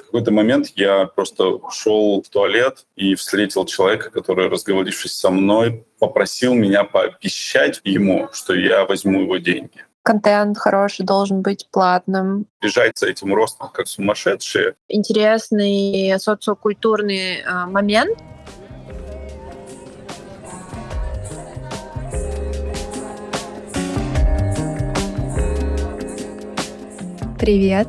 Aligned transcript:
В 0.00 0.06
какой-то 0.06 0.30
момент 0.30 0.72
я 0.76 1.06
просто 1.06 1.60
шел 1.70 2.22
в 2.22 2.28
туалет 2.28 2.86
и 2.96 3.14
встретил 3.14 3.64
человека, 3.64 4.10
который, 4.10 4.48
разговорившись 4.48 5.14
со 5.14 5.30
мной, 5.30 5.86
попросил 5.98 6.54
меня 6.54 6.84
пообещать 6.84 7.80
ему, 7.84 8.28
что 8.32 8.54
я 8.54 8.84
возьму 8.84 9.22
его 9.22 9.38
деньги 9.38 9.84
контент 10.06 10.56
хороший 10.56 11.04
должен 11.04 11.42
быть 11.42 11.66
платным. 11.72 12.46
Бежать 12.62 12.96
за 12.96 13.08
этим 13.08 13.34
ростом 13.34 13.70
как 13.74 13.88
сумасшедшие. 13.88 14.76
Интересный 14.88 16.14
социокультурный 16.20 17.40
э, 17.40 17.66
момент. 17.66 18.16
Привет! 27.40 27.88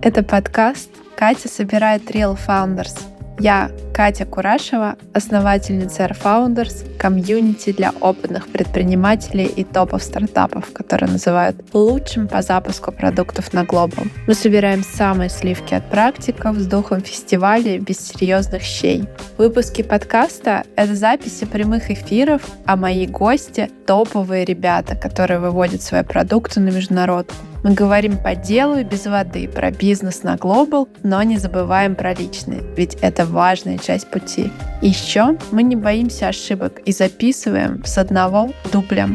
Это 0.00 0.22
подкаст 0.22 0.97
«Катя 1.18 1.48
собирает 1.48 2.08
Real 2.12 2.38
Founders». 2.46 2.96
Я 3.40 3.72
Катя 3.98 4.26
Курашева, 4.26 4.94
основательница 5.12 6.04
Air 6.04 6.16
Founders, 6.22 6.96
комьюнити 6.98 7.72
для 7.72 7.90
опытных 8.00 8.46
предпринимателей 8.46 9.46
и 9.46 9.64
топов 9.64 10.04
стартапов, 10.04 10.72
которые 10.72 11.10
называют 11.10 11.56
лучшим 11.72 12.28
по 12.28 12.40
запуску 12.40 12.92
продуктов 12.92 13.52
на 13.52 13.64
глобал. 13.64 14.04
Мы 14.28 14.34
собираем 14.34 14.84
самые 14.84 15.28
сливки 15.30 15.74
от 15.74 15.90
практиков 15.90 16.56
с 16.58 16.66
духом 16.66 17.00
фестиваля 17.00 17.80
без 17.80 17.98
серьезных 17.98 18.62
щей. 18.62 19.08
Выпуски 19.36 19.82
подкаста— 19.82 20.62
это 20.76 20.94
записи 20.94 21.44
прямых 21.44 21.90
эфиров, 21.90 22.42
а 22.66 22.76
мои 22.76 23.04
гости— 23.04 23.68
топовые 23.86 24.44
ребята, 24.44 24.94
которые 24.94 25.40
выводят 25.40 25.82
свои 25.82 26.04
продукты 26.04 26.60
на 26.60 26.68
международку. 26.68 27.34
Мы 27.64 27.74
говорим 27.74 28.16
по 28.16 28.36
делу 28.36 28.78
и 28.78 28.84
без 28.84 29.06
воды 29.06 29.48
про 29.48 29.72
бизнес 29.72 30.22
на 30.22 30.36
глобал, 30.36 30.88
но 31.02 31.20
не 31.24 31.38
забываем 31.38 31.96
про 31.96 32.14
личные, 32.14 32.62
ведь 32.76 32.94
это 33.00 33.26
важная 33.26 33.78
часть 33.88 34.08
пути. 34.08 34.50
Еще 34.82 35.38
мы 35.50 35.62
не 35.62 35.74
боимся 35.74 36.28
ошибок 36.28 36.80
и 36.84 36.92
записываем 36.92 37.82
с 37.86 37.96
одного 37.96 38.52
дубля. 38.70 39.08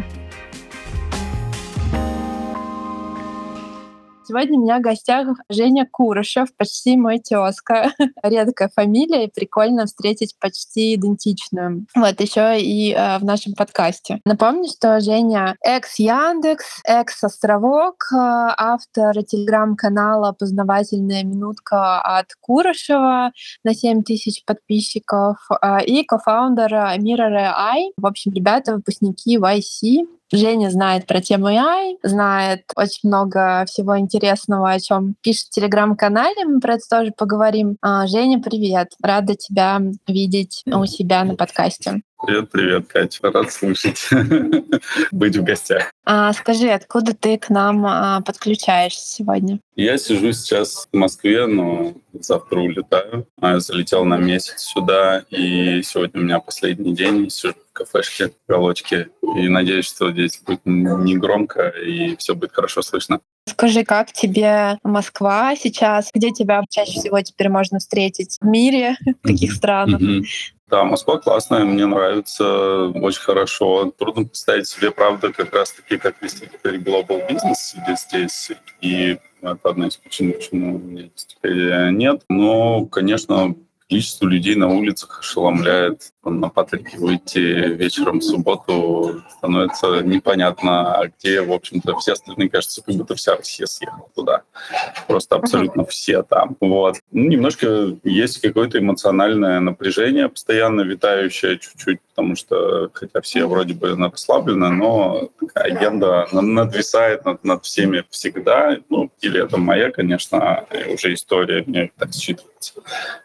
Сегодня 4.26 4.58
у 4.58 4.62
меня 4.62 4.78
в 4.78 4.82
гостях 4.82 5.28
Женя 5.50 5.86
Курышев, 5.92 6.56
почти 6.56 6.96
мой 6.96 7.20
тезка. 7.20 7.92
Редкая 8.24 8.70
фамилия, 8.74 9.26
и 9.26 9.32
прикольно 9.32 9.86
встретить 9.86 10.36
почти 10.40 10.96
идентичную. 10.96 11.86
Вот 11.94 12.22
еще 12.22 12.58
и 12.58 12.94
э, 12.94 13.18
в 13.18 13.26
нашем 13.26 13.54
подкасте. 13.54 14.22
Напомню, 14.26 14.70
что 14.70 15.02
Женя 15.02 15.58
экс 15.62 16.00
Яндекс, 16.00 16.82
экс 16.86 17.22
Островок, 17.22 17.96
э, 18.14 18.16
автор 18.16 19.24
телеграм-канала 19.24 20.32
«Познавательная 20.32 21.24
минутка» 21.24 22.00
от 22.00 22.28
Курышева 22.40 23.34
на 23.66 23.74
7 23.74 24.04
тысяч 24.04 24.46
подписчиков 24.46 25.36
э, 25.62 25.84
и 25.84 26.06
кофаундер 26.06 26.74
Mirror 26.74 27.52
AI. 27.52 27.92
В 27.98 28.06
общем, 28.06 28.32
ребята 28.32 28.76
выпускники 28.76 29.38
YC. 29.38 30.06
Женя 30.34 30.72
знает 30.72 31.06
про 31.06 31.22
тему 31.22 31.48
AI, 31.48 31.98
знает 32.02 32.64
очень 32.76 33.08
много 33.08 33.66
всего 33.68 34.00
интересного, 34.00 34.72
о 34.72 34.80
чем 34.80 35.14
пишет 35.22 35.48
в 35.48 35.50
телеграм-канале. 35.52 36.46
Мы 36.46 36.60
про 36.60 36.74
это 36.74 36.84
тоже 36.90 37.12
поговорим. 37.16 37.78
А, 37.82 38.08
Женя, 38.08 38.42
привет. 38.42 38.94
Рада 39.02 39.36
тебя 39.36 39.80
видеть 40.08 40.64
у 40.66 40.86
себя 40.88 41.24
на 41.24 41.36
подкасте. 41.36 42.02
Привет, 42.26 42.52
привет, 42.52 42.88
Катя. 42.88 43.32
Рад 43.32 43.52
слышать. 43.52 44.08
Быть 45.12 45.36
в 45.36 45.44
гостях. 45.44 45.92
А, 46.06 46.32
скажи, 46.32 46.70
откуда 46.70 47.14
ты 47.14 47.38
к 47.38 47.50
нам 47.50 47.86
а, 47.86 48.22
подключаешься 48.22 49.06
сегодня? 49.06 49.60
Я 49.76 49.98
сижу 49.98 50.32
сейчас 50.32 50.88
в 50.90 50.96
Москве, 50.96 51.46
но 51.48 51.96
завтра 52.14 52.62
улетаю. 52.62 53.28
А, 53.42 53.54
я 53.54 53.60
залетел 53.60 54.06
на 54.06 54.18
месяц 54.18 54.62
сюда, 54.62 55.26
и 55.32 55.82
сегодня 55.84 56.22
у 56.22 56.24
меня 56.24 56.40
последний 56.40 56.96
день. 56.96 57.30
Сижу 57.30 57.56
в 57.56 57.74
кафешке, 57.74 58.30
в 58.30 58.34
галочке, 58.48 59.10
и 59.36 59.50
надеюсь, 59.50 59.86
что 59.86 60.10
здесь 60.10 60.42
будет 60.46 60.62
не 60.64 61.18
громко, 61.18 61.70
и 61.70 62.16
все 62.16 62.36
будет 62.36 62.54
хорошо 62.54 62.84
слышно. 62.84 63.20
Скажи, 63.46 63.84
как 63.84 64.14
тебе 64.14 64.78
Москва 64.84 65.56
сейчас? 65.58 66.10
Где 66.14 66.32
тебя 66.32 66.62
чаще 66.70 66.94
всего 66.94 67.20
теперь 67.22 67.50
можно 67.50 67.80
встретить 67.80 68.38
в 68.40 68.46
мире? 68.46 68.96
В 69.24 69.28
каких 69.28 69.52
странах? 69.52 70.00
Да, 70.74 70.86
Москва 70.86 71.20
классная, 71.20 71.66
мне 71.66 71.86
нравится, 71.86 72.88
очень 72.96 73.22
хорошо. 73.22 73.94
Трудно 73.96 74.26
представить 74.26 74.68
себе, 74.68 74.90
правда, 74.90 75.32
как 75.32 75.54
раз-таки, 75.54 76.00
как 76.00 76.20
вести 76.20 76.48
теперь 76.48 76.80
глобал 76.80 77.22
бизнес 77.30 77.76
здесь. 77.96 78.52
И 78.82 79.20
это 79.44 79.70
одна 79.70 79.86
из 79.86 79.98
причин, 79.98 80.34
почему 80.34 80.78
у 80.78 80.80
меня 80.80 81.10
теперь 81.14 81.92
нет. 81.92 82.24
Но, 82.28 82.88
конечно, 82.88 83.54
количество 83.94 84.26
людей 84.26 84.56
на 84.56 84.70
улицах 84.70 85.20
ошеломляет. 85.20 86.14
На 86.24 86.50
Патрике 86.50 86.98
выйти 86.98 87.38
вечером 87.38 88.20
в 88.20 88.24
субботу 88.24 89.22
становится 89.38 90.02
непонятно, 90.02 90.96
а 90.96 91.08
где, 91.08 91.42
в 91.42 91.52
общем-то, 91.52 91.96
все 91.98 92.14
остальные, 92.14 92.50
кажется, 92.50 92.82
как 92.82 92.96
будто 92.96 93.14
вся 93.14 93.36
Россия 93.36 93.68
съехала 93.68 94.10
туда. 94.16 94.42
Просто 95.08 95.36
абсолютно 95.36 95.86
все 95.86 96.24
там. 96.24 96.58
Вот. 96.60 96.96
Ну, 97.12 97.30
немножко 97.30 97.96
есть 98.04 98.42
какое-то 98.42 98.80
эмоциональное 98.80 99.60
напряжение, 99.60 100.28
постоянно 100.28 100.82
витающее 100.82 101.60
чуть-чуть, 101.60 102.00
потому 102.02 102.36
что, 102.36 102.90
хотя 102.94 103.22
все 103.22 103.46
вроде 103.46 103.76
бы 103.76 103.96
расслаблены, 103.96 104.70
но 104.70 105.30
такая 105.40 105.66
агенда 105.76 106.28
надвисает 106.32 107.26
над, 107.26 107.44
над 107.44 107.64
всеми 107.64 108.06
всегда. 108.10 108.78
Ну, 108.90 109.12
или 109.22 109.44
это 109.44 109.58
моя, 109.58 109.92
конечно, 109.92 110.66
уже 110.92 111.14
история, 111.14 111.64
мне 111.68 111.92
так 112.00 112.10
считывается. 112.10 112.53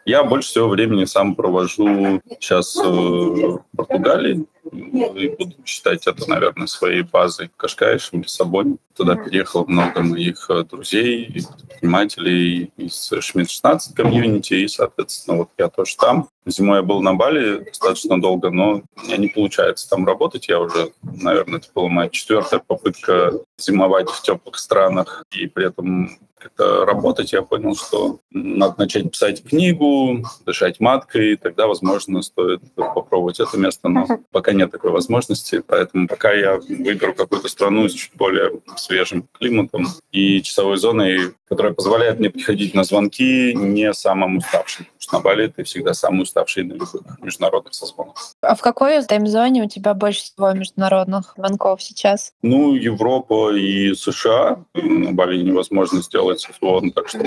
Я 0.05 0.23
больше 0.23 0.49
всего 0.49 0.67
времени 0.67 1.05
сам 1.05 1.35
провожу 1.35 2.21
сейчас 2.39 2.75
э, 2.77 2.81
в 2.81 3.63
Португалии, 3.75 4.45
и 4.71 5.29
буду 5.29 5.55
считать 5.65 6.05
это, 6.05 6.29
наверное, 6.29 6.67
своей 6.67 7.01
базой 7.01 7.47
в 7.47 7.57
Кашкаише, 7.57 8.09
в 8.11 8.21
Лиссабоне. 8.21 8.77
Туда 8.95 9.15
переехало 9.15 9.65
много 9.67 10.01
моих 10.01 10.49
э, 10.49 10.63
друзей 10.63 11.25
предпринимателей 11.31 12.71
из 12.77 13.11
Шмидт 13.19 13.49
16 13.49 13.95
комьюнити, 13.95 14.53
и, 14.53 14.67
соответственно, 14.67 15.37
вот 15.37 15.49
я 15.57 15.69
тоже 15.69 15.95
там. 15.97 16.29
Зимой 16.45 16.77
я 16.77 16.83
был 16.83 17.01
на 17.01 17.13
Бали 17.13 17.59
достаточно 17.59 18.19
долго, 18.19 18.49
но 18.49 18.81
у 18.95 19.05
меня 19.05 19.17
не 19.17 19.27
получается 19.27 19.89
там 19.89 20.05
работать. 20.05 20.47
Я 20.47 20.59
уже, 20.59 20.91
наверное, 21.01 21.59
это 21.59 21.67
была 21.73 21.89
моя 21.89 22.09
четвертая 22.09 22.59
попытка 22.59 23.33
зимовать 23.57 24.09
в 24.09 24.21
теплых 24.21 24.57
странах 24.57 25.23
и 25.31 25.47
при 25.47 25.67
этом 25.67 26.17
как-то 26.39 26.85
работать, 26.85 27.33
я 27.33 27.41
понял, 27.41 27.75
что 27.75 28.21
надо 28.31 28.75
начать 28.77 29.11
писать 29.11 29.43
книгу, 29.43 30.23
дышать 30.45 30.79
маткой, 30.79 31.33
и 31.33 31.35
тогда, 31.35 31.67
возможно, 31.67 32.21
стоит 32.21 32.61
попробовать 32.75 33.39
это 33.39 33.57
место, 33.57 33.89
но 33.89 34.07
пока 34.31 34.53
нет 34.53 34.71
такой 34.71 34.91
возможности, 34.91 35.61
поэтому 35.65 36.07
пока 36.07 36.31
я 36.31 36.57
выберу 36.57 37.13
какую-то 37.13 37.49
страну 37.49 37.87
с 37.87 37.93
чуть 37.93 38.15
более 38.15 38.61
свежим 38.77 39.27
климатом 39.33 39.87
и 40.11 40.41
часовой 40.41 40.77
зоной, 40.77 41.33
которая 41.47 41.73
позволяет 41.73 42.19
мне 42.19 42.29
приходить 42.29 42.73
на 42.73 42.83
звонки 42.83 43.53
не 43.53 43.93
самым 43.93 44.37
уставшим. 44.37 44.87
На 45.11 45.19
Бали 45.19 45.47
ты 45.47 45.63
всегда 45.63 45.93
самый 45.93 46.23
уставший 46.23 46.63
на 46.63 46.73
любых 46.73 46.95
международных 47.19 47.73
созвонах. 47.73 48.15
А 48.41 48.55
в 48.55 48.61
какой 48.61 49.03
тайм-зоне 49.03 49.63
у 49.63 49.67
тебя 49.67 49.93
больше 49.93 50.21
всего 50.21 50.51
международных 50.51 51.33
звонков 51.35 51.81
сейчас? 51.81 52.33
Ну, 52.41 52.75
Европа 52.75 53.51
и 53.53 53.93
США. 53.95 54.63
На 54.73 55.11
Бали 55.11 55.41
невозможно 55.41 56.01
сделать 56.01 56.41
созвон, 56.41 56.91
так 56.91 57.09
что 57.09 57.19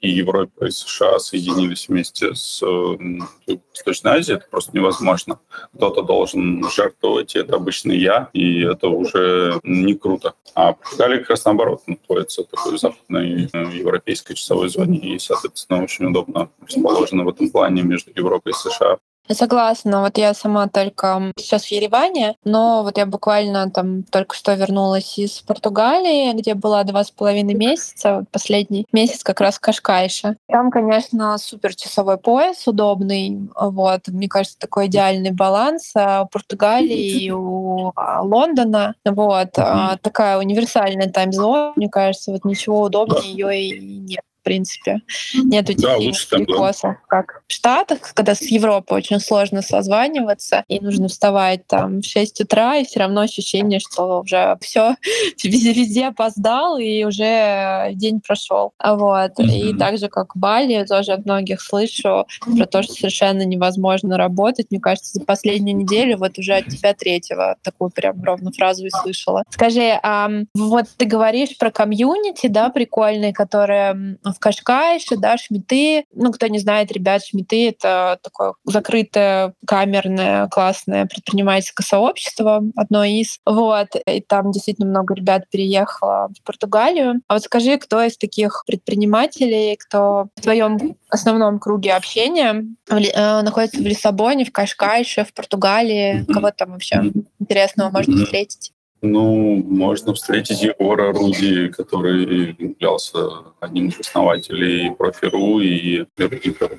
и 0.00 0.08
Европа, 0.08 0.66
и 0.66 0.70
США 0.70 1.18
соединились 1.18 1.88
вместе 1.88 2.34
с 2.34 2.62
э, 2.62 3.56
Восточной 3.74 4.12
Азией, 4.12 4.38
это 4.38 4.46
просто 4.50 4.74
невозможно. 4.74 5.40
Кто-то 5.74 6.02
должен 6.02 6.68
жертвовать, 6.70 7.34
и 7.34 7.38
это 7.38 7.56
обычно 7.56 7.92
я, 7.92 8.30
и 8.32 8.62
это 8.62 8.88
уже 8.88 9.60
не 9.62 9.94
круто. 9.94 10.34
А 10.54 10.72
Португалия 10.72 11.18
как 11.18 11.30
раз 11.30 11.44
наоборот 11.44 11.82
находится 11.86 12.42
в 12.42 12.46
такой 12.46 12.78
западной 12.78 13.50
э, 13.52 13.58
европейской 13.72 14.34
часовой 14.34 14.68
зоне, 14.68 14.98
и, 14.98 15.18
соответственно, 15.18 15.82
очень 15.82 16.06
удобно 16.06 16.50
расположена 16.66 17.24
в 17.24 17.28
этом 17.28 17.50
плане 17.50 17.82
между 17.82 18.10
Европой 18.14 18.52
и 18.52 18.54
США. 18.54 18.98
Согласна. 19.32 20.00
Вот 20.02 20.18
я 20.18 20.34
сама 20.34 20.68
только 20.68 21.32
сейчас 21.36 21.64
в 21.64 21.70
Ереване, 21.70 22.36
но 22.44 22.82
вот 22.82 22.98
я 22.98 23.06
буквально 23.06 23.70
там 23.70 24.02
только 24.02 24.34
что 24.34 24.54
вернулась 24.54 25.18
из 25.18 25.40
Португалии, 25.40 26.32
где 26.32 26.54
была 26.54 26.82
два 26.84 27.04
с 27.04 27.10
половиной 27.10 27.54
месяца. 27.54 28.24
Последний 28.32 28.86
месяц 28.92 29.22
как 29.22 29.40
раз 29.40 29.56
в 29.56 29.60
Кашкайше. 29.60 30.36
Там, 30.48 30.70
конечно, 30.70 31.38
супер 31.38 31.74
часовой 31.74 32.18
пояс 32.18 32.66
удобный. 32.66 33.48
Вот, 33.54 34.08
мне 34.08 34.28
кажется, 34.28 34.58
такой 34.58 34.86
идеальный 34.86 35.30
баланс 35.30 35.92
а 35.94 36.22
у 36.22 36.28
Португалии 36.28 37.24
и 37.24 37.30
у 37.30 37.92
а, 37.96 38.22
Лондона. 38.22 38.94
Вот, 39.04 39.58
mm 39.58 39.98
такая 40.02 40.38
универсальная 40.38 41.10
тайм-зона. 41.10 41.72
Мне 41.76 41.88
кажется, 41.88 42.32
вот 42.32 42.44
ничего 42.44 42.82
удобнее 42.82 43.32
ее 43.32 43.62
и 43.62 43.80
нет. 43.80 44.20
В 44.40 44.42
принципе. 44.42 45.00
Нету 45.34 45.74
Да, 45.76 45.88
таких 45.94 46.06
лучше 46.06 46.28
там, 46.30 46.40
да. 46.40 46.46
перекосов, 46.46 46.96
как 47.08 47.42
в 47.46 47.52
Штатах, 47.52 47.98
когда 48.14 48.34
с 48.34 48.42
Европы 48.42 48.94
очень 48.94 49.20
сложно 49.20 49.60
созваниваться, 49.62 50.64
и 50.68 50.80
нужно 50.80 51.08
вставать 51.08 51.66
там 51.66 52.00
в 52.00 52.04
6 52.06 52.40
утра, 52.40 52.76
и 52.76 52.84
все 52.84 53.00
равно 53.00 53.20
ощущение, 53.22 53.80
что 53.80 54.20
уже 54.20 54.56
все 54.60 54.96
везде, 55.44 55.72
везде 55.72 56.06
опоздал, 56.06 56.78
и 56.78 57.04
уже 57.04 57.90
день 57.92 58.20
прошел. 58.20 58.72
Вот. 58.82 59.32
И 59.38 59.70
Мгм. 59.70 59.78
так 59.78 59.98
же, 59.98 60.08
как 60.08 60.34
в 60.34 60.38
Бали, 60.38 60.72
я 60.72 60.84
тоже 60.86 61.12
от 61.12 61.24
многих 61.26 61.60
слышу 61.60 62.26
про 62.56 62.66
то, 62.66 62.82
что 62.82 62.94
совершенно 62.94 63.42
невозможно 63.44 64.16
работать. 64.16 64.66
Мне 64.70 64.80
кажется, 64.80 65.18
за 65.18 65.24
последнюю 65.24 65.76
неделю 65.76 66.16
вот 66.18 66.38
уже 66.38 66.54
от 66.54 66.68
тебя 66.68 66.94
третьего 66.94 67.56
такую 67.62 67.90
прям 67.90 68.22
ровно 68.24 68.52
фразу 68.52 68.86
и 68.86 68.90
слышала. 68.90 69.42
Скажи, 69.50 69.98
а 70.02 70.30
вот 70.54 70.84
ты 70.96 71.04
говоришь 71.04 71.58
про 71.58 71.70
комьюнити, 71.70 72.46
да, 72.46 72.70
прикольные, 72.70 73.32
которые 73.32 74.18
в 74.32 74.38
Кашкайше, 74.38 75.16
да, 75.16 75.36
Шмиты. 75.36 76.04
Ну, 76.12 76.32
кто 76.32 76.46
не 76.46 76.58
знает, 76.58 76.92
ребят, 76.92 77.24
Шмиты— 77.24 77.68
это 77.70 78.18
такое 78.22 78.54
закрытое, 78.64 79.54
камерное, 79.66 80.48
классное 80.48 81.06
предпринимательское 81.06 81.84
сообщество, 81.84 82.62
одно 82.76 83.04
из. 83.04 83.38
Вот. 83.46 83.88
И 84.06 84.20
там 84.20 84.50
действительно 84.50 84.88
много 84.88 85.14
ребят 85.14 85.44
переехало 85.50 86.28
в 86.38 86.42
Португалию. 86.44 87.20
А 87.28 87.34
вот 87.34 87.42
скажи, 87.42 87.78
кто 87.78 88.02
из 88.02 88.16
таких 88.16 88.64
предпринимателей, 88.66 89.76
кто 89.76 90.28
в 90.36 90.42
твоем 90.42 90.96
основном 91.08 91.58
круге 91.58 91.94
общения 91.94 92.64
э, 92.88 93.42
находится 93.42 93.78
в 93.78 93.84
Лиссабоне, 93.84 94.44
в 94.44 94.52
Кашкайше, 94.52 95.24
в 95.24 95.32
Португалии? 95.34 96.24
Кого 96.32 96.50
там 96.50 96.72
вообще 96.72 97.12
интересного 97.38 97.90
можно 97.90 98.24
встретить? 98.24 98.72
Ну, 99.02 99.62
можно 99.66 100.12
встретить 100.12 100.62
Егора 100.62 101.12
Руди, 101.12 101.68
который 101.68 102.54
являлся 102.58 103.28
одним 103.58 103.88
из 103.88 103.98
основателей 103.98 104.90
Профи.ру 104.90 105.60
и 105.60 106.04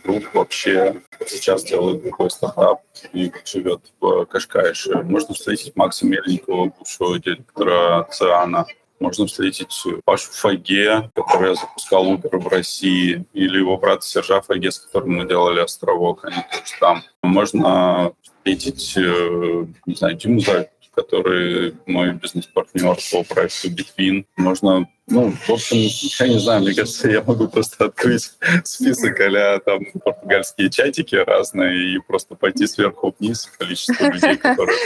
Групп 0.03 0.25
вообще 0.33 1.01
сейчас 1.25 1.63
делает 1.63 2.03
такой 2.03 2.29
стартап 2.29 2.81
и 3.13 3.31
живет 3.45 3.91
в 3.99 4.25
Кашкайше. 4.25 5.01
Можно 5.03 5.33
встретить 5.33 5.75
Макса 5.75 6.05
Мельникова, 6.05 6.71
бывшего 6.77 7.17
директора 7.19 8.07
Циана. 8.11 8.65
Можно 8.99 9.25
встретить 9.25 9.75
Пашу 10.05 10.31
Фаге, 10.31 11.09
который 11.15 11.55
запускал 11.55 12.05
Uber 12.05 12.37
в 12.37 12.47
России, 12.49 13.25
или 13.33 13.57
его 13.57 13.77
брата 13.77 14.05
Сержа 14.05 14.41
Фаге, 14.41 14.69
с 14.71 14.77
которым 14.77 15.17
мы 15.17 15.27
делали 15.27 15.59
«Островок», 15.59 16.23
они 16.23 16.35
тоже 16.35 16.73
там. 16.79 17.01
Можно 17.23 18.13
встретить, 18.21 18.93
э, 18.97 19.65
не 19.87 19.95
знаю, 19.95 20.15
Диму 20.17 20.39
Зайцева, 20.39 20.69
который 20.93 21.75
мой 21.85 22.13
бизнес-партнер 22.13 22.97
по 23.11 23.23
проекту 23.23 23.69
Bitwin. 23.69 24.25
Можно, 24.37 24.87
ну, 25.07 25.31
в 25.31 25.49
общем, 25.49 25.77
я 25.77 26.27
не 26.27 26.39
знаю, 26.39 26.61
мне 26.61 26.73
кажется, 26.73 27.09
я 27.09 27.21
могу 27.21 27.47
просто 27.47 27.85
открыть 27.85 28.31
список 28.63 29.19
а 29.19 29.59
там 29.59 29.85
португальские 30.03 30.69
чатики 30.69 31.15
разные 31.15 31.95
и 31.95 31.99
просто 31.99 32.35
пойти 32.35 32.67
сверху 32.67 33.15
вниз 33.17 33.49
количество 33.57 34.05
людей, 34.05 34.37
которые 34.37 34.77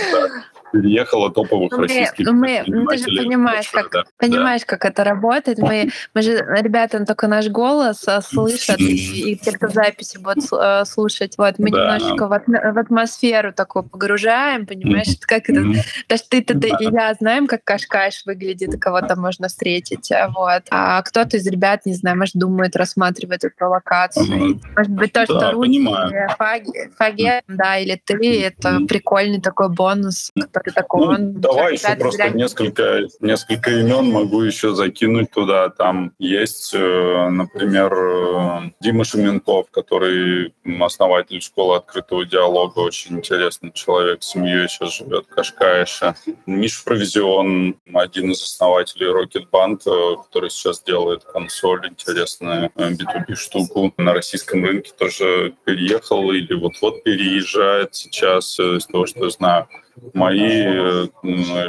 переехало, 0.81 1.31
топовых 1.31 1.71
Ну, 1.71 1.77
мы- 1.77 1.83
российских 1.83 2.25
ну, 2.25 2.33
мы- 2.33 2.63
ну, 2.67 2.85
ты 2.87 2.97
же 2.97 3.05
понимаешь, 3.05 3.71
большое, 3.71 3.83
как- 3.83 3.91
да. 3.91 4.03
Понимаешь, 4.17 4.61
как 4.65 4.85
это 4.85 5.03
работает? 5.03 5.57
Мы, 5.59 5.89
мы 6.13 6.21
же, 6.21 6.31
ребята, 6.61 7.05
только 7.05 7.27
наш 7.27 7.47
голос 7.47 8.07
а, 8.07 8.21
слышат, 8.21 8.79
и, 8.79 9.31
и 9.31 9.35
те, 9.37 9.51
кто 9.53 9.67
записи 9.69 10.17
будут 10.17 10.45
э, 10.51 10.85
слушать. 10.85 11.35
Вот, 11.37 11.59
мы 11.59 11.71
Да. 11.71 11.97
немножечко 11.97 12.27
в, 12.27 12.29
в 12.73 12.77
атмосферу 12.77 13.53
такую 13.53 13.83
погружаем, 13.83 14.65
понимаешь? 14.65 15.07
Как 15.21 15.49
это? 15.49 15.61
Даже 16.09 16.23
ты-то 16.29 16.53
ты 16.59 16.69
Да. 16.71 16.77
и 16.79 16.85
я 16.91 17.13
знаем, 17.13 17.47
как 17.47 17.63
Кашкаш 17.63 18.25
выглядит, 18.25 18.73
и 18.73 18.77
кого 18.77 19.01
там 19.01 19.19
можно 19.21 19.47
встретить. 19.47 20.11
а, 20.11 20.29
Вот. 20.29 20.63
А 20.71 21.01
кто-то 21.03 21.37
из 21.37 21.47
ребят, 21.47 21.85
не 21.85 21.93
знаю, 21.93 22.17
может, 22.17 22.35
думает, 22.35 22.75
рассматривает 22.75 23.43
эту 23.43 23.69
локацию. 23.69 24.25
Ага. 24.25 24.59
Может 24.77 24.91
быть, 24.91 25.13
то, 25.13 25.19
Да, 25.21 25.25
что 25.25 25.51
Руди 25.51 25.77
понимаю. 25.79 26.09
или 26.09 26.27
Фаги- 26.37 26.91
Фаге, 26.97 27.41
да, 27.47 27.77
или 27.77 28.01
ты, 28.03 28.43
это 28.43 28.79
прикольный 28.87 29.41
такой 29.41 29.69
бонус, 29.69 30.31
который 30.51 30.64
такой. 30.71 31.05
Ну, 31.05 31.13
он 31.13 31.33
давай 31.41 31.73
еще 31.73 31.95
просто 31.95 32.23
ребят 32.23 32.35
несколько, 32.35 33.01
несколько 33.19 33.71
имен 33.71 34.11
могу 34.11 34.41
еще 34.41 34.73
закинуть 34.75 35.31
туда. 35.31 35.69
Там 35.69 36.13
есть, 36.19 36.73
э, 36.73 37.29
например, 37.29 37.93
э, 37.93 38.71
Дима 38.79 39.03
Шуменков, 39.03 39.69
который 39.71 40.53
основатель 40.79 41.41
школы 41.41 41.77
открытого 41.77 42.25
диалога, 42.25 42.79
очень 42.79 43.17
интересный 43.17 43.71
человек, 43.71 44.23
с 44.23 44.29
семьей 44.29 44.67
сейчас 44.67 44.97
живет 44.97 45.25
в 45.25 45.29
Кашкаише. 45.29 46.15
Миша 46.45 46.83
Провизион, 46.83 47.75
один 47.93 48.31
из 48.31 48.41
основателей 48.41 49.07
Rocket 49.07 49.49
Band, 49.51 49.81
э, 49.85 50.23
который 50.23 50.49
сейчас 50.49 50.81
делает 50.83 51.23
консоль, 51.23 51.87
интересную 51.87 52.71
э, 52.75 52.91
B2B 52.91 53.35
штуку. 53.35 53.93
На 53.97 54.13
российском 54.13 54.63
рынке 54.65 54.91
тоже 54.97 55.53
переехал 55.65 56.31
или 56.31 56.53
вот-вот 56.53 57.03
переезжает 57.03 57.95
сейчас, 57.95 58.59
из 58.59 58.85
того, 58.85 59.05
что 59.05 59.25
я 59.25 59.29
знаю 59.29 59.67
мои 60.13 60.39
э, 60.41 61.07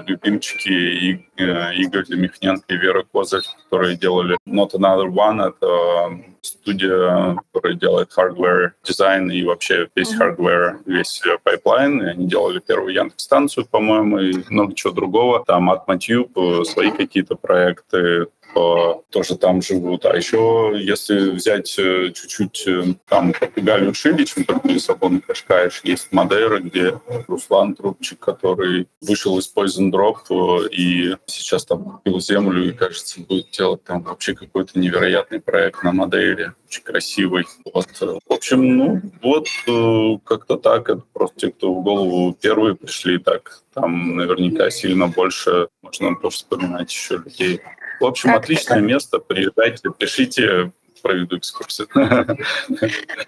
любимчики 0.06 0.68
И- 0.68 1.26
э, 1.38 1.74
Игорь 1.74 2.04
Демихненко 2.06 2.64
и 2.68 2.76
Вера 2.76 3.04
Козырь, 3.12 3.42
которые 3.64 3.96
делали 3.96 4.36
Not 4.46 4.72
Another 4.72 5.08
One. 5.08 5.48
Это 5.48 6.20
студия, 6.40 7.36
которая 7.52 7.76
делает 7.76 8.10
hardware 8.16 8.70
дизайн 8.84 9.30
и 9.30 9.42
вообще 9.42 9.88
весь 9.94 10.14
hardware, 10.18 10.78
весь 10.86 11.20
э, 11.26 11.38
pipeline. 11.42 12.02
И 12.02 12.06
они 12.10 12.26
делали 12.26 12.60
первую 12.60 12.94
Яндекс-станцию, 12.94 13.66
по-моему, 13.66 14.18
и 14.18 14.42
много 14.50 14.74
чего 14.74 14.92
другого. 14.92 15.44
Там 15.44 15.70
от 15.70 15.86
Матьюб 15.88 16.36
э, 16.36 16.64
свои 16.64 16.90
какие-то 16.90 17.34
проекты, 17.36 18.26
э, 18.56 18.94
тоже 19.10 19.36
там 19.36 19.62
живут. 19.62 20.04
А 20.06 20.16
еще, 20.16 20.74
если 20.78 21.30
взять 21.30 21.78
э, 21.78 22.12
чуть-чуть 22.12 22.64
э, 22.66 22.84
там 23.08 23.32
Португалию 23.32 23.94
шире, 23.94 24.24
чем 24.24 24.44
только 24.44 24.68
Лиссабон 24.68 25.18
и 25.18 25.20
Кашкаиш, 25.20 25.80
есть 25.84 26.12
Мадейра, 26.12 26.58
где 26.60 27.00
Руслан 27.28 27.74
Трубчик, 27.74 28.18
который 28.18 28.88
вышел 29.00 29.38
из 29.38 29.52
Poison 29.54 29.90
Drop 29.90 30.16
э, 30.30 30.68
и 30.70 31.16
сейчас 31.26 31.64
там 31.64 31.84
купил 31.84 32.20
землю 32.20 32.68
и, 32.68 32.72
кажется, 32.72 33.20
будет 33.20 33.50
делать 33.50 33.84
там 33.84 34.02
вообще 34.02 34.34
какой-то 34.34 34.78
невероятный 34.78 35.40
проект 35.40 35.82
на 35.82 35.92
Мадейре, 35.92 36.54
очень 36.68 36.82
красивый. 36.82 37.44
Вот. 37.72 37.86
В 38.00 38.32
общем, 38.32 38.76
ну, 38.76 39.00
вот 39.22 39.48
как-то 40.24 40.56
так. 40.56 40.88
Это 40.88 41.02
просто 41.12 41.40
те, 41.40 41.50
кто 41.52 41.74
в 41.74 41.82
голову 41.82 42.36
первые 42.40 42.74
пришли, 42.74 43.18
так 43.18 43.62
там 43.76 44.16
наверняка 44.16 44.70
сильно 44.70 45.06
больше 45.06 45.68
можно 45.82 46.14
повспоминать 46.14 46.90
еще 46.90 47.18
людей. 47.18 47.60
В 48.00 48.04
общем, 48.04 48.30
Как- 48.30 48.44
отличное 48.44 48.80
место. 48.80 49.18
Приезжайте, 49.18 49.90
пишите, 49.98 50.72
проведу 51.06 51.38
экскурсию. 51.38 51.88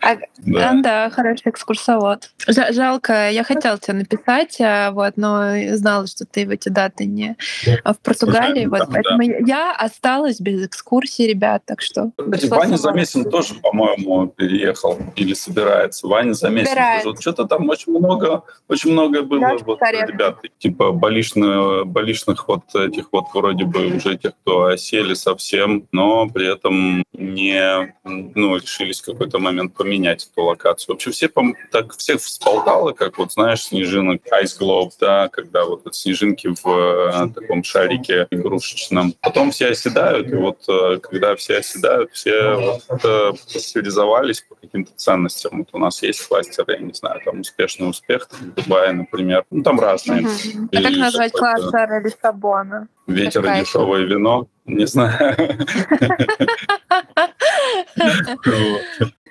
А, 0.01 0.17
Да. 0.39 0.71
А, 0.71 0.75
Да, 0.83 1.11
хороший 1.11 1.51
экскурсовод. 1.51 2.31
Жа- 2.47 2.73
Жалко, 2.73 3.31
я 3.31 3.45
хотела 3.45 3.79
тебе 3.79 3.95
написать, 3.95 4.61
а, 4.61 4.91
вот, 4.91 5.15
но 5.17 5.53
знала, 5.77 6.07
что 6.07 6.25
ты 6.25 6.47
в 6.47 6.51
эти 6.51 6.69
даты 6.69 7.07
не 7.07 7.37
а 7.85 7.95
в 7.95 7.99
Португалии, 8.01 8.67
вот, 8.67 8.89
поэтому 8.93 9.23
я 9.23 9.75
осталась 9.75 10.41
без 10.41 10.67
экскурсии, 10.67 11.23
ребят, 11.23 11.63
так 11.67 11.81
что. 11.81 12.11
Ваня. 12.17 12.77
Замесин 12.77 13.31
тоже, 13.31 13.55
по-моему, 13.55 14.29
переехал 14.29 14.99
или 15.17 15.35
собирается. 15.35 16.07
Ваня 16.07 16.33
Замесин. 16.33 17.17
Что-то 17.20 17.44
там 17.44 17.69
очень 17.69 17.93
много, 17.93 18.43
очень 18.69 18.93
много 18.93 19.23
было 19.23 19.56
ребят, 19.58 20.39
типа 20.58 20.93
болишных, 20.93 21.87
болишных 21.87 22.49
вот 22.49 22.75
этих 22.75 23.08
вот 23.13 23.27
вроде 23.35 23.65
бы 23.65 23.97
уже 23.97 24.17
тех, 24.17 24.32
кто 24.43 24.67
осели 24.67 25.15
совсем, 25.15 25.87
но 25.93 26.29
при 26.29 26.53
этом 26.53 27.03
не, 27.13 27.61
ну, 28.05 28.56
решились 28.56 29.01
в 29.01 29.05
какой-то 29.05 29.39
момент 29.39 29.75
поменять 29.75 30.29
эту 30.31 30.44
локацию. 30.44 30.94
Вообще 30.94 31.10
все 31.10 31.27
пом- 31.27 31.55
так 31.70 31.96
всех 31.96 32.20
всполкало, 32.20 32.93
как 32.93 33.19
вот 33.19 33.32
знаешь, 33.32 33.63
снежинок 33.63 34.22
Ice 34.43 34.58
Globe, 34.58 34.91
да, 35.01 35.29
когда 35.29 35.65
вот 35.65 35.87
эти 35.87 35.96
снежинки 35.96 36.48
в 36.48 36.67
э, 36.67 37.29
таком 37.34 37.65
шарике 37.65 38.27
игрушечном. 38.31 39.15
Потом 39.20 39.51
все 39.51 39.69
оседают, 39.69 40.29
и 40.31 40.34
вот 40.34 40.65
э, 40.69 40.98
когда 40.98 41.37
все 41.37 41.58
оседают, 41.58 42.13
все 42.13 42.55
вот, 42.55 43.05
э, 43.05 43.32
специализовались 43.46 44.43
по 44.43 44.55
каким-то 44.55 44.93
ценностям. 44.96 45.58
Вот 45.58 45.69
у 45.72 45.79
нас 45.79 46.03
есть 46.03 46.27
кластеры, 46.27 46.75
я 46.75 46.79
не 46.79 46.93
знаю, 46.93 47.20
там 47.25 47.41
успешный 47.41 47.89
успех 47.89 48.29
в 48.31 48.55
Дубае, 48.55 48.93
например. 48.93 49.44
Ну, 49.51 49.63
там 49.63 49.81
разные. 49.81 50.22
Мгм. 50.22 50.70
А 50.72 50.82
как 50.82 50.96
назвать 50.96 51.32
кластер 51.32 52.03
Лиссабона? 52.03 52.89
Ветер 53.06 53.44
и 53.46 53.60
дешевое 53.60 54.05
вино. 54.05 54.48
Не 54.69 54.87
знаю. 54.87 55.37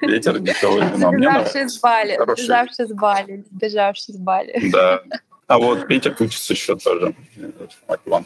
Ветер 0.01 0.39
дешевое 0.39 0.89
вино. 0.89 1.11
Мне 1.11 1.29
Сбежавший 1.29 1.69
с 1.69 1.79
Бали, 1.79 2.17
сбежавший 2.19 2.87
с 2.87 2.93
Бали, 2.93 3.45
сбежавший 3.51 4.13
с 4.13 4.17
Бали. 4.17 4.71
Да. 4.71 5.01
А 5.47 5.57
вот 5.57 5.87
Петя 5.87 6.15
учится 6.19 6.53
еще 6.53 6.75
тоже. 6.75 7.15
Вот, 8.05 8.23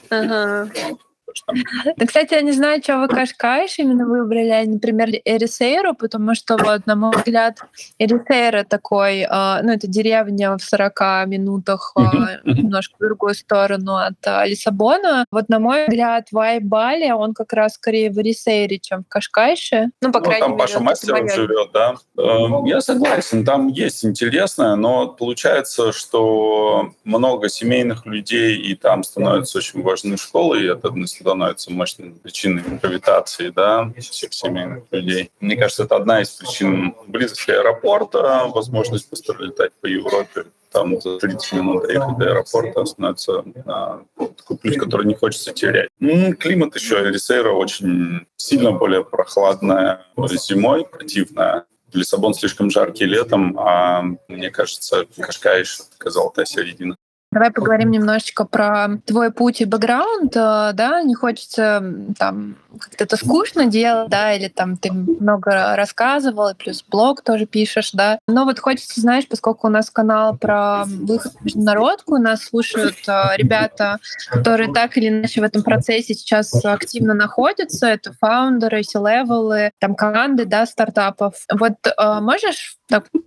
Да, 1.97 2.05
кстати, 2.05 2.33
я 2.33 2.41
не 2.41 2.51
знаю, 2.51 2.81
что 2.81 2.99
вы 2.99 3.07
Кашкайш 3.07 3.79
именно 3.79 4.05
выбрали, 4.05 4.65
например, 4.65 5.09
Эрисейру, 5.25 5.93
потому 5.93 6.35
что, 6.35 6.57
вот, 6.57 6.85
на 6.85 6.95
мой 6.95 7.11
взгляд, 7.15 7.59
Эрисейра 7.99 8.63
такой, 8.63 9.25
а, 9.29 9.61
ну, 9.63 9.71
это 9.73 9.87
деревня 9.87 10.57
в 10.57 10.61
40 10.61 11.27
минутах 11.27 11.93
а, 11.95 12.39
немножко 12.43 12.95
в 12.97 12.99
другую 12.99 13.33
сторону 13.35 13.95
от 13.95 14.15
а, 14.25 14.45
Лиссабона. 14.45 15.25
Вот, 15.31 15.49
на 15.49 15.59
мой 15.59 15.85
взгляд, 15.85 16.27
вайб 16.31 16.63
Бали, 16.63 17.11
он 17.11 17.33
как 17.33 17.53
раз 17.53 17.73
скорее 17.73 18.11
в 18.11 18.17
Эрисейре, 18.19 18.79
чем 18.79 19.03
в 19.03 19.07
Кашкайше. 19.07 19.89
Ну, 20.01 20.11
по 20.11 20.19
ну, 20.19 20.25
крайней 20.25 20.41
там 20.41 20.51
мере, 20.51 20.61
Паша 20.61 20.79
Мастеров 20.79 21.33
живет, 21.33 21.71
да. 21.73 21.95
Эм, 22.17 22.65
я 22.65 22.81
согласен, 22.81 23.43
там 23.45 23.67
есть 23.67 24.05
интересное, 24.05 24.75
но 24.75 25.07
получается, 25.07 25.91
что 25.91 26.91
много 27.03 27.49
семейных 27.49 28.05
людей, 28.05 28.57
и 28.57 28.75
там 28.75 29.03
становятся 29.03 29.57
очень 29.57 29.81
важны 29.81 30.17
школы, 30.17 30.61
и 30.61 30.67
это 30.67 30.91
становится 31.21 31.71
мощной 31.71 32.11
причиной 32.11 32.63
гравитации, 32.81 33.49
да, 33.49 33.91
всех 33.99 34.33
семейных 34.33 34.83
людей. 34.91 35.31
Мне 35.39 35.55
кажется, 35.55 35.83
это 35.83 35.95
одна 35.95 36.21
из 36.21 36.29
причин 36.29 36.95
близости 37.07 37.51
аэропорта, 37.51 38.47
возможность 38.53 39.09
быстро 39.09 39.41
летать 39.41 39.71
по 39.81 39.85
Европе, 39.85 40.45
там 40.71 40.99
за 41.01 41.17
30 41.17 41.53
минут 41.53 41.83
доехать 41.87 42.17
до 42.17 42.25
аэропорта 42.27 42.85
становится 42.85 43.43
а, 43.65 44.03
такой 44.15 44.57
плюс, 44.57 44.77
который 44.77 45.05
не 45.05 45.15
хочется 45.15 45.51
терять. 45.53 45.89
Ну, 45.99 46.33
климат 46.35 46.75
еще 46.75 46.95
Эрисейра 46.95 47.51
очень 47.51 48.25
сильно 48.37 48.71
более 48.71 49.03
прохладная 49.03 50.05
зимой, 50.17 50.85
противная. 50.85 51.65
Лиссабон 51.93 52.33
слишком 52.33 52.69
жаркий 52.69 53.05
летом, 53.05 53.59
а 53.59 54.03
мне 54.29 54.49
кажется, 54.49 55.05
Кашкаиш— 55.17 55.81
это 55.99 56.09
золотая 56.09 56.45
середина. 56.45 56.95
Давай 57.31 57.49
поговорим 57.49 57.91
немножечко 57.91 58.43
про 58.43 58.97
твой 59.05 59.31
путь 59.31 59.61
и 59.61 59.65
бэкграунд, 59.65 60.35
э, 60.35 60.71
да, 60.73 61.01
не 61.01 61.15
хочется 61.15 61.81
там 62.19 62.57
как-то 62.77 63.03
это 63.05 63.15
скучно 63.15 63.67
делать, 63.67 64.09
да, 64.09 64.33
или 64.33 64.49
там 64.49 64.75
ты 64.75 64.91
много 64.91 65.75
рассказывал, 65.77 66.49
и 66.49 66.55
плюс 66.55 66.83
блог 66.87 67.21
тоже 67.21 67.45
пишешь, 67.45 67.91
да. 67.93 68.19
Но 68.27 68.43
вот 68.43 68.59
хочется, 68.59 68.99
знаешь, 68.99 69.27
поскольку 69.27 69.67
у 69.67 69.69
нас 69.69 69.89
канал 69.89 70.37
про 70.37 70.83
выход 70.85 71.33
в 71.39 71.45
международку, 71.45 72.17
нас 72.17 72.43
слушают 72.43 72.97
э, 73.07 73.23
ребята, 73.37 73.99
которые 74.29 74.73
так 74.73 74.97
или 74.97 75.07
иначе 75.07 75.39
в 75.39 75.45
этом 75.45 75.63
процессе 75.63 76.13
сейчас 76.13 76.53
активно 76.65 77.13
находятся, 77.13 77.87
это 77.87 78.13
фаундеры, 78.19 78.83
C-левелы, 78.83 79.71
там 79.79 79.95
команды, 79.95 80.45
да, 80.45 80.65
стартапов. 80.65 81.35
Вот 81.49 81.75
э, 81.85 82.19
можешь 82.19 82.77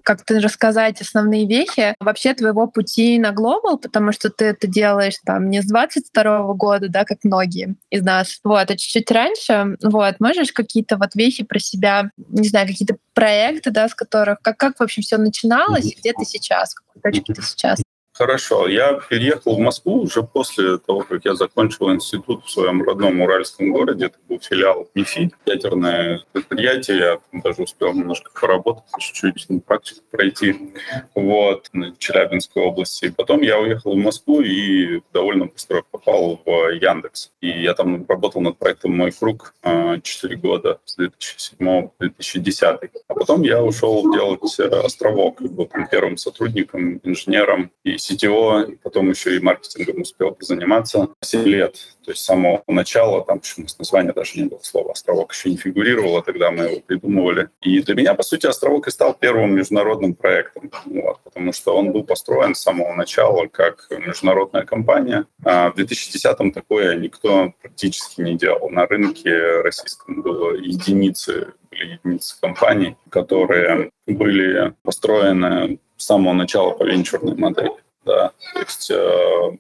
как-то 0.03 0.41
рассказать 0.41 1.01
основные 1.01 1.47
вехи 1.47 1.95
вообще 1.99 2.35
твоего 2.35 2.67
пути 2.67 3.19
на 3.19 3.33
глобал, 3.33 3.79
потому 3.95 4.11
что 4.11 4.29
ты 4.29 4.47
это 4.47 4.67
делаешь 4.67 5.15
там 5.25 5.49
не 5.49 5.63
с 5.63 5.67
22 5.67 6.55
года, 6.55 6.89
да, 6.89 7.05
как 7.05 7.19
многие 7.23 7.77
из 7.91 8.03
нас, 8.03 8.41
вот, 8.43 8.69
а 8.69 8.77
чуть-чуть 8.77 9.09
раньше, 9.13 9.77
вот, 9.83 10.19
можешь 10.19 10.51
какие-то 10.53 10.97
вот 10.97 11.15
вещи 11.15 11.45
про 11.45 11.61
себя, 11.61 12.11
не 12.17 12.49
знаю, 12.49 12.67
какие-то 12.67 12.97
проекты, 13.13 13.71
да, 13.71 13.89
с 13.89 13.95
которых, 13.95 14.41
как, 14.43 14.57
как 14.57 14.81
вообще 14.81 15.01
все 15.01 15.17
начиналось, 15.17 15.87
и 15.87 15.95
где 15.97 16.13
ты 16.13 16.25
сейчас, 16.25 16.75
в 16.75 16.83
какой 16.93 17.13
точке 17.13 17.35
ты 17.35 17.43
сейчас? 17.43 17.81
Хорошо. 18.17 18.69
Я 18.69 19.01
переехал 19.11 19.57
в 19.57 19.59
Москву 19.59 20.03
уже 20.03 20.23
после 20.23 20.79
того, 20.79 21.01
как 21.01 21.25
я 21.25 21.35
закончил 21.35 21.93
институт 21.93 22.45
в 22.45 22.51
своем 22.51 22.81
родном 22.81 23.21
уральском 23.21 23.73
городе. 23.73 24.07
Это 24.07 24.19
был 24.29 24.39
филиал 24.39 24.89
МИФИ, 24.95 25.33
ядерное 25.47 26.23
предприятие. 26.31 26.99
Я 26.99 27.19
даже 27.33 27.63
успел 27.63 27.93
немножко 27.93 28.31
поработать, 28.33 28.85
чуть-чуть 29.01 29.47
ну, 29.49 29.61
практику 29.61 30.03
пройти 30.13 30.75
вот, 31.17 31.69
на 31.73 31.93
Челябинской 31.97 32.63
области. 32.63 33.07
И 33.07 33.11
потом 33.11 33.43
я 33.43 33.59
уехал 33.59 33.95
в 33.95 33.99
Москву 33.99 34.41
и 34.41 35.01
довольно 35.13 35.47
быстро 35.47 35.83
попал 35.91 36.41
в 36.47 36.69
Яндекс. 36.71 37.33
И 37.41 37.49
я 37.49 37.75
там 37.75 38.07
работал 38.09 38.41
над 38.41 38.57
проектом 38.59 38.97
«Мой 38.97 39.11
круг» 39.11 39.55
4 39.65 40.37
года 40.37 40.79
с 40.85 40.95
2007 40.95 41.59
по 41.59 41.93
2010. 41.99 42.63
А 43.09 43.15
потом 43.15 43.43
я 43.43 43.61
ушел 43.61 44.13
делать 44.13 44.61
«Островок». 44.61 45.43
Был 45.43 45.69
первым 45.91 46.17
сотрудником, 46.17 47.01
инженером 47.03 47.73
и 47.83 47.99
CTO, 48.05 48.79
потом 48.83 49.11
еще 49.11 49.37
и 49.37 49.41
маркетингом 49.41 50.03
успел 50.03 50.37
заниматься 50.41 51.09
7 51.21 51.45
лет. 51.45 51.77
То 52.05 52.11
есть 52.11 52.23
с 52.23 52.27
самого 52.27 52.63
начала, 52.69 53.25
там 53.25 53.41
почему 53.41 53.67
с 53.67 53.79
названия 53.79 54.13
даже 54.13 54.39
не 54.39 54.47
было 54.47 54.61
слова 54.63 54.93
«Островок» 54.93 55.33
еще 55.33 55.51
не 55.51 55.57
фигурировало, 55.57 56.23
тогда 56.23 56.51
мы 56.51 56.65
его 56.65 56.81
придумывали. 56.81 57.49
И 57.63 57.81
для 57.81 57.95
меня, 57.95 58.15
по 58.15 58.23
сути, 58.23 58.47
«Островок» 58.47 58.89
и 58.89 58.91
стал 58.91 59.15
первым 59.15 59.55
международным 59.55 60.15
проектом, 60.15 60.71
вот, 60.85 61.21
потому 61.25 61.53
что 61.53 61.77
он 61.77 61.93
был 61.93 62.05
построен 62.05 62.55
с 62.55 62.61
самого 62.61 62.95
начала 62.95 63.47
как 63.47 63.87
международная 63.91 64.65
компания. 64.65 65.27
А 65.45 65.71
в 65.71 65.79
2010-м 65.79 66.53
такое 66.53 66.97
никто 66.97 67.55
практически 67.63 68.21
не 68.21 68.37
делал. 68.37 68.69
На 68.69 68.87
рынке 68.87 69.63
российском 69.63 70.23
было 70.23 70.55
единицы 70.55 71.55
были 71.71 71.99
единицы 72.05 72.37
компаний, 72.41 72.97
которые 73.11 73.91
были 74.07 74.75
построены 74.83 75.79
с 75.97 76.05
самого 76.05 76.35
начала 76.35 76.71
по 76.73 76.85
венчурной 76.85 77.35
модели 77.35 77.73
да, 78.05 78.33
то 78.53 78.61
есть 78.61 78.91
э, 78.91 79.51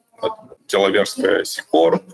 Делаверская 0.69 1.45
Сикорп, 1.45 2.05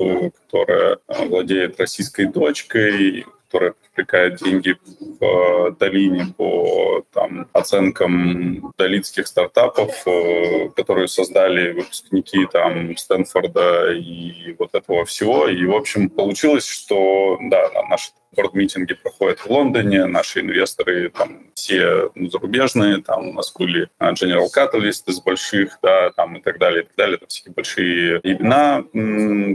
которая 0.47 0.99
владеет 1.09 1.79
российской 1.79 2.27
дочкой, 2.27 3.27
которая 3.47 3.75
привлекает 3.95 4.37
деньги 4.37 4.77
в 5.21 5.25
э, 5.25 5.73
долине 5.79 6.33
по 6.37 7.05
там, 7.13 7.49
оценкам 7.53 8.73
долинских 8.79 9.27
стартапов, 9.27 10.07
э, 10.07 10.69
которые 10.77 11.09
создали 11.09 11.73
выпускники 11.73 12.47
там 12.53 12.97
Стэнфорда 12.97 13.93
и 13.93 14.55
вот 14.59 14.75
этого 14.75 15.05
всего. 15.05 15.49
И, 15.49 15.65
в 15.67 15.75
общем, 15.75 16.09
получилось, 16.09 16.67
что 16.67 17.39
да, 17.43 17.69
наши 17.89 18.11
борд-митинги 18.37 18.95
проходят 18.95 19.41
в 19.41 19.47
Лондоне, 19.47 20.07
наши 20.07 20.41
инвесторы 20.41 21.11
там 21.11 21.51
все 21.55 22.11
ну, 22.15 22.31
зарубежные, 22.31 23.03
там 23.03 23.29
у 23.29 23.33
нас 23.33 23.53
были 23.53 23.89
а, 23.99 24.13
General 24.13 24.47
Catalyst 24.55 25.05
из 25.07 25.21
больших, 25.21 25.79
да, 25.83 26.11
там 26.11 26.37
и 26.37 26.41
так 26.41 26.59
далее, 26.59 26.83
и 26.83 26.87
так 26.87 26.97
далее, 26.97 27.19
там 27.19 27.29
всякие 27.29 27.53
большие 27.55 28.21
имена, 28.23 28.85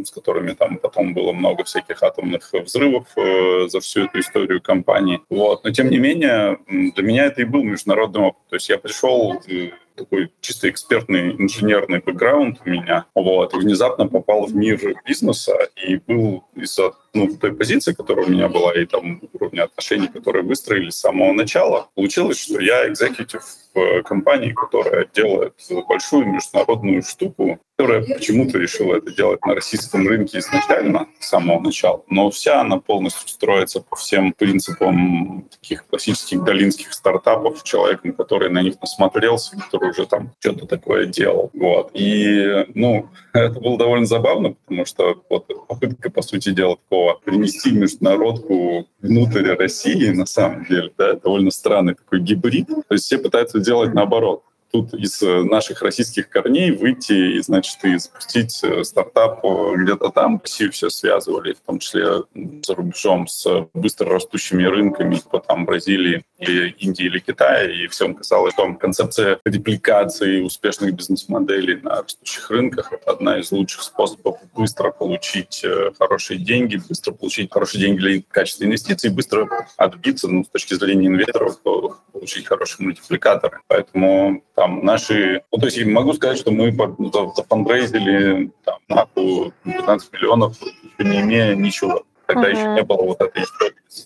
с 0.05 0.11
которыми 0.11 0.53
там 0.53 0.77
потом 0.77 1.13
было 1.13 1.31
много 1.31 1.63
всяких 1.63 2.03
атомных 2.03 2.51
взрывов 2.53 3.07
э, 3.17 3.67
за 3.67 3.79
всю 3.79 4.05
эту 4.05 4.19
историю 4.19 4.61
компании. 4.61 5.21
Вот. 5.29 5.63
Но 5.63 5.71
тем 5.71 5.89
не 5.89 5.97
менее, 5.97 6.57
для 6.67 7.03
меня 7.03 7.25
это 7.25 7.41
и 7.41 7.45
был 7.45 7.63
международный 7.63 8.21
опыт. 8.21 8.41
То 8.49 8.55
есть 8.55 8.69
я 8.69 8.77
пришел 8.77 9.41
э, 9.47 9.69
такой 9.95 10.31
чисто 10.41 10.69
экспертный 10.69 11.31
инженерный 11.31 11.99
бэкграунд 11.99 12.59
у 12.65 12.69
меня, 12.69 13.05
вот, 13.15 13.53
и 13.53 13.57
внезапно 13.57 14.07
попал 14.07 14.45
в 14.45 14.55
мир 14.55 14.95
бизнеса 15.05 15.69
и 15.75 15.97
был 15.97 16.43
из-за 16.55 16.93
ну, 17.13 17.35
той 17.35 17.53
позиции, 17.53 17.93
которая 17.93 18.25
у 18.25 18.29
меня 18.29 18.49
была, 18.49 18.73
и 18.73 18.85
там 18.85 19.21
уровня 19.33 19.63
отношений, 19.63 20.07
которые 20.07 20.43
выстроились 20.43 20.95
с 20.95 20.99
самого 20.99 21.33
начала, 21.33 21.89
получилось, 21.95 22.39
что 22.39 22.59
я 22.59 22.87
экзекутив 22.87 23.43
в 23.75 24.03
компании, 24.03 24.51
которая 24.51 25.07
делает 25.13 25.53
большую 25.87 26.27
международную 26.27 27.03
штуку, 27.03 27.59
которая 27.77 28.03
почему-то 28.03 28.57
решила 28.57 28.95
это 28.95 29.11
делать 29.13 29.45
на 29.45 29.53
российском 29.53 30.07
рынке 30.07 30.39
изначально, 30.39 31.07
с 31.19 31.27
самого 31.27 31.59
начала. 31.59 32.03
Но 32.09 32.29
вся 32.29 32.61
она 32.61 32.77
полностью 32.79 33.27
строится 33.27 33.81
по 33.81 33.97
всем 33.97 34.31
принципам 34.31 35.47
таких 35.51 35.85
классических 35.87 36.43
долинских 36.43 36.93
стартапов, 36.93 37.63
человеком, 37.63 38.13
который 38.13 38.49
на 38.49 38.61
них 38.61 38.75
насмотрелся, 38.81 39.57
который 39.57 39.89
уже 39.89 40.05
там 40.05 40.31
что-то 40.39 40.67
такое 40.67 41.05
делал. 41.05 41.51
Вот. 41.53 41.91
И, 41.93 42.65
ну, 42.73 43.09
это 43.33 43.59
было 43.59 43.77
довольно 43.77 44.05
забавно, 44.05 44.53
потому 44.65 44.85
что 44.85 45.21
вот 45.29 45.47
попытка, 45.67 46.09
по 46.09 46.21
сути 46.21 46.51
дела, 46.51 46.77
такого 46.77 47.15
принести 47.15 47.71
международку 47.71 48.87
внутрь 49.01 49.49
России, 49.55 50.09
на 50.09 50.25
самом 50.25 50.65
деле, 50.65 50.91
да, 50.97 51.13
довольно 51.13 51.51
странный 51.51 51.95
такой 51.95 52.21
гибрид. 52.21 52.67
То 52.67 52.93
есть 52.93 53.05
все 53.05 53.17
пытаются 53.17 53.59
делать 53.65 53.93
наоборот 53.93 54.43
тут 54.75 54.93
из 54.93 55.21
э, 55.21 55.43
наших 55.43 55.81
российских 55.81 56.29
корней 56.29 56.71
выйти 56.71 57.37
и, 57.37 57.39
значит, 57.39 57.83
и 57.83 57.97
запустить 57.97 58.59
э, 58.63 58.83
стартап 58.83 59.43
где-то 59.75 60.09
там. 60.09 60.41
Россию 60.41 60.71
все 60.71 60.89
связывали, 60.89 61.53
в 61.53 61.59
том 61.61 61.79
числе 61.79 62.23
за 62.63 62.75
рубежом, 62.75 63.27
с 63.27 63.67
быстро 63.73 64.09
растущими 64.09 64.63
рынками, 64.63 65.15
типа 65.15 65.39
там 65.39 65.65
Бразилии 65.65 66.23
или 66.39 66.69
Индии 66.79 67.05
или 67.05 67.19
Китая, 67.19 67.71
и 67.71 67.87
всем 67.87 68.15
касалось 68.15 68.53
том, 68.55 68.77
концепция 68.77 69.39
репликации 69.45 70.41
успешных 70.41 70.93
бизнес-моделей 70.93 71.79
на 71.81 72.01
растущих 72.01 72.49
рынках— 72.49 72.91
это 72.93 73.11
одна 73.11 73.39
из 73.39 73.51
лучших 73.51 73.83
способов 73.83 74.39
быстро 74.55 74.91
получить 74.91 75.63
э, 75.63 75.91
хорошие 75.97 76.39
деньги, 76.39 76.81
быстро 76.89 77.13
получить 77.13 77.51
хорошие 77.51 77.81
деньги 77.81 77.99
для 77.99 78.21
качества 78.29 78.65
инвестиций, 78.65 79.09
быстро 79.09 79.47
отбиться, 79.77 80.27
ну, 80.27 80.43
с 80.43 80.49
точки 80.49 80.73
зрения 80.73 81.07
инвесторов, 81.07 81.59
получить 81.61 82.45
хорошие 82.45 82.85
мультипликаторы. 82.85 83.59
Поэтому 83.67 84.43
там 84.55 84.64
наши... 84.67 85.41
Ну, 85.51 85.57
то 85.59 85.65
есть 85.65 85.83
могу 85.85 86.13
сказать, 86.13 86.37
что 86.37 86.51
мы 86.51 86.71
зафандрейзили 87.35 88.51
там, 88.63 88.79
на 88.87 89.05
15 89.63 90.13
миллионов, 90.13 90.57
не 90.99 91.21
имея 91.21 91.55
ничего 91.55 92.03
Тогда 92.27 92.49
uh-huh. 92.49 92.51
еще 92.51 92.67
не 92.69 92.83
было 92.83 93.03
вот 93.03 93.21
этой 93.21 93.43
истории 93.43 93.75
с 93.87 94.03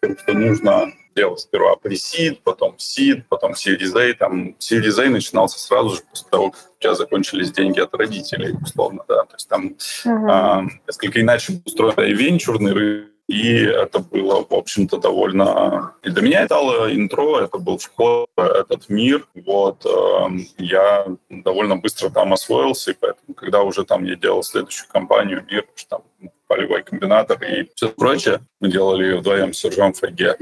тем, 0.00 0.18
что 0.18 0.32
нужно 0.34 0.92
делать 1.16 1.40
сперва 1.40 1.76
пресид, 1.76 2.42
потом 2.42 2.78
сид, 2.78 3.26
потом 3.28 3.52
Series 3.52 3.96
A. 3.96 4.14
Там 4.14 4.56
Series 4.58 5.00
A 5.00 5.08
начинался 5.08 5.58
сразу 5.58 5.96
же 5.96 6.02
после 6.10 6.28
того, 6.30 6.50
как 6.50 6.60
у 6.78 6.82
тебя 6.82 6.94
закончились 6.94 7.52
деньги 7.52 7.80
от 7.80 7.94
родителей, 7.94 8.54
условно, 8.60 9.04
да. 9.08 9.24
То 9.24 9.34
есть 9.34 9.48
там 9.48 9.76
uh-huh. 10.06 10.66
э, 10.66 10.78
несколько 10.86 11.20
иначе 11.20 11.60
устроен 11.64 12.00
и 12.00 12.14
венчурный 12.14 12.72
рынок, 12.72 13.13
и 13.26 13.56
это 13.56 14.00
было, 14.00 14.44
в 14.48 14.52
общем-то, 14.52 14.98
довольно... 14.98 15.94
И 16.02 16.10
для 16.10 16.22
меня 16.22 16.42
это 16.42 16.56
было 16.56 16.94
интро, 16.94 17.40
это 17.40 17.58
был 17.58 17.78
вход 17.78 18.28
в 18.36 18.40
этот 18.40 18.88
мир. 18.90 19.26
Вот, 19.34 19.86
э, 19.86 20.28
я 20.58 21.06
довольно 21.30 21.76
быстро 21.76 22.10
там 22.10 22.34
освоился, 22.34 22.90
и 22.90 22.96
поэтому, 22.98 23.34
когда 23.34 23.62
уже 23.62 23.84
там 23.84 24.04
я 24.04 24.16
делал 24.16 24.42
следующую 24.42 24.88
компанию 24.88 25.44
«Мир», 25.50 25.66
там 25.88 26.02
полевой 26.46 26.82
комбинатор 26.82 27.42
и 27.42 27.70
все 27.74 27.88
прочее, 27.88 28.40
мы 28.60 28.70
делали 28.70 29.04
ее 29.04 29.18
вдвоем 29.18 29.52
с 29.52 29.58
Сержом 29.58 29.92
Файге, 29.94 30.36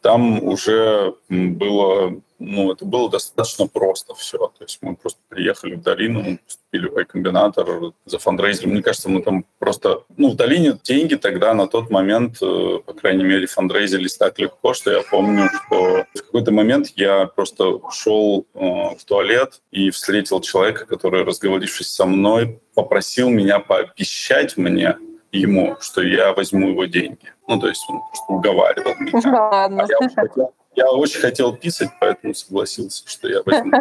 там 0.00 0.42
уже 0.42 1.14
было 1.28 2.20
ну, 2.40 2.72
это 2.72 2.84
было 2.84 3.10
достаточно 3.10 3.66
просто 3.66 4.14
все. 4.14 4.38
То 4.38 4.64
есть 4.64 4.78
мы 4.80 4.96
просто 4.96 5.20
приехали 5.28 5.74
в 5.74 5.82
долину, 5.82 6.38
поступили 6.38 6.88
в 6.88 7.04
комбинатор, 7.04 7.92
за 8.06 8.18
фандрейзером. 8.18 8.72
Мне 8.72 8.82
кажется, 8.82 9.10
мы 9.10 9.22
там 9.22 9.44
просто... 9.58 10.04
Ну, 10.16 10.30
в 10.30 10.36
долине 10.36 10.78
деньги 10.82 11.14
тогда 11.16 11.52
на 11.52 11.68
тот 11.68 11.90
момент, 11.90 12.38
э, 12.42 12.78
по 12.84 12.94
крайней 12.94 13.24
мере, 13.24 13.46
фандрейзились 13.46 14.16
так 14.16 14.38
легко, 14.38 14.72
что 14.72 14.90
я 14.90 15.02
помню, 15.02 15.48
что 15.50 16.06
в 16.14 16.22
какой-то 16.22 16.50
момент 16.50 16.88
я 16.96 17.26
просто 17.26 17.78
шел 17.92 18.46
э, 18.54 18.58
в 18.58 19.04
туалет 19.04 19.60
и 19.70 19.90
встретил 19.90 20.40
человека, 20.40 20.86
который, 20.86 21.24
разговорившись 21.24 21.88
со 21.88 22.06
мной, 22.06 22.60
попросил 22.74 23.28
меня 23.28 23.58
пообещать 23.58 24.56
мне, 24.56 24.96
ему, 25.32 25.76
что 25.80 26.02
я 26.02 26.32
возьму 26.32 26.70
его 26.70 26.86
деньги. 26.86 27.32
Ну, 27.46 27.60
то 27.60 27.68
есть 27.68 27.84
он 27.88 28.00
просто 28.00 28.32
уговаривал 28.32 28.94
меня. 28.98 29.40
Ладно. 29.40 29.84
А 29.84 30.04
я 30.04 30.08
хотел, 30.08 30.54
я 30.76 30.90
очень 30.90 31.20
хотел 31.20 31.56
писать, 31.56 31.90
поэтому 32.00 32.34
согласился, 32.34 33.02
что 33.06 33.28
я 33.28 33.42
возьму. 33.44 33.72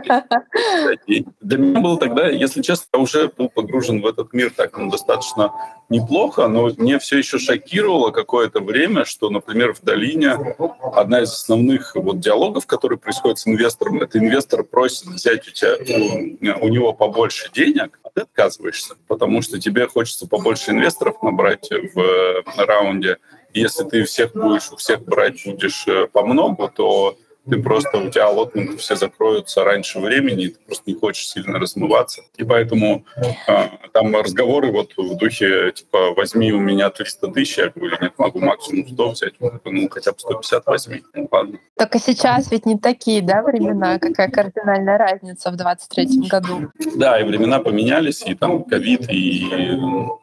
Для 1.41 1.57
меня 1.57 1.79
было 1.79 1.99
тогда, 1.99 2.27
если 2.27 2.61
честно, 2.61 2.85
я 2.93 2.99
уже 2.99 3.29
был 3.29 3.49
погружен 3.49 4.01
в 4.01 4.07
этот 4.07 4.33
мир 4.33 4.51
так 4.55 4.77
ну, 4.77 4.89
достаточно 4.89 5.53
неплохо, 5.89 6.47
но 6.47 6.71
мне 6.77 6.99
все 6.99 7.17
еще 7.17 7.37
шокировало 7.37 8.11
какое-то 8.11 8.59
время, 8.59 9.05
что, 9.05 9.29
например, 9.29 9.73
в 9.73 9.81
долине 9.81 10.55
одна 10.93 11.21
из 11.21 11.31
основных 11.31 11.95
вот 11.95 12.19
диалогов, 12.19 12.65
которые 12.65 12.97
происходят 12.97 13.39
с 13.39 13.47
инвестором, 13.47 14.01
это 14.01 14.17
инвестор 14.17 14.63
просит 14.63 15.07
взять 15.07 15.47
у 15.47 15.51
тебя 15.51 15.75
у, 15.75 16.65
у 16.65 16.69
него 16.69 16.93
побольше 16.93 17.49
денег, 17.53 17.99
а 18.03 18.09
ты 18.09 18.21
отказываешься, 18.21 18.95
потому 19.07 19.41
что 19.41 19.59
тебе 19.59 19.87
хочется 19.87 20.27
побольше 20.27 20.71
инвесторов 20.71 21.21
набрать 21.21 21.69
в 21.93 22.43
раунде, 22.57 23.17
если 23.53 23.83
ты 23.83 24.03
всех 24.03 24.33
будешь, 24.33 24.71
у 24.71 24.75
всех 24.75 25.03
брать 25.03 25.45
будешь 25.45 25.87
э, 25.87 26.07
по 26.07 26.25
много, 26.25 26.67
то 26.67 27.17
ты 27.49 27.61
просто, 27.61 27.97
у 27.97 28.09
тебя 28.09 28.29
лотменты 28.29 28.77
все 28.77 28.95
закроются 28.95 29.63
раньше 29.63 29.99
времени, 29.99 30.47
ты 30.47 30.59
просто 30.65 30.83
не 30.87 30.93
хочешь 30.95 31.27
сильно 31.27 31.59
размываться. 31.59 32.21
И 32.37 32.43
поэтому 32.43 33.05
э, 33.47 33.67
там 33.93 34.15
разговоры 34.15 34.71
вот 34.71 34.93
в 34.97 35.17
духе, 35.17 35.71
типа, 35.71 36.13
возьми 36.15 36.51
у 36.51 36.59
меня 36.59 36.89
300 36.89 37.27
тысяч, 37.29 37.57
я 37.57 37.69
говорю, 37.69 37.97
нет, 38.01 38.13
могу 38.17 38.39
максимум 38.39 38.87
100 38.87 39.09
взять, 39.09 39.33
ну, 39.39 39.89
хотя 39.89 40.11
бы 40.11 40.19
150 40.19 40.65
возьми. 40.65 41.03
Ну, 41.13 41.27
ладно. 41.31 41.59
Только 41.77 41.99
сейчас 41.99 42.51
ведь 42.51 42.65
не 42.65 42.77
такие, 42.77 43.21
да, 43.21 43.41
времена? 43.41 43.99
Какая 43.99 44.29
кардинальная 44.29 44.97
разница 44.97 45.51
в 45.51 45.55
23 45.55 46.27
году? 46.27 46.71
Да, 46.95 47.19
и 47.19 47.23
времена 47.23 47.59
поменялись, 47.59 48.23
и 48.25 48.35
там 48.35 48.63
ковид, 48.63 49.09
и 49.09 49.47
ну, 49.71 50.19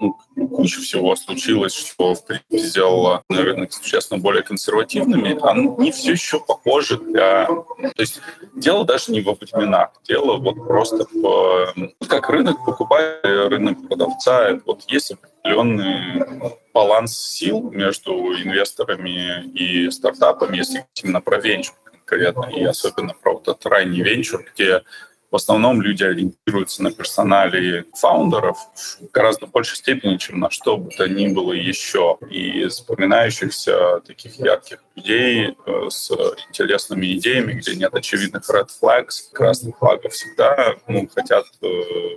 куча 0.56 0.80
всего 0.80 1.16
случилось, 1.16 1.74
что, 1.74 2.14
в 2.14 2.24
принципе, 2.24 2.58
сделало 2.58 3.22
рынок 3.28 3.72
существенно 3.72 4.20
более 4.20 4.42
консервативными. 4.42 5.38
Они 5.42 5.90
все 5.92 6.12
еще 6.12 6.40
похожи 6.40 6.98
для... 7.06 7.46
То 7.46 7.92
есть 7.98 8.20
дело 8.54 8.84
даже 8.84 9.12
не 9.12 9.20
во 9.20 9.34
временах, 9.34 9.90
дело 10.04 10.36
вот 10.36 10.56
просто 10.66 11.06
в... 11.12 11.74
Как 12.08 12.28
рынок 12.30 12.64
покупает, 12.64 13.24
рынок 13.24 13.88
продавца, 13.88 14.60
вот 14.66 14.82
есть 14.88 15.12
определенный 15.12 16.52
баланс 16.74 17.16
сил 17.16 17.70
между 17.70 18.12
инвесторами 18.12 19.44
и 19.54 19.90
стартапами, 19.90 20.56
если 20.56 20.84
именно 21.02 21.20
про 21.20 21.38
венчур 21.38 21.74
конкретно, 22.06 22.46
и 22.54 22.62
особенно 22.64 23.14
про 23.14 23.32
вот 23.32 23.48
этот 23.48 23.66
ранний 23.66 24.02
венчур, 24.02 24.44
где 24.54 24.82
в 25.30 25.36
основном 25.36 25.82
люди 25.82 26.04
ориентируются 26.04 26.82
на 26.82 26.92
персоналии 26.92 27.84
фаундеров 27.94 28.56
в 28.74 29.10
гораздо 29.12 29.46
большей 29.46 29.76
степени, 29.76 30.16
чем 30.16 30.40
на 30.40 30.50
что 30.50 30.76
бы 30.76 30.90
то 30.90 31.08
ни 31.08 31.28
было 31.28 31.52
еще. 31.52 32.18
И 32.30 32.64
запоминающихся 32.68 34.00
таких 34.06 34.38
ярких 34.38 34.78
людей 34.94 35.56
э, 35.66 35.86
с 35.88 36.10
интересными 36.48 37.12
идеями, 37.14 37.52
где 37.54 37.74
нет 37.74 37.94
очевидных 37.94 38.48
red 38.48 38.68
flags, 38.82 39.32
красных 39.32 39.78
флагов 39.78 40.12
всегда 40.12 40.76
ну, 40.86 41.08
хотят, 41.14 41.46
э, 41.62 41.66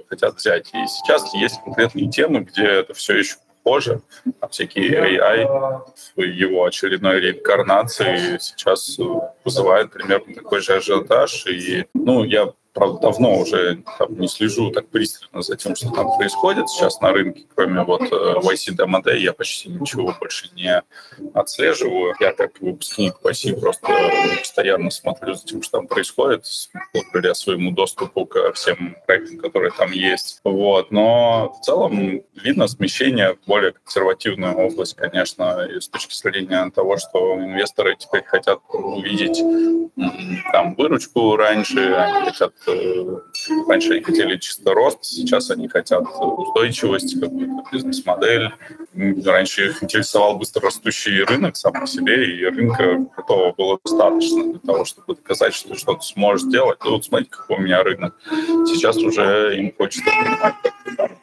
хотят 0.08 0.36
взять. 0.36 0.70
И 0.74 0.88
сейчас 0.88 1.34
есть 1.34 1.60
конкретные 1.64 2.10
темы, 2.10 2.42
где 2.42 2.64
это 2.64 2.94
все 2.94 3.18
еще 3.18 3.36
похоже. 3.64 4.02
Там 4.40 4.50
всякие 4.50 5.18
AI 5.18 5.82
в 6.16 6.22
его 6.22 6.66
очередной 6.66 7.20
реинкарнации 7.20 8.38
сейчас 8.40 8.98
вызывает 9.44 9.92
примерно 9.92 10.34
такой 10.34 10.62
же 10.62 10.74
ажиотаж. 10.74 11.46
И, 11.48 11.86
ну, 11.94 12.24
я 12.24 12.52
правда, 12.74 13.00
давно 13.02 13.40
уже 13.40 13.84
там, 13.98 14.20
не 14.20 14.28
слежу 14.28 14.72
так 14.72 14.88
пристально 14.88 15.42
за 15.42 15.56
тем, 15.56 15.76
что 15.76 15.90
там 15.92 16.18
происходит 16.18 16.70
сейчас 16.70 17.00
на 17.02 17.12
рынке, 17.12 17.46
кроме 17.56 17.84
вот 17.84 18.02
э, 18.02 18.06
YC 18.06 18.76
DMD, 18.78 19.18
я 19.18 19.34
почти 19.34 19.70
ничего 19.70 20.14
больше 20.20 20.50
не 20.56 20.82
отслеживаю. 21.34 22.16
Я 22.20 22.34
как 22.34 22.60
выпускник 22.60 23.16
YC 23.24 23.60
просто 23.60 23.88
постоянно 24.40 24.92
смотрю 24.92 25.34
за 25.34 25.46
тем, 25.46 25.62
что 25.62 25.80
там 25.80 25.88
происходит, 25.88 26.46
благодаря 26.94 27.34
своему 27.36 27.72
доступу 27.72 28.26
ко 28.26 28.54
всем 28.54 28.96
проектам, 29.06 29.40
которые 29.40 29.72
там 29.72 29.92
есть. 29.92 30.40
Вот. 30.44 30.92
Но 30.92 31.56
в 31.60 31.66
целом 31.66 32.22
видно 32.34 32.68
смещение 32.68 33.36
в 33.36 33.48
более 33.48 33.74
консервативную 33.74 34.56
область, 34.56 34.96
конечно, 34.96 35.66
и 35.66 35.80
с 35.80 35.88
точки 35.88 36.14
зрения 36.14 36.70
того, 36.72 36.98
что 36.98 37.36
инвесторы 37.36 37.96
теперь 37.98 38.24
хотят 38.24 38.60
увидеть 38.70 39.40
там 40.52 40.76
выручку 40.76 41.36
раньше, 41.36 41.94
они 41.94 42.32
хотят 42.32 42.54
раньше 42.66 43.94
они 43.94 44.02
хотели 44.02 44.38
чисто 44.38 44.74
рост, 44.74 45.04
сейчас 45.04 45.50
они 45.52 45.68
хотят 45.68 46.04
устойчивость, 46.04 47.20
какую-то 47.20 47.64
бизнес-модель. 47.72 48.52
Раньше 49.26 49.68
их 49.68 49.84
интересовал 49.84 50.38
быстро 50.38 50.64
растущий 50.64 51.24
рынок 51.24 51.56
сам 51.56 51.74
по 51.74 51.88
себе, 51.88 52.38
и 52.38 52.46
рынка 52.46 53.06
готова 53.16 53.54
было 53.54 53.80
достаточно 53.84 54.52
для 54.52 54.60
того, 54.60 54.86
чтобы 54.86 55.16
доказать, 55.16 55.54
что 55.54 55.76
что-то 55.76 56.02
сможешь 56.02 56.48
сделать. 56.48 56.80
Ну 56.84 56.92
вот 56.92 57.06
смотрите, 57.06 57.32
какой 57.32 57.58
у 57.58 57.62
меня 57.62 57.84
рынок. 57.84 58.16
Сейчас 58.66 58.98
уже 58.98 59.58
им 59.58 59.74
хочется 59.78 60.10
понимать, 60.10 60.56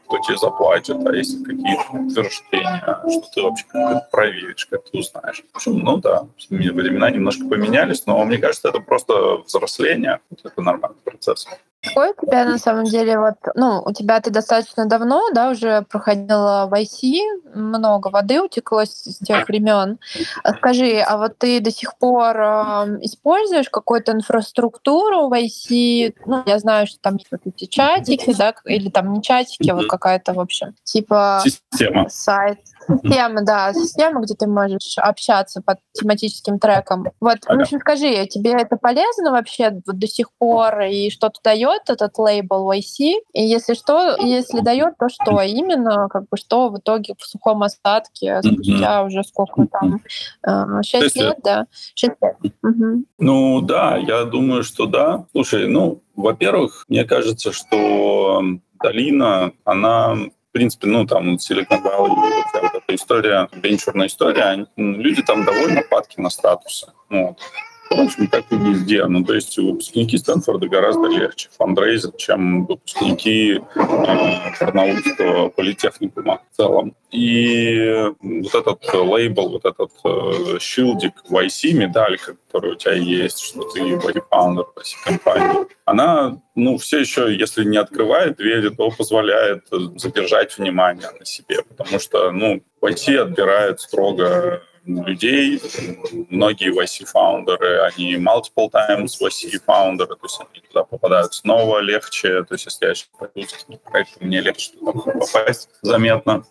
кто 0.06 0.18
тебе 0.18 0.38
заплатит, 0.38 0.96
а 1.04 1.12
если 1.12 1.42
какие-то 1.42 1.92
утверждения, 1.92 3.00
что 3.10 3.30
ты 3.34 3.42
вообще 3.42 3.64
как 3.72 4.10
проверишь, 4.10 4.66
как 4.66 4.84
ты 4.84 4.98
узнаешь. 4.98 5.42
В 5.52 5.56
общем, 5.56 5.78
ну 5.78 5.96
да, 5.98 6.26
времена 6.48 7.10
немножко 7.10 7.46
поменялись, 7.46 8.06
но 8.06 8.24
мне 8.24 8.38
кажется, 8.38 8.68
это 8.68 8.80
просто 8.80 9.38
взросление, 9.46 10.20
это 10.44 10.62
нормальный 10.62 11.00
процесс. 11.04 11.46
Какой 11.86 12.10
у 12.10 12.26
тебя 12.26 12.44
на 12.44 12.58
самом 12.58 12.84
деле 12.84 13.18
вот, 13.18 13.34
ну, 13.54 13.82
у 13.84 13.92
тебя 13.92 14.20
ты 14.20 14.30
достаточно 14.30 14.86
давно, 14.86 15.22
да, 15.32 15.50
уже 15.50 15.82
проходила 15.82 16.68
в 16.70 16.74
IC, 16.74 17.54
много 17.54 18.08
воды 18.08 18.40
утекло 18.40 18.84
с, 18.84 19.18
тех 19.24 19.48
времен. 19.48 19.98
А 20.42 20.54
скажи, 20.54 20.98
а 21.00 21.16
вот 21.16 21.38
ты 21.38 21.60
до 21.60 21.70
сих 21.70 21.96
пор 21.96 22.36
э, 22.38 22.98
используешь 23.02 23.68
какую-то 23.70 24.12
инфраструктуру 24.12 25.28
в 25.28 25.32
IC? 25.32 26.14
Ну, 26.26 26.42
я 26.46 26.58
знаю, 26.58 26.86
что 26.86 26.98
там 27.00 27.16
есть 27.16 27.28
вот 27.30 27.40
эти 27.44 27.66
чатики, 27.66 28.34
да, 28.34 28.54
или 28.64 28.90
там 28.90 29.12
не 29.12 29.22
чатики, 29.22 29.70
а 29.70 29.74
вот 29.74 29.86
какая-то, 29.86 30.32
в 30.34 30.40
общем, 30.40 30.74
типа 30.84 31.42
Система. 31.44 32.08
сайт, 32.08 32.58
Система, 32.88 33.42
да, 33.42 33.72
система, 33.72 34.20
где 34.20 34.34
ты 34.34 34.46
можешь 34.46 34.98
общаться 34.98 35.62
по 35.62 35.78
тематическим 35.92 36.58
трекам. 36.58 37.04
Вот, 37.20 37.38
ага. 37.46 37.58
в 37.58 37.62
общем, 37.62 37.80
скажи, 37.80 38.26
тебе 38.26 38.52
это 38.52 38.76
полезно 38.76 39.30
вообще 39.30 39.80
вот 39.86 39.98
до 39.98 40.06
сих 40.06 40.28
пор, 40.38 40.82
и 40.82 41.10
что-то 41.10 41.40
дает 41.42 41.82
этот 41.88 42.16
лейбл 42.18 42.72
YC? 42.72 43.14
И 43.32 43.42
если 43.42 43.74
что, 43.74 44.16
если 44.18 44.60
дает, 44.60 44.96
то 44.98 45.08
что 45.08 45.40
именно, 45.40 46.08
как 46.08 46.22
бы 46.28 46.36
что 46.36 46.68
в 46.68 46.78
итоге 46.78 47.14
в 47.18 47.24
сухом 47.24 47.62
остатке 47.62 48.40
спустя 48.42 49.02
уже 49.04 49.22
сколько 49.24 49.66
там, 49.66 50.00
э, 50.46 50.82
шесть 50.82 51.16
лет, 51.16 51.38
да? 51.42 51.66
шесть 51.94 52.16
лет. 52.22 52.36
Угу. 52.62 53.04
Ну 53.18 53.60
да, 53.62 53.96
я 53.96 54.24
думаю, 54.24 54.62
что 54.62 54.86
да. 54.86 55.26
Слушай, 55.32 55.66
ну, 55.68 56.02
во-первых, 56.14 56.84
мне 56.88 57.04
кажется, 57.04 57.52
что 57.52 58.42
долина, 58.80 59.52
она 59.64 60.16
принципе, 60.56 60.86
ну, 60.86 61.06
там, 61.06 61.34
Silicon 61.34 61.82
Valley, 61.82 62.14
вот, 62.72 62.82
эта 62.82 62.94
история, 62.94 63.48
венчурная 63.52 64.06
история, 64.06 64.66
люди 64.76 65.22
там 65.22 65.44
довольно 65.44 65.82
падки 65.82 66.20
на 66.20 66.30
статусы. 66.30 66.92
Вот. 67.08 67.38
Впрочем, 67.86 68.28
как 68.28 68.44
и 68.50 68.56
везде. 68.56 69.04
Ну, 69.06 69.24
то 69.24 69.34
есть 69.34 69.56
выпускники 69.58 70.18
Стэнфорда 70.18 70.68
гораздо 70.68 71.08
легче 71.08 71.48
фандрейзят, 71.56 72.16
чем 72.18 72.66
выпускники 72.66 73.54
э, 73.54 73.60
Барнаульского 74.60 75.48
политехникума 75.48 76.42
в 76.52 76.56
целом. 76.56 76.94
И 77.10 78.10
вот 78.20 78.54
этот 78.54 78.94
лейбл, 78.94 79.48
вот 79.50 79.64
этот 79.64 79.90
э, 80.04 80.58
шилдик 80.58 81.14
YC, 81.30 81.72
медалька, 81.72 82.36
которая 82.46 82.72
у 82.72 82.76
тебя 82.76 82.94
есть, 82.94 83.40
что 83.40 83.62
ты 83.70 83.98
фаундер 84.30 84.66
YC 84.76 85.04
компании, 85.04 85.66
она, 85.84 86.40
ну, 86.54 86.78
все 86.78 87.00
еще, 87.00 87.34
если 87.34 87.64
не 87.64 87.76
открывает 87.76 88.36
двери, 88.36 88.70
то 88.70 88.90
позволяет 88.90 89.66
задержать 89.96 90.58
внимание 90.58 91.08
на 91.18 91.24
себе, 91.24 91.62
потому 91.62 91.98
что, 92.00 92.32
ну, 92.32 92.62
YC 92.82 93.16
отбирает 93.18 93.80
строго 93.80 94.62
людей. 94.86 95.60
Многие 96.30 96.72
YC-фаундеры, 96.72 97.80
они 97.80 98.14
multiple 98.16 98.70
times 98.70 99.20
YC-фаундеры, 99.20 100.16
то 100.16 100.24
есть 100.24 100.40
они 100.40 100.60
туда 100.60 100.84
попадают 100.84 101.34
снова 101.34 101.78
легче. 101.80 102.44
То 102.44 102.54
есть 102.54 102.66
если 102.66 102.86
я 102.86 102.94
сейчас 102.94 103.10
пойду 103.18 103.48
с 103.48 103.66
проектом, 103.84 104.26
мне 104.26 104.40
легче 104.40 104.72
туда 104.72 104.92
попасть 104.92 105.68
заметно. 105.82 106.44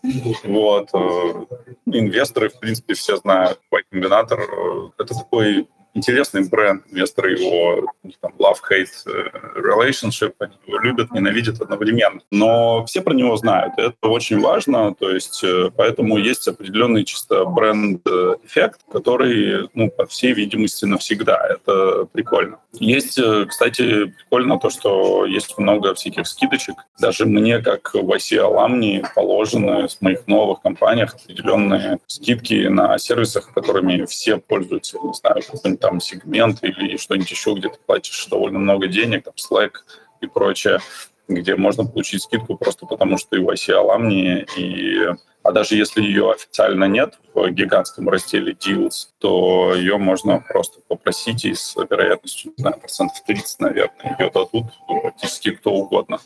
Вот. 0.44 0.90
Э, 0.94 1.46
инвесторы, 1.86 2.50
в 2.50 2.60
принципе, 2.60 2.94
все 2.94 3.18
знают. 3.18 3.60
Y-комбинатор 3.72 4.40
э,— 4.40 4.90
это 4.98 5.14
такой 5.14 5.68
интересный 5.96 6.48
бренд. 6.48 6.84
Инвесторы 6.92 7.38
его 7.40 7.88
там, 8.22 8.34
love-hate 8.38 8.88
э, 9.08 9.60
relationship, 9.60 10.34
они 10.40 10.54
его 10.68 10.78
любят, 10.80 11.12
ненавидят 11.12 11.62
одновременно. 11.62 12.22
Но 12.32 12.86
все 12.86 13.02
про 13.02 13.14
него 13.14 13.36
знают, 13.38 13.74
это 13.78 13.96
очень 14.08 14.40
важно, 14.40 14.94
то 14.94 15.10
есть 15.10 15.44
э, 15.44 15.72
поэтому 15.76 16.18
есть 16.18 16.48
определенный 16.48 17.06
чисто 17.06 17.46
бренд-эффект, 17.46 18.82
который, 18.92 19.70
ну, 19.74 19.90
по 19.90 20.06
всей 20.06 20.34
видимости, 20.34 20.86
навсегда. 20.86 21.48
Это 21.48 22.06
прикольно. 22.12 22.60
Есть, 22.74 23.18
э, 23.18 23.46
кстати, 23.46 24.06
прикольно 24.06 24.60
то, 24.60 24.70
что 24.70 25.26
есть 25.26 25.58
много 25.58 25.94
всяких 25.96 26.28
скидочек. 26.28 26.76
Даже 27.00 27.26
мне, 27.26 27.60
как 27.60 27.94
в 27.94 28.12
IC 28.12 28.38
Аламни, 28.38 29.04
положены 29.16 29.88
с 29.88 30.02
моих 30.02 30.28
новых 30.28 30.62
компаниях 30.62 31.16
определенные 31.16 32.00
скидки 32.08 32.68
на 32.68 32.98
сервисах, 32.98 33.54
которыми 33.54 34.06
все 34.06 34.38
пользуются. 34.38 34.98
Не 35.00 35.14
знаю, 35.14 35.42
какой-нибудь 35.42 35.85
там 35.86 36.02
сегмент 36.02 36.64
или 36.64 36.98
что-нибудь 36.98 37.30
еще, 37.30 37.54
где 37.54 37.70
ты 37.70 37.78
платишь 37.86 38.26
довольно 38.26 38.58
много 38.58 38.88
денег, 38.88 39.26
там 39.26 39.36
Slack 39.36 39.74
и 40.20 40.26
прочее, 40.26 40.80
где 41.28 41.56
можно 41.56 41.86
получить 41.86 42.24
скидку 42.24 42.58
просто 42.58 42.88
потому, 42.88 43.20
что 43.20 43.30
ты 43.32 43.40
в 43.40 43.48
IC 43.48 43.70
Alumni, 43.70 44.48
и 44.58 45.16
а 45.44 45.52
даже 45.52 45.76
если 45.76 46.02
ее 46.02 46.32
официально 46.32 46.86
нет 46.86 47.20
в 47.36 47.48
гигантском 47.52 48.10
разделе 48.10 48.54
Deals, 48.54 49.10
то 49.26 49.74
ее 49.74 49.98
можно 49.98 50.40
просто 50.48 50.82
попросить 50.88 51.46
и 51.46 51.56
с 51.56 51.76
вероятностью, 51.76 52.54
не 52.56 52.62
знаю, 52.62 52.80
процентов 52.80 53.24
30, 53.24 53.60
наверное, 53.60 54.16
ее 54.20 54.30
дадут 54.30 54.66
практически 54.88 55.50
кто 55.50 55.72
угодно. 55.72 56.20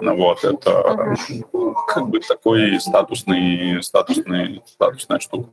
Ну, 0.00 0.16
вот, 0.16 0.44
это 0.44 1.16
как 1.88 2.08
бы 2.08 2.20
такой 2.20 2.78
статусный, 2.78 3.82
статусный, 3.82 4.62
статусная 4.66 5.18
штука. 5.18 5.50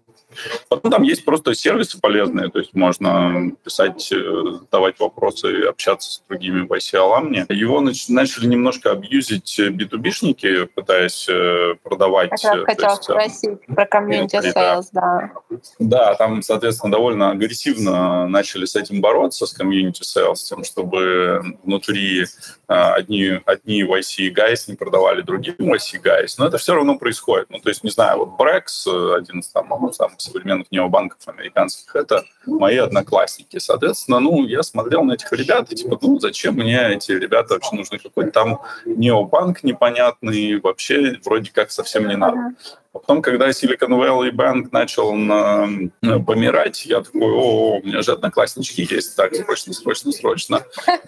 Потом 0.70 0.92
там 0.92 1.04
есть 1.04 1.26
просто 1.26 1.54
сервисы 1.54 2.00
полезные, 2.00 2.50
то 2.50 2.60
есть 2.60 2.74
можно 2.74 3.52
писать, 3.64 4.12
э, 4.12 4.60
давать 4.72 5.00
вопросы, 5.00 5.64
общаться 5.68 6.12
с 6.12 6.24
другими 6.28 6.66
YC-аламни. 6.66 7.46
Его 7.50 7.82
начали 7.82 8.46
немножко 8.46 8.92
абьюзить 8.92 9.60
B2B-шники, 9.60 10.68
пытаясь 10.68 11.28
э, 11.30 11.76
продавать. 11.84 12.32
Хотела, 12.32 12.66
хотела 12.66 12.96
спросить 12.96 13.66
про 13.68 13.86
комьюнити 13.86 14.36
sales, 14.38 14.88
да. 14.94 15.32
Да, 15.80 16.16
там, 16.16 16.42
соответственно, 16.42 16.91
довольно 16.92 17.32
агрессивно 17.32 18.28
начали 18.28 18.66
с 18.66 18.76
этим 18.76 19.02
бороться, 19.02 19.46
с 19.46 19.54
комьюнити 19.54 20.04
sales, 20.04 20.36
тем, 20.48 20.64
чтобы 20.64 21.58
внутри 21.64 22.26
а, 22.68 22.94
одни, 22.94 23.40
одни 23.46 23.84
YC 23.84 24.34
guys 24.34 24.66
не 24.68 24.76
продавали 24.76 25.22
другим 25.22 25.56
YC 25.58 26.02
guys, 26.04 26.36
но 26.38 26.48
это 26.48 26.58
все 26.58 26.76
равно 26.76 26.98
происходит. 26.98 27.50
Ну, 27.50 27.60
то 27.60 27.70
есть, 27.70 27.84
не 27.84 27.90
знаю, 27.90 28.20
вот 28.20 28.40
Brex, 28.40 29.16
один 29.16 29.40
из 29.40 29.48
там, 29.48 29.70
самых 29.94 30.22
современных 30.22 30.72
необанков 30.72 31.20
американских, 31.28 31.96
это 31.96 32.24
мои 32.46 32.78
одноклассники. 32.78 33.58
Соответственно, 33.58 34.20
ну, 34.20 34.46
я 34.46 34.64
смотрел 34.64 35.04
на 35.04 35.14
этих 35.14 35.32
ребят 35.34 35.72
и 35.72 35.76
типа, 35.76 35.98
ну, 36.02 36.20
зачем 36.20 36.56
мне 36.56 36.94
эти 36.94 37.12
ребята 37.12 37.56
вообще 37.56 37.76
нужны? 37.76 37.98
Какой-то 37.98 38.32
там 38.32 38.62
необанк 38.86 39.64
непонятный, 39.64 40.60
вообще 40.60 41.20
вроде 41.24 41.52
как 41.52 41.72
совсем 41.72 42.08
не 42.08 42.16
надо. 42.16 42.56
А 42.94 43.00
потом, 43.00 43.22
когда 43.22 43.50
Silicon 43.50 43.88
Valley 43.88 44.32
Bank 44.32 44.68
начал 44.74 45.14
на, 45.14 45.70
на, 46.02 46.20
помирать, 46.20 46.86
я 46.86 47.00
такой, 47.02 47.32
о, 47.32 47.78
у 47.78 47.84
меня 47.84 48.02
же 48.02 48.12
однокласснички 48.12 48.82
есть, 48.82 49.16
так, 49.16 49.34
срочно, 49.34 49.74
срочно, 49.74 50.12
срочно. 50.12 50.66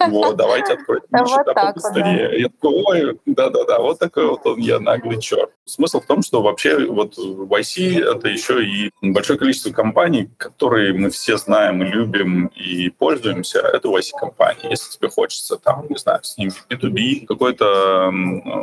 Вот, 0.08 0.36
давайте 0.36 0.74
откроем 0.74 1.02
вот 1.10 1.54
побыстрее. 1.54 2.40
Я 2.40 2.48
такой, 2.48 2.82
ой, 2.84 3.20
да-да-да, 3.26 3.80
вот 3.80 3.98
такой 3.98 4.26
вот 4.26 4.46
он, 4.46 4.60
я 4.60 4.80
наглый 4.80 5.20
черт. 5.20 5.50
Смысл 5.66 6.00
в 6.00 6.06
том, 6.06 6.22
что 6.22 6.40
вообще 6.40 6.86
вот 6.86 7.18
в 7.18 7.52
YC 7.52 8.02
это 8.02 8.28
еще 8.28 8.64
и 8.64 8.90
большое 9.02 9.38
количество 9.38 9.70
компаний, 9.70 10.30
которые 10.38 10.94
мы 10.94 11.10
все 11.10 11.36
знаем 11.36 11.82
любим 11.82 12.46
и 12.46 12.88
пользуемся, 12.88 13.58
это 13.58 13.88
YC-компании. 13.88 14.70
Если 14.70 14.90
тебе 14.90 15.10
хочется 15.10 15.58
там, 15.58 15.86
не 15.90 15.96
знаю, 15.96 16.20
с 16.22 16.38
ними 16.38 16.52
B2B 16.70 17.26
какой-то 17.26 18.10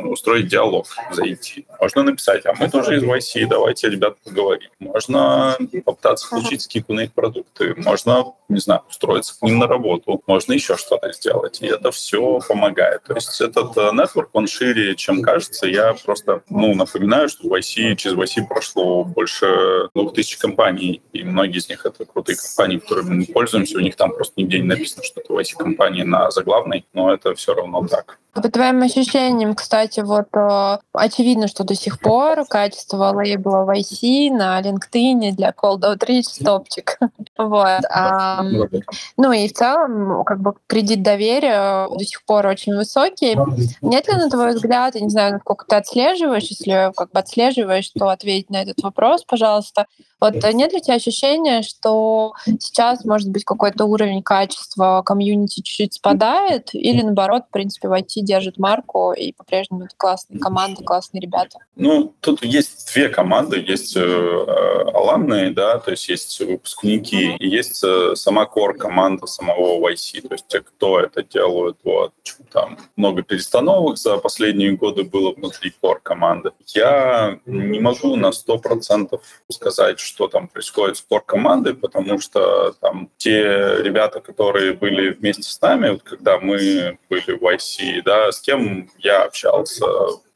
устроить 0.06 0.48
диалог, 0.48 0.86
зайти, 1.12 1.66
можно 1.80 2.02
написать, 2.02 2.44
а 2.46 2.54
мы 2.58 2.68
тоже 2.68 2.96
из 2.96 3.11
KYC, 3.12 3.46
давайте, 3.46 3.88
ребята, 3.88 4.16
поговорим. 4.24 4.70
Можно 4.78 5.56
попытаться 5.84 6.28
получить 6.28 6.62
скидку 6.62 6.92
на 6.94 7.00
их 7.00 7.12
продукты, 7.12 7.74
можно, 7.76 8.34
не 8.48 8.60
знаю, 8.60 8.82
устроиться 8.88 9.38
к 9.38 9.42
ним 9.42 9.58
на 9.58 9.66
работу, 9.66 10.22
можно 10.26 10.52
еще 10.52 10.76
что-то 10.76 11.12
сделать. 11.12 11.60
И 11.60 11.66
это 11.66 11.90
все 11.90 12.40
помогает. 12.46 13.02
То 13.04 13.14
есть 13.14 13.40
этот 13.40 13.76
network, 13.76 14.28
он 14.32 14.46
шире, 14.46 14.94
чем 14.96 15.22
кажется. 15.22 15.66
Я 15.66 15.94
просто, 16.04 16.42
ну, 16.48 16.74
напоминаю, 16.74 17.28
что 17.28 17.48
в 17.48 17.52
YC, 17.52 17.96
через 17.96 18.16
YC 18.16 18.46
прошло 18.48 19.04
больше 19.04 19.88
двух 19.94 20.14
тысяч 20.14 20.36
компаний, 20.36 21.02
и 21.12 21.22
многие 21.22 21.58
из 21.58 21.68
них 21.68 21.84
это 21.86 22.04
крутые 22.04 22.36
компании, 22.36 22.78
которыми 22.78 23.14
мы 23.14 23.26
пользуемся. 23.26 23.76
У 23.76 23.80
них 23.80 23.96
там 23.96 24.12
просто 24.12 24.34
нигде 24.36 24.58
не 24.58 24.68
написано, 24.68 25.02
что 25.02 25.20
это 25.20 25.32
YC-компания 25.32 26.04
на 26.04 26.30
заглавной, 26.30 26.86
но 26.92 27.12
это 27.12 27.34
все 27.34 27.54
равно 27.54 27.86
так. 27.86 28.18
По 28.34 28.40
твоим 28.48 28.80
ощущениям, 28.82 29.54
кстати, 29.54 30.00
вот 30.00 30.28
э, 30.34 30.78
очевидно, 30.94 31.48
что 31.48 31.64
до 31.64 31.74
сих 31.74 32.00
пор 32.00 32.46
качество 32.46 33.12
лейбла 33.12 33.64
в 33.64 33.70
IC 33.70 34.30
на 34.30 34.58
LinkedIn 34.62 35.32
для 35.32 35.50
Cold 35.50 35.80
Outreach 35.80 36.42
топчик. 36.42 36.98
вот. 37.36 37.80
А, 37.90 38.42
ну 39.18 39.32
и 39.32 39.48
в 39.48 39.52
целом, 39.52 40.24
как 40.24 40.40
бы 40.40 40.54
кредит 40.66 41.02
доверия 41.02 41.88
до 41.88 42.04
сих 42.06 42.24
пор 42.24 42.46
очень 42.46 42.74
высокий. 42.74 43.36
Нет 43.82 44.08
ли, 44.08 44.14
на 44.14 44.30
твой 44.30 44.54
взгляд, 44.54 44.94
я 44.94 45.02
не 45.02 45.10
знаю, 45.10 45.34
насколько 45.34 45.66
ты 45.66 45.76
отслеживаешь, 45.76 46.44
если 46.44 46.90
как 46.96 47.10
бы 47.12 47.18
отслеживаешь, 47.18 47.90
то 47.90 48.08
ответь 48.08 48.48
на 48.48 48.62
этот 48.62 48.82
вопрос, 48.82 49.24
пожалуйста. 49.24 49.86
Вот 50.20 50.34
нет 50.52 50.72
ли 50.72 50.78
у 50.78 50.80
тебя 50.80 50.94
ощущения, 50.94 51.62
что 51.62 52.34
сейчас, 52.46 53.04
может 53.04 53.28
быть, 53.28 53.44
какой-то 53.44 53.86
уровень 53.86 54.22
качества 54.22 55.02
комьюнити 55.04 55.62
чуть-чуть 55.62 55.94
спадает, 55.94 56.70
или 56.74 57.02
наоборот, 57.02 57.42
в 57.48 57.52
принципе, 57.52 57.88
в 57.88 57.92
IT 57.92 58.21
держит 58.22 58.58
марку, 58.58 59.12
и 59.12 59.32
по-прежнему 59.32 59.84
это 59.84 59.94
классные 59.96 60.38
команды, 60.40 60.84
классные 60.84 61.20
ребята? 61.20 61.58
Ну, 61.76 62.14
тут 62.20 62.44
есть 62.44 62.92
две 62.92 63.08
команды. 63.08 63.58
Есть 63.66 63.96
э, 63.96 64.00
аламные, 64.94 65.50
да, 65.50 65.78
то 65.78 65.90
есть 65.90 66.08
есть 66.08 66.40
выпускники, 66.40 67.34
и 67.36 67.48
есть 67.48 67.82
э, 67.84 68.14
сама 68.14 68.46
кор-команда 68.46 69.26
самого 69.26 69.90
YC, 69.90 70.28
то 70.28 70.34
есть 70.34 70.46
те, 70.48 70.60
кто 70.60 71.00
это 71.00 71.22
делают. 71.22 71.78
Вот. 71.84 72.12
Там 72.52 72.78
много 72.96 73.22
перестановок 73.22 73.98
за 73.98 74.18
последние 74.18 74.72
годы 74.72 75.04
было 75.04 75.32
внутри 75.32 75.72
кор-команды. 75.80 76.52
Я 76.68 77.38
не 77.46 77.80
могу 77.80 78.16
на 78.16 78.30
100% 78.30 79.20
сказать, 79.50 79.98
что 79.98 80.28
там 80.28 80.48
происходит 80.48 80.96
с 80.96 81.02
кор-командой, 81.02 81.74
потому 81.74 82.18
что 82.18 82.72
там 82.80 83.08
те 83.16 83.82
ребята, 83.82 84.20
которые 84.20 84.72
были 84.74 85.10
вместе 85.10 85.42
с 85.42 85.60
нами, 85.60 85.90
вот 85.90 86.02
когда 86.02 86.38
мы 86.38 86.98
были 87.08 87.32
в 87.38 87.42
YC, 87.42 88.02
да, 88.04 88.11
с 88.30 88.40
кем 88.40 88.90
я 88.98 89.24
общался, 89.24 89.86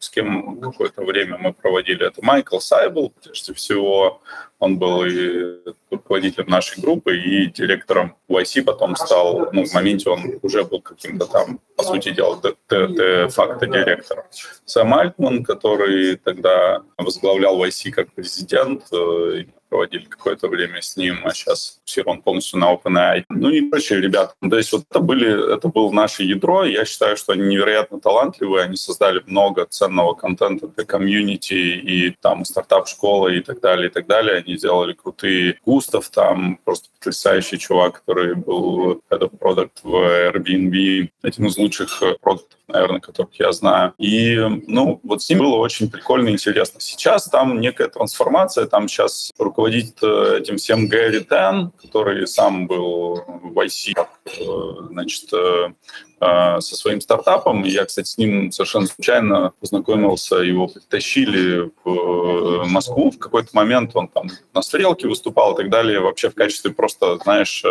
с 0.07 0.11
кем 0.11 0.61
какое-то 0.61 1.03
время 1.03 1.37
мы 1.37 1.53
проводили, 1.53 2.07
это 2.07 2.25
Майкл 2.25 2.61
Сайбл, 2.61 3.13
прежде 3.23 3.53
всего, 3.55 4.23
он 4.61 4.79
был 4.79 5.05
и 5.05 5.59
руководителем 5.91 6.49
нашей 6.49 6.81
группы, 6.81 7.17
и 7.17 7.47
директором 7.47 8.17
YC 8.29 8.63
потом 8.63 8.95
стал, 8.95 9.49
ну, 9.53 9.65
в 9.65 9.75
моменте 9.75 10.09
он 10.09 10.39
уже 10.43 10.63
был 10.65 10.81
каким-то 10.81 11.27
там, 11.27 11.61
по 11.77 11.83
сути 11.83 12.11
дела, 12.11 12.41
де-факто 12.41 13.67
директором. 13.67 14.25
Сэм 14.65 14.95
Альтман, 14.95 15.45
который 15.45 16.17
тогда 16.17 16.83
возглавлял 16.97 17.63
YC 17.65 17.91
как 17.91 18.13
президент, 18.13 18.85
э, 18.93 19.45
проводили 19.69 20.05
какое-то 20.05 20.49
время 20.49 20.81
с 20.81 20.97
ним, 20.97 21.21
а 21.25 21.35
сейчас 21.35 21.81
все 21.85 22.03
он 22.03 22.23
полностью 22.23 22.59
на 22.59 22.73
OpenAI. 22.73 23.25
Ну 23.29 23.51
и 23.51 23.63
прочие 23.63 24.01
ребята. 24.01 24.35
То 24.41 24.57
есть 24.57 24.73
вот 24.73 24.85
это, 24.89 25.01
были, 25.01 25.55
это 25.55 25.69
было 25.69 25.91
наше 25.91 26.23
ядро. 26.23 26.65
Я 26.65 26.85
считаю, 26.85 27.17
что 27.17 27.33
они 27.33 27.43
невероятно 27.43 28.01
талантливые, 28.01 28.65
они 28.65 28.77
создали 28.77 29.23
много 29.27 29.67
ценных 29.67 29.96
офигенного 29.97 30.15
контента 30.15 30.69
для 30.69 30.85
комьюнити 30.85 31.55
и 31.55 32.11
там 32.21 32.45
стартап-школы 32.45 33.39
и 33.39 33.41
так 33.41 33.61
далее, 33.61 33.89
и 33.89 33.93
так 33.93 34.07
далее. 34.07 34.43
Они 34.47 34.57
делали 34.57 34.93
крутые 34.93 35.59
Густав, 35.65 36.09
там 36.11 36.59
просто 36.65 36.89
потрясающий 36.99 37.59
чувак, 37.59 38.03
который 38.03 38.35
был 38.35 39.03
head 39.11 39.21
of 39.21 39.39
product 39.39 39.81
в 39.83 39.95
Airbnb, 39.95 41.09
один 41.23 41.47
из 41.47 41.57
лучших 41.57 42.03
продуктов 42.21 42.57
наверное, 42.69 43.01
которых 43.01 43.39
я 43.39 43.53
знаю. 43.53 43.95
И, 43.99 44.37
ну, 44.67 45.01
вот 45.05 45.23
с 45.23 45.31
ним 45.31 45.39
было 45.39 45.57
очень 45.57 45.91
прикольно 45.91 46.31
и 46.31 46.33
интересно. 46.33 46.81
Сейчас 46.81 47.29
там 47.29 47.61
некая 47.61 47.89
трансформация, 47.89 48.67
там 48.67 48.89
сейчас 48.89 49.33
руководит 49.39 50.03
э, 50.03 50.39
этим 50.41 50.57
всем 50.57 50.89
Гэри 50.89 51.25
Тен, 51.25 51.71
который 51.81 52.27
сам 52.27 52.67
был 52.67 53.25
в 53.27 53.59
IC, 53.59 53.95
э, 53.97 54.43
значит, 54.91 55.33
э, 55.33 55.73
со 56.19 56.61
своим 56.61 57.01
стартапом. 57.01 57.63
Я, 57.65 57.85
кстати, 57.85 58.09
с 58.09 58.17
ним 58.17 58.51
совершенно 58.51 58.87
случайно 58.87 59.53
познакомился, 59.61 60.37
его 60.37 60.69
притащили 60.69 61.71
в 61.85 62.65
Москву 62.67 63.11
в 63.11 63.19
какой-то 63.19 63.51
момент, 63.53 63.91
он 63.95 64.09
там 64.09 64.29
на 64.55 64.63
стрелке 64.63 65.09
выступал 65.09 65.53
и 65.53 65.57
так 65.57 65.71
далее, 65.71 66.01
вообще 66.01 66.31
в 66.31 66.35
качестве 66.35 66.73
просто, 66.73 67.19
знаешь, 67.19 67.63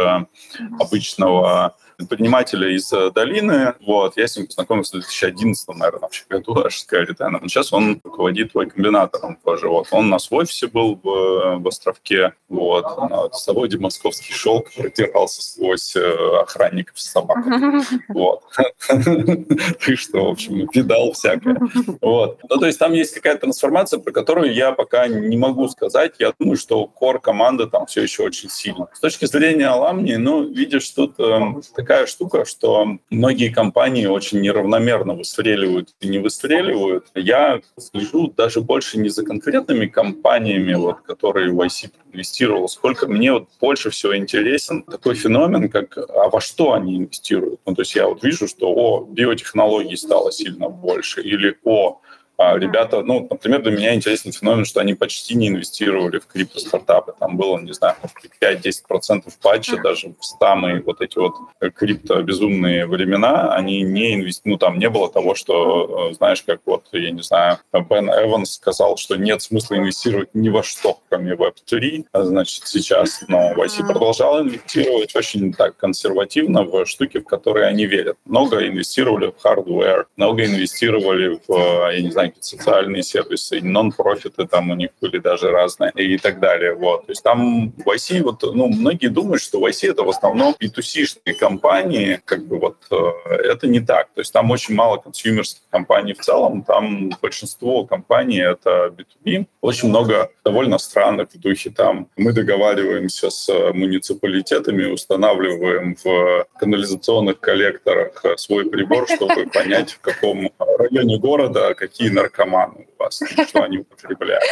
обычного 0.79 1.75
предпринимателя 1.97 2.69
из 2.69 2.91
э, 2.93 3.11
долины. 3.11 3.73
Вот, 3.85 4.17
я 4.17 4.27
с 4.27 4.37
ним 4.37 4.47
познакомился 4.47 4.97
в 4.97 5.01
2011, 5.01 5.67
наверное, 5.69 5.99
вообще 5.99 6.23
году, 6.29 6.63
аж 6.63 6.79
с 6.79 6.85
Гарритеном. 6.85 7.47
Сейчас 7.47 7.73
он 7.73 8.01
руководит 8.03 8.51
твой 8.51 8.69
комбинатором 8.69 9.37
тоже. 9.43 9.67
Вот. 9.67 9.87
Он 9.91 10.05
у 10.05 10.09
нас 10.09 10.29
в 10.29 10.35
офисе 10.35 10.67
был 10.67 10.99
в, 11.01 11.07
э, 11.07 11.57
в 11.57 11.67
Островке. 11.67 12.33
Вот. 12.49 12.85
На 13.09 13.29
заводе 13.29 13.77
«Московский 13.77 14.33
шелк» 14.33 14.71
протирался 14.75 15.41
сквозь 15.41 15.95
э, 15.95 16.41
охранников 16.41 16.99
с 16.99 17.11
собаками. 17.11 17.83
Вот. 18.09 18.43
Ты 18.87 19.95
что, 19.95 20.25
в 20.25 20.29
общем, 20.29 20.69
видал 20.73 21.11
всякое. 21.13 21.59
Вот. 22.01 22.39
Ну, 22.49 22.57
то 22.57 22.65
есть 22.65 22.79
там 22.79 22.93
есть 22.93 23.13
какая-то 23.13 23.41
трансформация, 23.41 23.99
про 23.99 24.11
которую 24.11 24.53
я 24.53 24.71
пока 24.71 25.07
не 25.07 25.37
могу 25.37 25.67
сказать. 25.67 26.13
Я 26.19 26.33
думаю, 26.39 26.57
что 26.57 26.85
кор 26.87 27.19
команда 27.19 27.67
там 27.67 27.85
все 27.85 28.03
еще 28.03 28.23
очень 28.23 28.49
сильно. 28.49 28.87
С 28.93 28.99
точки 28.99 29.25
зрения 29.25 29.67
Аламни, 29.67 30.15
ну, 30.15 30.43
видишь, 30.43 30.89
тут 30.89 31.19
э, 31.19 31.39
такая 31.85 32.07
штука, 32.07 32.45
что 32.45 32.97
многие 33.11 33.49
компании 33.49 34.07
очень 34.07 34.41
неравномерно 34.41 35.13
выстреливают 35.13 35.89
и 36.01 36.07
не 36.07 36.17
выстреливают. 36.17 37.05
Я 37.13 37.61
слежу 37.77 38.33
даже 38.35 38.61
больше 38.61 38.97
не 38.97 39.09
за 39.09 39.23
конкретными 39.23 39.85
компаниями, 39.85 40.73
вот, 40.73 41.01
которые 41.01 41.51
в 41.51 41.61
IC 41.61 41.91
инвестировал, 42.11 42.67
сколько 42.67 43.07
мне 43.07 43.33
вот 43.33 43.49
больше 43.61 43.91
всего 43.91 44.17
интересен 44.17 44.81
такой 44.81 45.13
феномен, 45.13 45.69
как 45.69 45.97
а 45.97 46.29
во 46.29 46.41
что 46.41 46.73
они 46.73 46.97
инвестируют. 46.97 47.59
Ну, 47.67 47.75
то 47.75 47.83
есть 47.83 47.95
я 47.95 48.07
вот 48.07 48.23
вижу, 48.23 48.47
что 48.47 48.73
о, 48.73 49.05
биотехнологий 49.07 49.97
стало 49.97 50.31
сильно 50.31 50.69
больше, 50.69 51.21
или 51.21 51.55
о, 51.63 51.99
а 52.37 52.57
ребята, 52.57 53.01
ну, 53.01 53.27
например, 53.29 53.61
для 53.61 53.71
меня 53.71 53.95
интересен 53.95 54.31
феномен, 54.31 54.65
что 54.65 54.81
они 54.81 54.93
почти 54.93 55.35
не 55.35 55.47
инвестировали 55.47 56.19
в 56.19 56.27
крипто-стартапы. 56.27 57.13
Там 57.19 57.37
было, 57.37 57.59
не 57.59 57.73
знаю, 57.73 57.95
5-10% 58.41 59.23
патча, 59.41 59.77
даже 59.81 60.13
в 60.19 60.25
самые 60.25 60.81
вот 60.81 61.01
эти 61.01 61.17
вот 61.17 61.35
крипто-безумные 61.59 62.85
времена, 62.85 63.53
они 63.53 63.81
не 63.81 64.15
инвестировали, 64.15 64.53
ну, 64.53 64.57
там 64.57 64.79
не 64.79 64.89
было 64.89 65.09
того, 65.09 65.35
что, 65.35 66.09
э, 66.11 66.13
знаешь, 66.15 66.41
как 66.43 66.61
вот, 66.65 66.85
я 66.91 67.11
не 67.11 67.21
знаю, 67.21 67.57
Бен 67.73 68.09
Эванс 68.09 68.53
сказал, 68.53 68.97
что 68.97 69.15
нет 69.15 69.41
смысла 69.41 69.75
инвестировать 69.75 70.29
ни 70.33 70.49
во 70.49 70.63
что, 70.63 70.99
кроме 71.09 71.33
Web3, 71.33 72.05
а, 72.11 72.23
значит, 72.23 72.67
сейчас, 72.67 73.23
но 73.27 73.53
YC 73.53 73.87
продолжал 73.87 74.41
инвестировать 74.41 75.15
очень 75.15 75.53
так 75.53 75.77
консервативно 75.77 76.63
в 76.63 76.85
штуки, 76.85 77.19
в 77.19 77.25
которые 77.25 77.67
они 77.67 77.85
верят. 77.85 78.17
Много 78.25 78.67
инвестировали 78.67 79.27
в 79.27 79.45
hardware, 79.45 80.05
много 80.17 80.45
инвестировали 80.45 81.39
в, 81.47 81.91
я 81.91 82.01
не 82.01 82.11
знаю, 82.11 82.24
какие-то 82.29 82.47
социальные 82.47 83.03
сервисы, 83.03 83.61
нон-профиты 83.61 84.47
там 84.47 84.71
у 84.71 84.75
них 84.75 84.89
были 85.01 85.19
даже 85.19 85.49
разные 85.49 85.91
и 85.95 86.17
так 86.17 86.39
далее. 86.39 86.73
Вот. 86.75 87.05
То 87.05 87.11
есть 87.11 87.23
там 87.23 87.71
в 87.71 87.87
IC, 87.87 88.21
вот, 88.23 88.43
ну, 88.43 88.67
многие 88.67 89.07
думают, 89.07 89.41
что 89.41 89.59
в 89.59 89.65
IC 89.65 89.91
это 89.91 90.03
в 90.03 90.09
основном 90.09 90.55
B2C-шные 90.59 91.33
компании, 91.33 92.19
как 92.25 92.45
бы 92.45 92.59
вот 92.59 92.77
э, 92.91 93.33
это 93.51 93.67
не 93.67 93.79
так. 93.79 94.09
То 94.13 94.21
есть 94.21 94.33
там 94.33 94.51
очень 94.51 94.75
мало 94.75 94.97
консюмерских 94.97 95.61
компаний 95.69 96.13
в 96.13 96.19
целом, 96.19 96.63
там 96.63 97.11
большинство 97.21 97.85
компаний 97.85 98.39
это 98.39 98.93
B2B. 98.95 99.45
Очень 99.61 99.89
много 99.89 100.29
довольно 100.43 100.77
странных 100.77 101.29
в 101.33 101.39
духе 101.39 101.69
там 101.69 102.07
мы 102.17 102.33
договариваемся 102.33 103.29
с 103.29 103.49
муниципалитетами, 103.73 104.85
устанавливаем 104.85 105.95
в 106.03 106.45
канализационных 106.59 107.39
коллекторах 107.39 108.23
свой 108.37 108.69
прибор, 108.69 109.07
чтобы 109.07 109.47
понять, 109.47 109.91
в 109.91 109.99
каком 109.99 110.51
районе 110.77 111.17
города 111.17 111.73
какие 111.73 112.09
наркоманы 112.15 112.87
вас, 113.05 113.21
что 113.47 113.63
они 113.63 113.79
употребляют. 113.79 114.43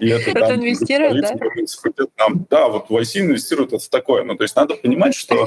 И 0.00 0.08
это, 0.08 0.30
это 0.30 0.54
инвестирует, 0.54 1.22
да? 1.22 1.34
Нам, 2.18 2.46
да, 2.50 2.68
вот 2.68 2.88
в 2.88 2.96
IC 2.96 3.20
инвестируют 3.20 3.72
это 3.72 3.90
такое. 3.90 4.24
Ну, 4.24 4.36
то 4.36 4.44
есть 4.44 4.56
надо 4.56 4.74
понимать, 4.74 5.14
что 5.14 5.46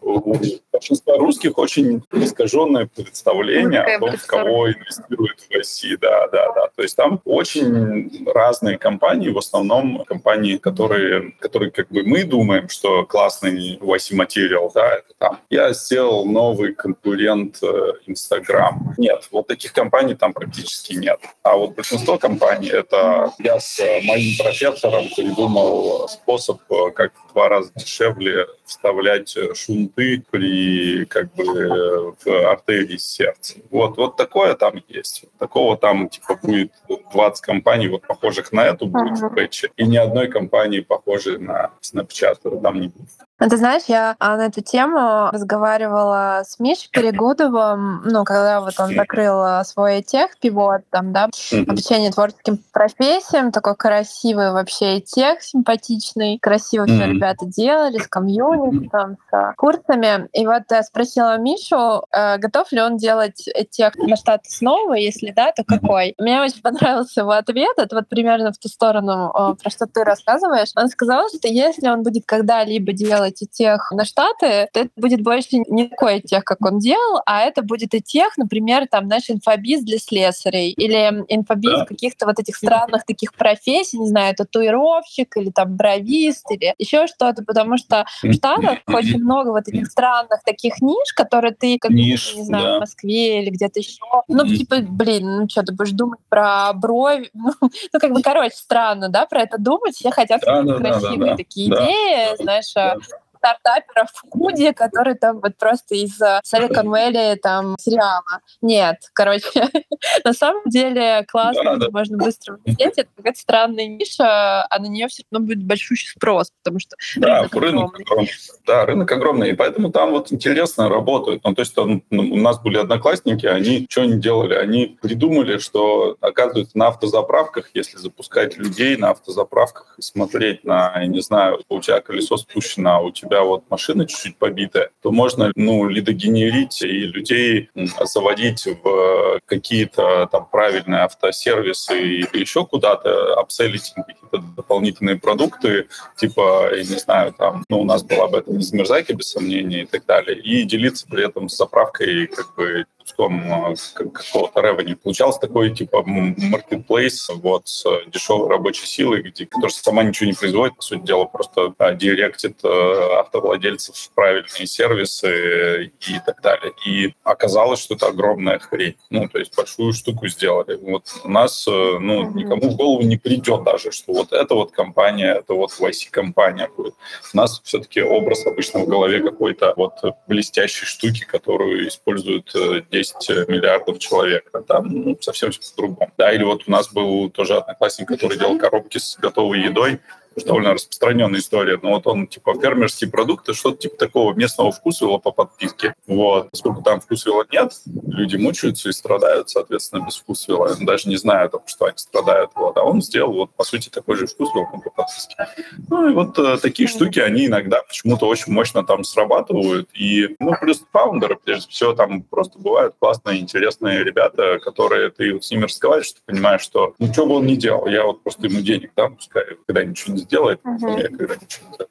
у 0.00 0.36
большинства 0.72 1.16
русских 1.16 1.58
очень 1.58 2.02
искаженное 2.12 2.86
представление 2.86 3.82
о 3.82 3.98
том, 3.98 4.16
в 4.16 4.26
кого 4.26 4.70
инвестируют 4.70 5.40
в 5.40 5.50
IC. 5.50 5.98
Да, 6.00 6.28
да, 6.28 6.52
да. 6.52 6.68
То 6.74 6.82
есть 6.82 6.96
там 6.96 7.20
очень 7.24 8.24
разные 8.26 8.78
компании, 8.78 9.30
в 9.30 9.38
основном 9.38 10.04
компании, 10.04 10.56
которые, 10.56 11.32
которые 11.40 11.70
как 11.70 11.88
бы 11.88 12.02
мы 12.02 12.24
думаем, 12.24 12.68
что 12.68 13.04
классный 13.04 13.76
YC 13.76 14.14
материал, 14.14 14.70
да, 14.74 14.94
это 14.94 15.14
там. 15.18 15.40
Я 15.50 15.72
сделал 15.72 16.24
новый 16.26 16.74
конкурент 16.74 17.58
э, 17.62 17.92
Инстаграм. 18.06 18.94
Нет, 18.96 19.28
вот 19.30 19.46
таких 19.46 19.72
компаний 19.72 20.14
там 20.14 20.32
практически 20.32 20.94
нет. 20.94 21.20
А 21.48 21.56
вот 21.56 21.74
большинство 21.74 22.18
компаний— 22.18 22.68
это 22.72 23.32
я 23.38 23.58
с 23.58 23.80
моим 24.04 24.36
профессором 24.36 25.08
придумал 25.16 26.06
способ, 26.06 26.60
как 26.94 27.12
в 27.27 27.27
два 27.38 27.48
раза 27.48 27.70
дешевле 27.76 28.46
вставлять 28.64 29.36
шунты 29.54 30.24
при 30.30 31.04
как 31.04 31.32
бы 31.34 32.16
в 32.24 32.50
артерии 32.50 32.96
сердца. 32.96 33.54
Вот, 33.70 33.96
вот 33.96 34.16
такое 34.16 34.54
там 34.54 34.82
есть. 34.88 35.24
Такого 35.38 35.76
там 35.76 36.08
типа 36.08 36.36
будет 36.42 36.72
20 37.12 37.40
компаний, 37.40 37.88
вот 37.88 38.02
похожих 38.02 38.50
на 38.50 38.64
эту 38.64 38.86
будет 38.86 39.20
в 39.20 39.28
пэтче, 39.28 39.70
и 39.76 39.86
ни 39.86 39.96
одной 39.96 40.26
компании 40.26 40.80
похожей 40.80 41.38
на 41.38 41.70
Snapchat 41.80 42.60
там 42.60 42.80
не 42.80 42.88
будет. 42.88 43.08
Ну, 43.40 43.48
ты 43.48 43.56
знаешь, 43.56 43.84
я 43.86 44.16
а, 44.18 44.36
на 44.36 44.46
эту 44.46 44.62
тему 44.62 45.30
разговаривала 45.30 46.42
с 46.44 46.58
Мишей 46.58 46.88
Перегудовым, 46.90 48.02
ну, 48.04 48.24
когда 48.24 48.60
вот 48.60 48.74
он 48.80 48.92
закрыл 48.96 49.40
а, 49.40 49.64
свой 49.64 50.02
тех 50.02 50.36
пивот, 50.40 50.80
там, 50.90 51.12
да, 51.12 51.28
обучение 51.52 52.10
творческим 52.10 52.58
профессиям, 52.72 53.52
такой 53.52 53.76
красивый 53.76 54.50
вообще 54.50 55.00
тех, 55.00 55.40
симпатичный, 55.40 56.40
красиво 56.40 56.86
все 56.86 57.06
ребята 57.06 57.27
делали, 57.42 57.98
с 57.98 58.06
комьюнити, 58.06 58.88
там, 58.90 59.16
с 59.30 59.54
курсами. 59.56 60.28
И 60.32 60.46
вот 60.46 60.62
я 60.70 60.82
спросила 60.82 61.38
Мишу, 61.38 62.02
э, 62.12 62.38
готов 62.38 62.72
ли 62.72 62.80
он 62.80 62.96
делать 62.96 63.48
тех 63.70 63.96
на 63.96 64.16
штат 64.16 64.46
снова, 64.46 64.94
если 64.94 65.30
да, 65.30 65.52
то 65.52 65.64
какой? 65.64 66.14
Мне 66.18 66.40
очень 66.40 66.62
понравился 66.62 67.20
его 67.20 67.32
ответ, 67.32 67.78
это 67.78 67.96
вот 67.96 68.08
примерно 68.08 68.52
в 68.52 68.58
ту 68.58 68.68
сторону, 68.68 69.32
про 69.62 69.70
что 69.70 69.86
ты 69.86 70.04
рассказываешь. 70.04 70.70
Он 70.76 70.88
сказал, 70.88 71.28
что 71.28 71.48
если 71.48 71.88
он 71.88 72.02
будет 72.02 72.24
когда-либо 72.26 72.92
делать 72.92 73.42
и 73.42 73.46
тех 73.46 73.90
на 73.92 74.04
Штаты, 74.04 74.68
то 74.72 74.80
это 74.80 74.90
будет 74.96 75.22
больше 75.22 75.58
не 75.68 75.88
такой 75.88 76.20
тех, 76.20 76.44
как 76.44 76.64
он 76.64 76.78
делал, 76.78 77.20
а 77.26 77.42
это 77.42 77.62
будет 77.62 77.94
и 77.94 78.00
тех, 78.00 78.36
например, 78.36 78.86
там, 78.90 79.08
наш 79.08 79.30
инфобиз 79.30 79.82
для 79.82 79.98
слесарей 79.98 80.72
или 80.72 81.24
инфобиз 81.28 81.80
да. 81.80 81.86
каких-то 81.86 82.26
вот 82.26 82.38
этих 82.38 82.56
странных 82.56 83.04
таких 83.04 83.34
профессий, 83.34 83.98
не 83.98 84.08
знаю, 84.08 84.34
татуировщик 84.34 85.36
или 85.36 85.50
там 85.50 85.76
бровист 85.76 86.50
или 86.50 86.74
еще 86.78 87.06
что-то, 87.18 87.42
потому 87.44 87.76
что 87.76 88.06
в 88.22 88.32
Штатах 88.32 88.78
очень 88.86 89.18
много 89.18 89.48
вот 89.48 89.66
этих 89.66 89.86
странных 89.88 90.42
таких 90.44 90.80
ниш, 90.80 91.12
которые 91.14 91.52
ты, 91.52 91.78
как 91.78 91.90
ниш, 91.90 92.34
не 92.36 92.44
знаю, 92.44 92.64
да. 92.64 92.76
в 92.76 92.80
Москве 92.80 93.42
или 93.42 93.50
где-то 93.50 93.80
еще, 93.80 94.02
ну, 94.28 94.46
типа, 94.46 94.76
блин, 94.82 95.40
ну 95.40 95.48
что, 95.48 95.62
ты 95.62 95.74
будешь 95.74 95.92
думать 95.92 96.20
про 96.28 96.72
брови, 96.72 97.30
ну, 97.34 97.52
как 98.00 98.12
бы, 98.12 98.22
короче, 98.22 98.54
странно, 98.54 99.08
да, 99.08 99.26
про 99.26 99.42
это 99.42 99.58
думать, 99.58 99.96
все 99.96 100.10
хотят 100.10 100.40
да, 100.42 100.62
да, 100.62 100.74
красивые 100.76 101.18
да, 101.18 101.26
да, 101.26 101.36
такие 101.36 101.70
да, 101.70 101.84
идеи, 101.84 102.36
да, 102.38 102.44
знаешь, 102.44 102.72
да 102.74 102.96
стартаперов 103.38 104.10
в 104.12 104.30
Худе, 104.30 104.72
который 104.72 105.14
там 105.14 105.40
вот 105.40 105.56
просто 105.56 105.94
из 105.94 106.20
Silicon 106.20 106.84
Valley 106.84 107.36
там 107.36 107.76
сериала. 107.78 108.22
Нет, 108.60 108.96
короче, 109.12 109.44
на 110.24 110.32
самом 110.32 110.64
деле 110.66 111.24
классно, 111.28 111.76
да, 111.78 111.86
да. 111.86 111.90
можно 111.90 112.18
быстро 112.18 112.58
влететь. 112.64 112.98
Это 112.98 113.08
какая-то 113.16 113.38
странная 113.38 113.86
ниша, 113.86 114.64
а 114.64 114.78
на 114.78 114.86
нее 114.86 115.08
все 115.08 115.22
равно 115.30 115.46
будет 115.46 115.62
большущий 115.62 116.10
спрос, 116.10 116.50
потому 116.62 116.80
что 116.80 116.96
да, 117.16 117.40
рынок, 117.40 117.54
рынок 117.54 118.00
огромный. 118.00 118.04
огромный. 118.04 118.30
Да, 118.66 118.86
рынок 118.86 119.12
огромный, 119.12 119.50
и 119.50 119.54
поэтому 119.54 119.90
там 119.90 120.10
вот 120.10 120.32
интересно 120.32 120.88
работают. 120.88 121.42
Ну, 121.44 121.54
то 121.54 121.60
есть 121.60 121.74
там, 121.74 122.02
ну, 122.10 122.22
у 122.32 122.36
нас 122.36 122.60
были 122.60 122.78
одноклассники, 122.78 123.46
они 123.46 123.86
что 123.88 124.02
они 124.02 124.20
делали? 124.20 124.54
Они 124.54 124.98
придумали, 125.00 125.58
что, 125.58 126.16
оказывается, 126.20 126.76
на 126.76 126.88
автозаправках, 126.88 127.70
если 127.74 127.98
запускать 127.98 128.56
людей 128.56 128.96
на 128.96 129.10
автозаправках 129.10 129.94
и 129.98 130.02
смотреть 130.02 130.64
на, 130.64 130.92
я 130.96 131.06
не 131.06 131.20
знаю, 131.20 131.60
у 131.68 131.80
тебя 131.80 132.00
колесо 132.00 132.36
спущено, 132.36 132.96
а 132.96 133.00
у 133.00 133.10
тебя 133.10 133.27
тебя 133.28 133.42
вот 133.42 133.64
машина 133.70 134.06
чуть-чуть 134.06 134.36
побитая, 134.36 134.90
то 135.02 135.12
можно, 135.12 135.52
ну, 135.54 135.88
лидогенерить 135.88 136.82
и 136.82 137.06
людей 137.06 137.70
заводить 138.04 138.66
в 138.82 139.40
какие-то 139.46 140.28
там 140.30 140.46
правильные 140.50 141.02
автосервисы 141.02 142.00
или 142.00 142.40
еще 142.40 142.64
куда-то, 142.64 143.34
апселить 143.34 143.92
какие-то 143.94 144.38
дополнительные 144.56 145.16
продукты, 145.16 145.88
типа, 146.16 146.70
я 146.72 146.78
не 146.78 146.98
знаю, 146.98 147.32
там, 147.32 147.64
ну, 147.68 147.80
у 147.80 147.84
нас 147.84 148.02
была 148.02 148.28
бы 148.28 148.38
это 148.38 148.50
не 148.52 148.62
замерзайка, 148.62 149.14
без 149.14 149.30
сомнения, 149.30 149.82
и 149.82 149.86
так 149.86 150.06
далее, 150.06 150.38
и 150.38 150.64
делиться 150.64 151.06
при 151.08 151.24
этом 151.24 151.48
с 151.48 151.56
заправкой 151.56 152.26
как 152.26 152.54
бы 152.54 152.84
куском 153.08 153.52
а, 153.52 153.74
какого-то 153.94 154.60
ревени. 154.60 154.94
Получался 154.94 155.40
такой 155.40 155.74
типа 155.74 156.02
маркетплейс 156.04 157.30
вот, 157.34 157.68
с 157.68 157.84
дешевой 158.06 158.48
рабочей 158.48 158.86
силой, 158.86 159.22
где, 159.22 159.46
которая 159.46 159.70
сама 159.70 160.02
ничего 160.02 160.26
не 160.26 160.34
производит, 160.34 160.76
по 160.76 160.82
сути 160.82 161.04
дела, 161.04 161.24
просто 161.24 161.74
а, 161.78 161.92
директит 161.92 162.58
а, 162.64 163.20
автовладельцев 163.20 163.96
в 163.96 164.10
правильные 164.10 164.66
сервисы 164.66 165.92
и 166.00 166.20
так 166.24 166.40
далее. 166.42 166.72
И 166.86 167.14
оказалось, 167.24 167.80
что 167.80 167.94
это 167.94 168.08
огромная 168.08 168.58
хрень. 168.58 168.96
Ну, 169.10 169.28
то 169.28 169.38
есть 169.38 169.56
большую 169.56 169.92
штуку 169.92 170.28
сделали. 170.28 170.76
Вот 170.76 171.04
у 171.24 171.28
нас 171.28 171.66
ну, 171.66 172.30
никому 172.32 172.70
в 172.70 172.76
голову 172.76 173.02
не 173.02 173.16
придет 173.16 173.64
даже, 173.64 173.90
что 173.90 174.12
вот 174.12 174.32
эта 174.32 174.54
вот 174.54 174.72
компания, 174.72 175.34
это 175.34 175.54
вот 175.54 175.70
YC-компания 175.78 176.68
будет. 176.76 176.94
У 177.32 177.36
нас 177.36 177.60
все-таки 177.64 178.02
образ 178.02 178.46
обычно 178.46 178.80
в 178.80 178.86
голове 178.86 179.20
какой-то 179.20 179.74
вот 179.76 179.94
блестящей 180.26 180.86
штуки, 180.86 181.24
которую 181.24 181.88
используют 181.88 182.54
10 182.98 183.48
миллиардов 183.48 183.98
человек, 183.98 184.48
а 184.52 184.62
там 184.62 184.88
ну, 184.88 185.18
совсем 185.20 185.50
по-другому. 185.52 186.12
Да, 186.18 186.32
или 186.32 186.44
вот 186.44 186.62
у 186.66 186.70
нас 186.70 186.92
был 186.92 187.30
тоже 187.30 187.56
одноклассник, 187.56 188.08
который 188.08 188.38
делал 188.38 188.58
коробки 188.58 188.98
с 188.98 189.16
готовой 189.18 189.60
едой, 189.60 190.00
довольно 190.44 190.74
распространенная 190.74 191.40
история. 191.40 191.78
Но 191.82 191.90
вот 191.90 192.06
он, 192.06 192.26
типа, 192.26 192.54
фермерские 192.60 193.10
продукты, 193.10 193.54
что-то 193.54 193.78
типа 193.78 193.96
такого 193.96 194.34
местного 194.34 194.72
вкусвилла 194.72 195.18
по 195.18 195.32
подписке. 195.32 195.94
Вот. 196.06 196.50
Поскольку 196.50 196.82
там 196.82 197.00
вкусвилла 197.00 197.44
нет, 197.50 197.72
люди 198.06 198.36
мучаются 198.36 198.88
и 198.88 198.92
страдают, 198.92 199.50
соответственно, 199.50 200.04
без 200.04 200.16
вкусвилла. 200.16 200.76
Даже 200.80 201.08
не 201.08 201.16
зная 201.16 201.44
о 201.44 201.48
том, 201.48 201.62
что 201.66 201.86
они 201.86 201.98
страдают. 201.98 202.50
Вот. 202.54 202.76
А 202.76 202.82
он 202.82 203.02
сделал, 203.02 203.32
вот, 203.32 203.50
по 203.54 203.64
сути, 203.64 203.88
такой 203.88 204.16
же 204.16 204.26
вкусвилл 204.26 204.66
по 204.66 204.90
подписке. 204.90 205.48
Ну 205.88 206.10
и 206.10 206.14
вот 206.14 206.38
э, 206.38 206.58
такие 206.58 206.88
штуки, 206.88 207.18
они 207.18 207.46
иногда 207.46 207.82
почему-то 207.82 208.26
очень 208.26 208.52
мощно 208.52 208.84
там 208.84 209.04
срабатывают. 209.04 209.88
И, 209.94 210.36
ну, 210.38 210.54
плюс 210.60 210.84
фаундеры, 210.92 211.36
прежде 211.36 211.68
всего, 211.68 211.92
там 211.92 212.22
просто 212.22 212.58
бывают 212.58 212.94
классные, 212.98 213.40
интересные 213.40 214.04
ребята, 214.04 214.58
которые 214.58 215.10
ты 215.10 215.32
вот 215.34 215.44
с 215.44 215.50
ними 215.50 215.64
разговариваешь, 215.64 216.12
ты 216.12 216.20
понимаешь, 216.26 216.62
что 216.62 216.94
ну, 216.98 217.12
что 217.12 217.26
бы 217.26 217.36
он 217.36 217.46
ни 217.46 217.54
делал, 217.54 217.86
я 217.86 218.04
вот 218.04 218.22
просто 218.22 218.46
ему 218.46 218.60
денег 218.60 218.92
дам, 218.96 219.16
пускай 219.16 219.44
когда 219.66 219.84
ничего 219.84 220.14
не 220.14 220.24
сделает, 220.28 220.60
uh-huh. 220.62 221.00
я 221.00 221.08
когда 221.08 221.34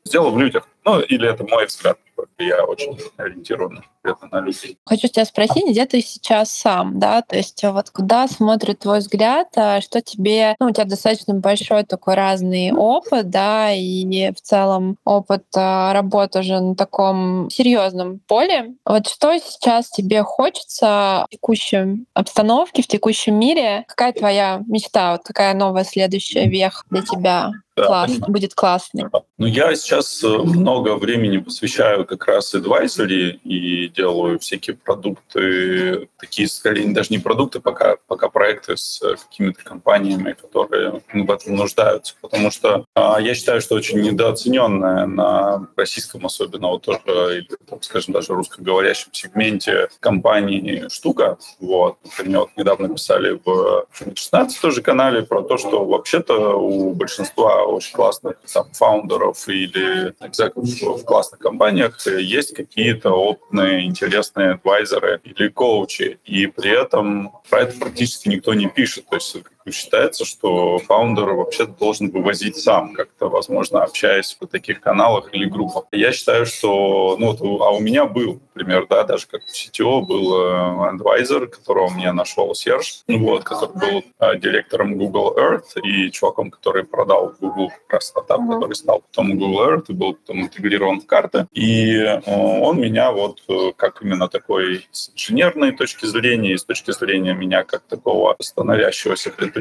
сделал 0.05 0.31
в 0.31 0.39
людях. 0.39 0.67
Ну, 0.85 1.01
или 1.01 1.29
это 1.29 1.43
мой 1.43 1.65
взгляд. 1.65 1.97
Я 2.39 2.63
очень 2.63 2.97
ориентирован 3.17 3.83
на 4.31 4.39
людей. 4.39 4.77
Хочу 4.85 5.07
тебя 5.07 5.25
спросить, 5.25 5.67
где 5.69 5.85
ты 5.85 6.01
сейчас 6.01 6.49
сам, 6.51 6.97
да? 6.97 7.21
То 7.21 7.35
есть 7.35 7.61
вот 7.63 7.89
куда 7.89 8.27
смотрит 8.27 8.79
твой 8.79 8.99
взгляд, 8.99 9.49
а 9.55 9.81
что 9.81 10.01
тебе... 10.01 10.55
Ну, 10.59 10.67
у 10.67 10.71
тебя 10.71 10.85
достаточно 10.85 11.33
большой 11.33 11.83
такой 11.83 12.15
разный 12.15 12.71
опыт, 12.71 13.29
да, 13.29 13.73
и 13.73 14.31
в 14.31 14.41
целом 14.41 14.97
опыт 15.03 15.45
а, 15.55 15.91
работы 15.93 16.39
уже 16.39 16.59
на 16.59 16.75
таком 16.75 17.49
серьезном 17.49 18.19
поле. 18.25 18.75
Вот 18.85 19.07
что 19.07 19.37
сейчас 19.39 19.89
тебе 19.89 20.23
хочется 20.23 21.25
в 21.27 21.31
текущей 21.31 22.05
обстановке, 22.13 22.81
в 22.81 22.87
текущем 22.87 23.37
мире? 23.37 23.83
Какая 23.87 24.13
твоя 24.13 24.61
мечта? 24.67 25.13
Вот 25.13 25.23
какая 25.23 25.53
новая 25.53 25.83
следующая 25.83 26.47
веха 26.47 26.83
для 26.89 27.01
тебя? 27.01 27.51
Класс, 27.85 28.11
будет 28.27 28.55
классный. 28.55 29.05
Ну, 29.37 29.45
я 29.45 29.75
сейчас 29.75 30.23
э, 30.23 30.27
много 30.27 30.95
времени 30.95 31.37
посвящаю 31.37 32.05
как 32.05 32.25
раз 32.25 32.55
advisory 32.55 33.39
и 33.43 33.87
делаю 33.89 34.39
всякие 34.39 34.75
продукты, 34.75 36.09
такие, 36.17 36.47
скорее, 36.47 36.91
даже 36.91 37.09
не 37.11 37.19
продукты, 37.19 37.59
пока, 37.59 37.97
пока 38.07 38.29
проекты 38.29 38.77
с 38.77 39.01
э, 39.03 39.15
какими-то 39.15 39.63
компаниями, 39.63 40.33
которые 40.33 41.01
в 41.13 41.31
этом 41.31 41.55
нуждаются. 41.55 42.15
Потому 42.19 42.49
что 42.49 42.85
а, 42.95 43.21
я 43.21 43.35
считаю, 43.35 43.61
что 43.61 43.75
очень 43.75 44.01
недооцененная 44.01 45.05
на 45.05 45.67
российском 45.75 46.25
особенно, 46.25 46.69
вот 46.69 46.81
тоже, 46.81 46.99
или, 47.37 47.47
так 47.69 47.83
скажем, 47.83 48.13
даже 48.13 48.33
русскоговорящем 48.33 49.13
сегменте 49.13 49.89
компании 49.99 50.87
штука. 50.89 51.37
Вот. 51.59 51.97
Например, 52.03 52.39
вот 52.39 52.49
недавно 52.57 52.89
писали 52.89 53.39
в 53.45 53.85
16 54.15 54.59
тоже 54.59 54.81
канале 54.81 55.21
про 55.21 55.43
то, 55.43 55.57
что 55.57 55.85
вообще-то 55.85 56.57
у 56.57 56.93
большинства 56.93 57.66
очень 57.69 57.93
классных 57.93 58.37
там, 58.51 58.71
фаундеров 58.73 59.47
или 59.47 60.13
экзекутивов 60.19 61.01
в 61.01 61.05
классных 61.05 61.39
компаниях 61.39 62.05
есть 62.07 62.53
какие-то 62.53 63.11
опытные, 63.11 63.85
интересные 63.85 64.51
адвайзеры 64.51 65.21
или 65.23 65.49
коучи. 65.49 66.19
И 66.25 66.47
при 66.47 66.71
этом 66.71 67.31
про 67.49 67.61
это 67.61 67.77
практически 67.79 68.29
никто 68.29 68.53
не 68.53 68.67
пишет. 68.67 69.07
То 69.09 69.15
есть 69.15 69.37
считается, 69.71 70.25
что 70.25 70.79
фаундер 70.79 71.33
вообще 71.33 71.65
должен 71.65 72.09
вывозить 72.09 72.57
сам 72.57 72.93
как-то, 72.93 73.29
возможно, 73.29 73.83
общаясь 73.83 74.37
в 74.39 74.47
таких 74.47 74.81
каналах 74.81 75.33
или 75.33 75.45
группах. 75.45 75.85
Я 75.91 76.11
считаю, 76.11 76.45
что, 76.45 77.17
ну, 77.19 77.35
а 77.61 77.71
у 77.71 77.79
меня 77.79 78.05
был, 78.05 78.39
например, 78.55 78.87
да, 78.89 79.03
даже 79.03 79.27
как 79.27 79.41
CTO 79.41 80.01
был 80.01 80.41
э, 80.41 80.89
адвайзер, 80.89 81.47
которого 81.47 81.89
мне 81.89 82.11
нашел 82.11 82.53
Серж, 82.55 83.03
вот, 83.07 83.43
который 83.43 83.75
был 83.75 84.03
э, 84.19 84.37
директором 84.39 84.97
Google 84.97 85.35
Earth 85.37 85.79
и 85.83 86.11
чуваком, 86.11 86.49
который 86.49 86.83
продал 86.83 87.33
Google 87.39 87.69
как 87.69 87.93
раз 87.93 88.07
стартап, 88.07 88.41
mm-hmm. 88.41 88.53
который 88.53 88.75
стал 88.75 89.01
потом 89.01 89.37
Google 89.37 89.69
Earth 89.69 89.85
и 89.89 89.93
был 89.93 90.13
потом 90.13 90.41
интегрирован 90.41 91.01
в 91.01 91.05
карты. 91.05 91.47
И 91.53 91.93
э, 91.93 92.21
он 92.25 92.79
меня 92.79 93.11
вот 93.11 93.41
как 93.75 94.01
именно 94.01 94.27
такой 94.27 94.87
с 94.91 95.11
инженерной 95.13 95.71
точки 95.71 96.05
зрения 96.05 96.53
и 96.53 96.57
с 96.57 96.63
точки 96.63 96.91
зрения 96.91 97.33
меня 97.33 97.63
как 97.63 97.81
такого 97.83 98.35
становящегося 98.39 99.29
предпринимателя 99.31 99.56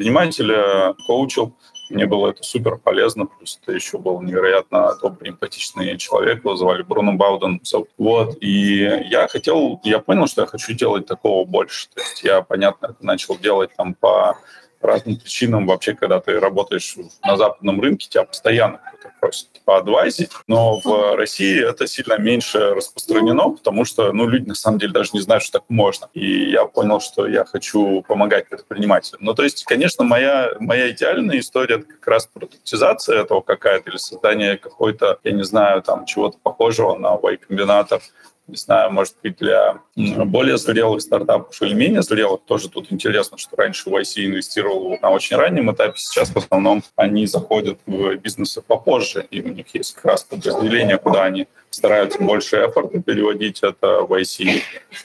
коучил. 1.07 1.55
Мне 1.89 2.07
было 2.07 2.31
это 2.31 2.43
супер 2.43 2.79
полезно, 2.79 3.27
плюс 3.27 3.61
это 3.63 3.73
еще 3.73 3.99
был 3.99 4.21
невероятно 4.21 4.97
добрый, 5.01 5.31
эмпатичный 5.31 5.97
человек, 5.99 6.41
его 6.41 6.57
звали 6.57 6.83
Бруно 6.83 7.13
Бауден. 7.13 7.61
Вот, 7.97 8.37
и 8.41 8.79
я 9.09 9.29
хотел, 9.29 9.81
я 9.85 10.01
понял, 10.01 10.27
что 10.27 10.43
я 10.43 10.47
хочу 10.49 10.73
делать 10.73 11.07
такого 11.07 11.45
больше. 11.45 11.89
То 11.95 12.01
есть 12.01 12.25
я, 12.25 12.43
понятно, 12.43 12.87
это 12.87 13.07
начал 13.07 13.39
делать 13.39 13.71
там 13.77 13.95
по 13.95 14.37
разным 14.87 15.17
причинам 15.17 15.67
вообще, 15.67 15.95
когда 15.95 16.21
ты 16.21 16.39
работаешь 16.41 16.97
на 17.23 17.37
западном 17.37 17.81
рынке, 17.81 18.09
тебя 18.09 18.25
постоянно 18.25 18.79
кто-то 18.79 19.15
просит 19.21 19.49
поадвайзить, 19.65 20.31
но 20.47 20.81
в 20.81 21.17
России 21.17 21.69
это 21.69 21.87
сильно 21.87 22.19
меньше 22.19 22.75
распространено, 22.75 23.51
потому 23.51 23.85
что 23.85 24.13
ну, 24.13 24.29
люди 24.29 24.49
на 24.49 24.55
самом 24.55 24.79
деле 24.79 24.93
даже 24.93 25.11
не 25.13 25.21
знают, 25.21 25.43
что 25.43 25.59
так 25.59 25.65
можно. 25.69 26.09
И 26.15 26.51
я 26.51 26.67
понял, 26.67 27.01
что 27.01 27.27
я 27.27 27.45
хочу 27.45 28.03
помогать 28.07 28.49
предпринимателям. 28.49 29.21
Ну, 29.25 29.35
то 29.35 29.43
есть, 29.43 29.65
конечно, 29.65 30.05
моя, 30.05 30.53
моя 30.61 30.91
идеальная 30.91 31.39
история— 31.41 31.75
это 31.77 31.85
как 31.85 32.07
раз 32.07 32.27
продуктизация 32.27 33.23
этого 33.23 33.41
какая-то 33.41 33.91
или 33.91 33.97
создание 33.97 34.57
какой-то, 34.57 35.19
я 35.25 35.33
не 35.33 35.45
знаю, 35.45 35.83
там, 35.83 36.07
чего-то 36.07 36.39
похожего 36.39 36.97
на 36.97 37.17
Y-комбинатор, 37.17 38.01
не 38.47 38.57
знаю, 38.57 38.93
может 38.93 39.15
быть, 39.23 39.37
для 39.39 39.81
более 39.97 40.57
зрелых 40.57 41.03
стартапов 41.03 41.61
или 41.63 41.75
менее 41.75 42.03
зрелых. 42.03 42.41
Тоже 42.47 42.69
тут 42.69 42.93
интересно, 42.93 43.39
что 43.39 43.57
раньше 43.57 43.91
YC 43.91 44.27
инвестировал 44.27 44.99
на 45.01 45.11
очень 45.11 45.37
раннем 45.37 45.73
этапе, 45.73 45.95
сейчас 45.97 46.31
в 46.31 46.37
основном 46.37 46.83
они 46.95 47.27
заходят 47.27 47.79
в 47.87 48.17
бизнесы 48.17 48.63
попозже, 48.63 49.27
и 49.31 49.41
у 49.41 49.49
них 49.49 49.67
есть 49.75 49.95
как 49.95 50.05
раз 50.05 50.25
подразделение, 50.25 50.99
куда 50.99 51.25
они 51.25 51.49
стараются 51.71 52.23
больше 52.23 52.57
эфорта 52.57 53.03
переводить. 53.03 53.63
Это 53.63 54.07
YC 54.09 54.63